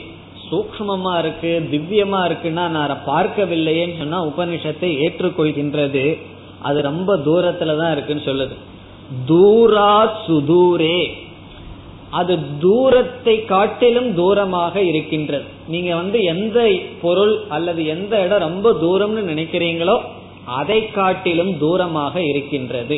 சூக்மமா 0.51 1.19
இருக்கு 1.19 1.67
திவ்யமா 1.71 2.19
இருக்குன்னா 2.27 2.67
நான் 2.67 3.01
பார்க்கவில்லையேன்னு 3.07 3.97
சொன்னா 3.97 4.25
உபனிஷத்தை 4.25 4.89
ஏற்றுக்கொள்கின்றது. 5.05 6.17
அது 6.61 6.81
ரொம்ப 6.81 7.17
தூரத்துல 7.17 7.77
தான் 7.77 7.91
இருக்குன்னு 7.91 8.23
சொல்லுது. 8.25 8.55
தூரா 9.25 10.19
சுதூரே. 10.27 11.11
அது 12.09 12.39
தூரத்தை 12.59 13.45
காட்டிலும் 13.45 14.17
தூரமாக 14.17 14.75
இருக்கின்றது. 14.75 15.43
நீங்க 15.67 15.95
வந்து 15.95 16.23
எந்த 16.23 16.71
பொருள் 17.01 17.39
அல்லது 17.49 17.85
எந்த 17.85 18.23
இடம் 18.23 18.39
ரொம்ப 18.39 18.71
தூரம்னு 18.71 19.21
நினைக்கிறீங்களோ 19.33 19.99
அதை 20.59 20.79
காட்டிலும் 20.97 21.53
தூரமாக 21.61 22.15
இருக்கின்றது. 22.29 22.97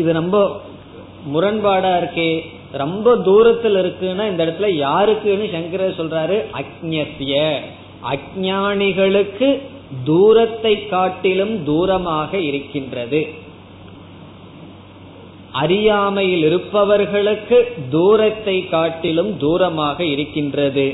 இது 0.00 0.12
ரொம்ப 0.12 0.38
முரண்பாடா 1.34 1.92
இருக்கே. 2.00 2.30
ரொம்ப 2.82 3.16
தூரத்தில் 3.16 3.74
இருக்குன்னா 3.74 4.24
இந்த 4.30 4.42
இடத்துல 4.44 4.68
யாருக்குன்னு 4.86 5.46
சங்கரர் 5.54 5.98
சொல்றாரு 6.00 6.36
அக்ஞசிய 6.60 7.34
அஜானிகளுக்கு 8.12 9.48
தூரத்தை 10.04 10.74
காட்டிலும் 10.94 11.54
தூரமாக 11.66 12.32
இருக்கின்றது. 12.48 13.20
அறியாமையில் 15.62 16.44
இருப்பவர்களுக்கு 16.44 17.58
தூரத்தை 17.90 18.56
காட்டிலும் 18.68 19.32
தூரமாக 19.38 20.00
இருக்கின்றது. 20.00 20.86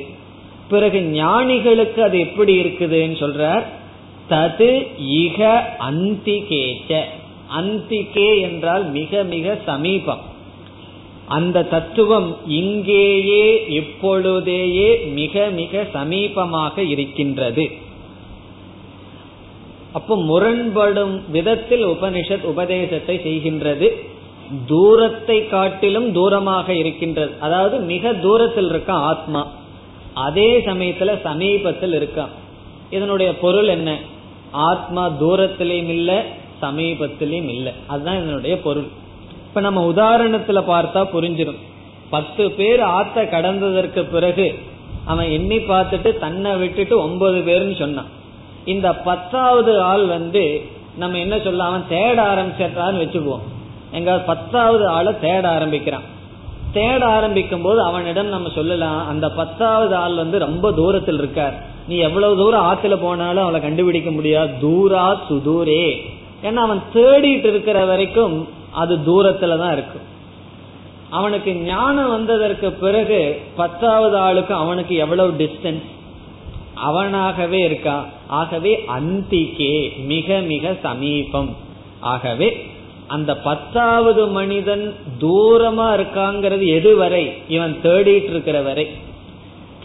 பிறகு 0.69 1.01
ஞானிகளுக்கு 1.01 2.01
அது 2.03 2.19
எப்படி 2.19 2.55
இருக்குதுன்னு 2.63 3.19
சொல்றார் 3.25 3.67
தது 4.31 4.87
இக 5.13 5.61
அந்திகேச்ச. 5.91 7.03
அந்திகே 7.61 8.41
என்றால் 8.41 8.91
மிக 8.91 9.23
மிக 9.23 9.59
சமீபம். 9.67 10.21
அந்த 11.27 11.65
தத்துவம் 11.65 12.37
இங்கேயே 12.47 13.67
இப்பொழுதேயே 13.69 14.99
மிக 14.99 15.49
மிக 15.51 15.87
சமீபமாக 15.95 16.79
இருக்கின்றது. 16.79 17.71
அப்போ 19.93 20.17
முரண்படும் 20.17 21.31
விதத்தில் 21.31 21.87
உபனிஷத் 21.87 22.43
உபதேசத்தை 22.43 23.17
செய்கின்றது. 23.17 23.91
தூரத்தை 24.67 25.49
காட்டிலும் 25.49 26.15
தூரமாக 26.15 26.69
இருக்கின்றது. 26.69 27.33
அதாவது 27.41 27.79
மிக 27.79 28.15
தூரத்தில் 28.15 28.69
இருக்க 28.69 28.93
ஆத்மா. 28.93 29.53
அதே 30.15 30.59
சமயத்துல 30.59 31.21
சமீபத்தில் 31.21 31.93
இருக்கான். 31.93 32.29
இதனுடைய 32.91 33.39
பொருள் 33.39 33.67
என்ன? 33.67 33.99
ஆத்மா 34.51 35.11
தூரத்திலையும் 35.11 35.89
இல்ல 35.89 36.25
சமீபத்திலையும் 36.63 37.49
இல்லை. 37.49 37.73
அதுதான் 37.87 38.23
இதனுடைய 38.23 38.61
பொருள். 38.61 38.87
இப்ப 39.33 39.61
நம்ம 39.61 39.91
உதாரணத்துல 39.91 40.63
பார்த்தா 40.69 41.09
புரிஞ்சிடும் 41.13 41.59
பத்து 42.11 42.51
பேர் 42.51 42.81
ஆத்த 42.81 43.15
கடந்ததற்கு 43.15 44.03
பிறகு 44.03 44.59
அவன் 45.05 45.31
எண்ணி 45.31 45.57
பார்த்துட்டு 45.57 46.19
தன்னை 46.19 46.57
விட்டுட்டு 46.57 47.03
ஒன்பது 47.03 47.39
பேர்னு 47.39 47.79
சொன்னான். 47.79 48.07
இந்த 48.65 48.95
பத்தாவது 48.95 49.81
ஆள் 49.81 50.05
வந்து 50.05 50.63
நம்ம 50.97 51.19
என்ன 51.19 51.39
சொல்ல 51.39 51.65
அவன் 51.65 51.85
தேட 51.89 52.35
ஆரம்பிச்சிட்டான்னு 52.35 53.03
வச்சுக்குவோம். 53.05 53.43
எங்க 53.93 54.19
பத்தாவது 54.19 54.89
ஆளை 54.89 55.19
தேட 55.21 55.49
ஆரம்பிக்கிறான். 55.49 56.17
தேட 56.73 57.07
ஆரம்பிக்கும் 57.07 57.63
போது 57.63 57.83
அவனிடம் 57.83 58.27
நம்ம 58.27 58.49
சொல்லலாம் 58.49 59.09
அந்த 59.09 59.31
பத்தாவது 59.31 59.95
ஆள் 59.95 60.15
வந்து 60.15 60.39
ரொம்ப 60.39 60.73
தூரத்தில் 60.73 61.19
இருக்கார். 61.19 61.63
நீ 61.89 61.97
எவ்வளவு 61.97 62.37
தூரம் 62.37 62.65
ஆத்துல 62.65 62.97
போனாலும் 63.01 63.43
அவளை 63.43 63.61
கண்டுபிடிக்க 63.61 64.11
முடியாது. 64.11 64.53
தூரா 64.61 65.21
சுதூரே. 65.31 65.97
ஏன்னா 66.43 66.55
அவன் 66.55 66.83
தேடிட்டு 66.95 67.45
இருக்கிற 67.45 67.85
வரைக்கும் 67.85 68.49
அது 68.71 68.97
தூரத்துல 68.97 69.59
தான் 69.59 69.73
இருக்கும். 69.73 70.17
அவனுக்கு 71.11 71.55
ஞானம் 71.55 72.09
வந்ததற்கு 72.09 72.73
பிறகு 72.73 73.41
பத்தாவது 73.57 74.17
ஆளுக்கு 74.17 74.55
அவனுக்கு 74.55 74.95
எவ்வளவு 74.95 75.33
டிஸ்டன்ஸ் 75.39 75.83
அவனாகவே 76.87 77.61
இருக்கான் 77.69 78.05
ஆகவே 78.27 78.85
அந்திக்கே 78.99 80.05
மிக 80.05 80.39
மிக 80.39 80.77
சமீபம். 80.83 81.57
ஆகவே 82.01 82.68
அந்த 83.09 83.37
பத்தாவது 83.37 84.27
மனிதன் 84.27 84.95
தூரமா 85.21 85.89
இருக்காங்கிறது 85.99 86.65
எதுவரை? 86.79 87.33
இவன் 87.49 87.77
தேடிட்டு 87.83 88.31
இருக்கிற 88.31 88.61
வரை. 88.61 88.89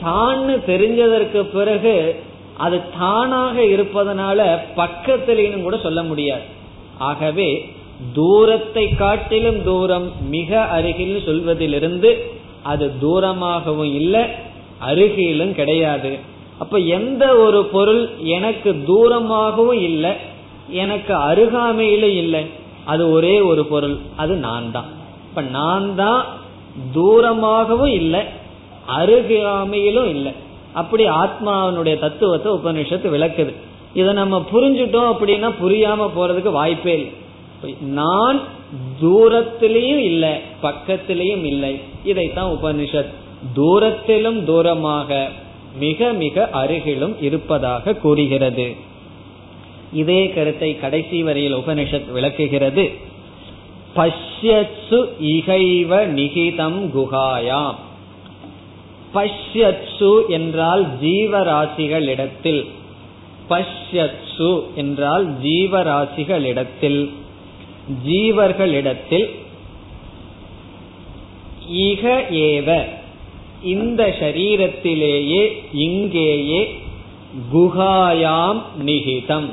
தான்னு 0.03 0.55
தெரிஞ்சதற்கு 0.67 1.41
பிறகு 1.53 2.24
அது 2.57 2.82
தானாக 2.99 3.61
இருப்பதனால 3.63 4.59
பக்கத்திலேன்னு 4.76 5.61
கூட 5.61 5.78
சொல்ல 5.78 6.03
முடியாது. 6.03 6.41
ஆகவே 6.97 7.69
தூரத்தை 8.13 8.95
காட்டிலும் 8.95 9.63
தூரம் 9.63 10.30
மிக 10.30 10.61
அருகில் 10.61 11.24
சொல்வதிலிருந்து 11.26 12.32
அது 12.63 12.91
தூரமாகவும் 12.99 13.93
இல்லை 13.95 14.21
அருகிலும் 14.86 15.51
கிடையாது. 15.51 16.17
அப்ப 16.57 16.78
எந்த 16.78 17.36
ஒரு 17.36 17.65
பொருள் 17.65 18.09
எனக்கு 18.24 18.84
தூரமாகவும் 18.88 19.82
இல்லை 19.82 20.11
எனக்கு 20.69 21.13
அருகாமையிலும் 21.15 22.15
இல்லை. 22.15 22.61
அது 22.86 23.12
ஒரே 23.12 23.40
ஒரு 23.40 23.66
பொருள் 23.66 23.98
அது 24.16 24.36
நான் 24.36 24.72
தான் 24.72 24.90
இப்ப 25.30 25.42
நான் 25.42 25.96
தான் 25.96 26.24
தூரமாகவும் 26.94 27.94
இல்லை 27.94 28.22
அருகாமையிலும் 28.88 30.10
இல்லை. 30.10 30.32
அப்படி 30.74 31.04
ஆத்மாவனுடைய 31.08 32.00
தத்துவத்தை 32.00 32.52
உபனிஷத்து 32.52 33.08
விளக்குது. 33.16 33.54
இதை 33.94 34.14
நம்ம 34.14 34.44
புரிஞ்சுட்டோம் 34.54 35.10
அப்படின்னா 35.14 35.50
புரியாம 35.64 36.08
போறதுக்கு 36.18 36.52
வாய்ப்பே 36.52 36.94
இல்லை. 36.94 37.14
நான் 37.80 38.40
தூரத்திலையும் 39.02 40.04
இல்லை 40.12 40.34
பக்கத்திலையும் 40.62 41.44
இல்லை. 41.44 41.80
இதைத்தான் 42.04 42.52
உபனிஷத் 42.52 43.14
தூரத்திலும் 43.56 44.40
தூரமாக 44.44 45.28
மிக 45.80 46.14
மிக 46.14 46.50
அருகிலும் 46.54 47.16
இருப்பதாக 47.22 47.94
கூறுகிறது. 47.94 48.76
இதே 49.94 50.30
கருத்தை 50.30 50.80
கடைசி 50.80 51.24
வரையில் 51.24 51.56
உபனிஷத் 51.56 52.12
விளக்குகிறது. 52.12 52.91
பஷ்யத்சு 53.96 55.06
இகைவ 55.20 56.08
நிகிதம் 56.08 56.89
குகாயாம் 56.96 57.76
பஷ்யத்சு 59.14 60.22
என்றால் 60.28 61.00
ஜீவராசிகளிடத்தில். 61.02 62.66
பஷ்யத்சு 63.50 64.64
என்றால் 64.76 65.38
ஜீவராசிகளிடத்தில். 65.44 67.10
ஜீவர்களிடத்தில் 68.08 69.30
இக 71.74 72.26
ஏவ. 72.32 72.86
இந்த 73.64 74.16
ஷரீரத்திலேயே 74.20 75.52
இங்கேயே 75.74 76.80
குகாயாம் 77.54 78.62
நிகிதம். 78.86 79.50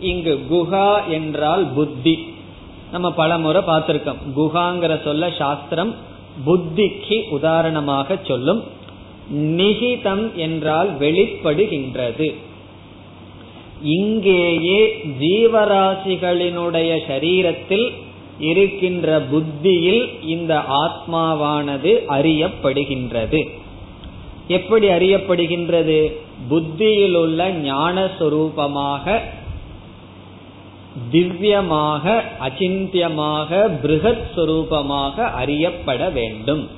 இங்கு 0.00 0.40
குஹா 0.50 1.08
என்றால் 1.08 1.66
புத்தி. 1.66 2.34
நம்ம 2.92 3.12
பல 3.12 3.38
முறை 3.38 3.62
பார்த்திருக்கோம். 3.66 4.16
குஹாங்கிற 4.36 5.02
சொல்ல 5.04 5.30
சாஸ்திரம் 5.38 5.94
புத்திக்கு 6.46 7.28
உதாரணமாக 7.28 8.18
சொல்லும். 8.24 8.62
நிகிதம் 9.34 10.34
என்றால் 10.34 10.98
வெளிப்படுகின்றது. 10.98 12.34
இங்கேயே 13.82 15.04
ஜீவராசிகளினுடைய 15.20 16.98
சரீரத்தில் 17.08 17.92
இருக்கின்ற 18.38 19.20
புத்தியில் 19.20 20.22
இந்த 20.22 20.62
ஆத்மாவானது 20.68 22.02
அறியப்படுகின்றது. 22.08 23.48
எப்படி 24.48 24.88
அறியப்படுகின்றது? 24.88 26.12
புத்தியில் 26.48 27.14
உள்ள 27.14 27.52
ஞானஸ்வரூபமாக 27.52 29.20
திவ்யமாக 31.12 32.22
அச்சிந்தியமாக 32.40 33.68
பிருகத் 33.82 34.26
சுரூபமாக 34.36 35.14
அறியப்பட 35.14 36.10
வேண்டும். 36.10 36.68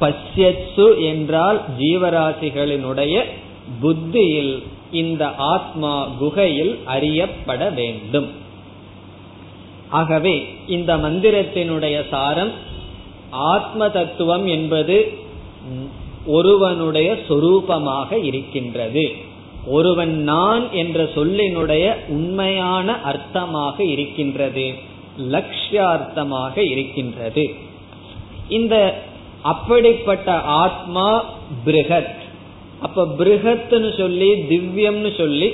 பஷ்யத்சு 0.00 1.04
என்றால் 1.04 1.62
ஜீவராசிகளினுடைய 1.78 3.24
புத்தியில் 3.80 4.62
இந்த 4.90 5.34
ஆத்மா 5.34 6.04
குகையில் 6.04 6.78
அறியப்பட 6.84 7.70
வேண்டும். 7.70 8.28
ஆகவே 9.88 10.46
இந்த 10.66 10.96
மந்திரத்தினுடைய 10.96 12.08
சாரம் 12.08 12.52
ஆத்ம 13.30 13.88
தத்துவம் 13.88 14.46
என்பது 14.46 15.18
ஒருவனுடைய 16.26 17.18
சொரூபமாக 17.28 18.24
இருக்கின்றது. 18.24 19.28
ஒருவன் 19.66 20.22
நான் 20.22 20.72
என்ற 20.72 21.04
சொல்லினுடைய 21.04 21.94
உண்மையான 22.08 22.98
அர்த்தமாக 23.04 23.80
இருக்கின்றது 23.80 24.74
லட்சியார்த்தமாக 25.18 26.58
இருக்கின்றது. 26.58 27.54
இந்த 28.48 29.02
அப்படிப்பட்ட 29.42 30.32
ஆத்மா 30.32 31.24
பிருகத். 31.66 32.18
அப்ப 32.80 33.04
பிருகத்னு 33.18 33.98
சொல்லி 33.98 34.32
திவ்யம்னு 34.32 35.16
சொல்லி 35.16 35.52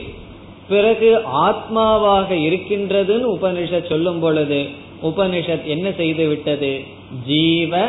பிறகு 0.68 1.20
ஆத்மாவாக 1.44 2.34
இருக்கின்றதுன்னு 2.34 3.36
உபனிஷத் 3.40 3.88
சொல்லும் 3.88 4.20
பொழுது 4.20 4.66
உபனிஷத் 5.02 5.64
என்ன 5.64 5.92
செய்து 5.92 6.28
விட்டது? 6.28 6.84
ஜீவ 7.26 7.86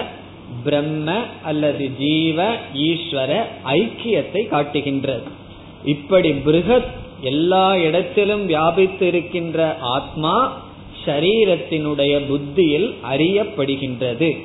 பிரம்ம 0.64 1.20
அல்லது 1.44 1.98
ஜீவ 1.98 2.56
ஈஸ்வர 2.74 3.44
ஐக்கியத்தை 3.66 4.48
காட்டுகின்றது. 4.48 5.46
இப்படி 5.88 6.32
பிருகத் 6.32 6.92
எல்லா 7.22 7.78
இடத்திலும் 7.78 8.46
வியாபித்து 8.46 9.08
இருக்கின்ற 9.08 9.78
ஆத்மா 9.82 10.62
சரீரத்தினுடைய 11.06 12.28
புத்தியில் 12.28 12.96
அறியப்படுகின்றது. 13.12 14.38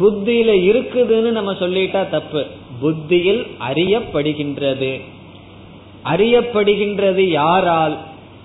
புத்தியில 0.00 0.50
இருக்குதுன்னு 0.64 1.30
நம்ம 1.30 1.52
சொல்லிட்டா 1.52 2.10
தப்பு. 2.10 2.46
புத்தியில் 2.80 3.46
அறியப்படுகின்றது. 3.72 5.00
அறியப்படுகின்றது 6.04 7.20
யாரால்? 7.20 7.96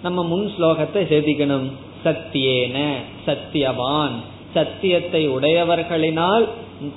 நம்ம 0.04 0.24
முன் 0.24 0.52
ஸ்லோகத்தை 0.58 1.00
செதிக்கணும். 1.00 1.72
சத்தியேன 2.06 2.92
சத்தியவான். 3.28 4.16
சத்தியத்தை 4.54 5.30
உடையவர்களினால் 5.30 6.48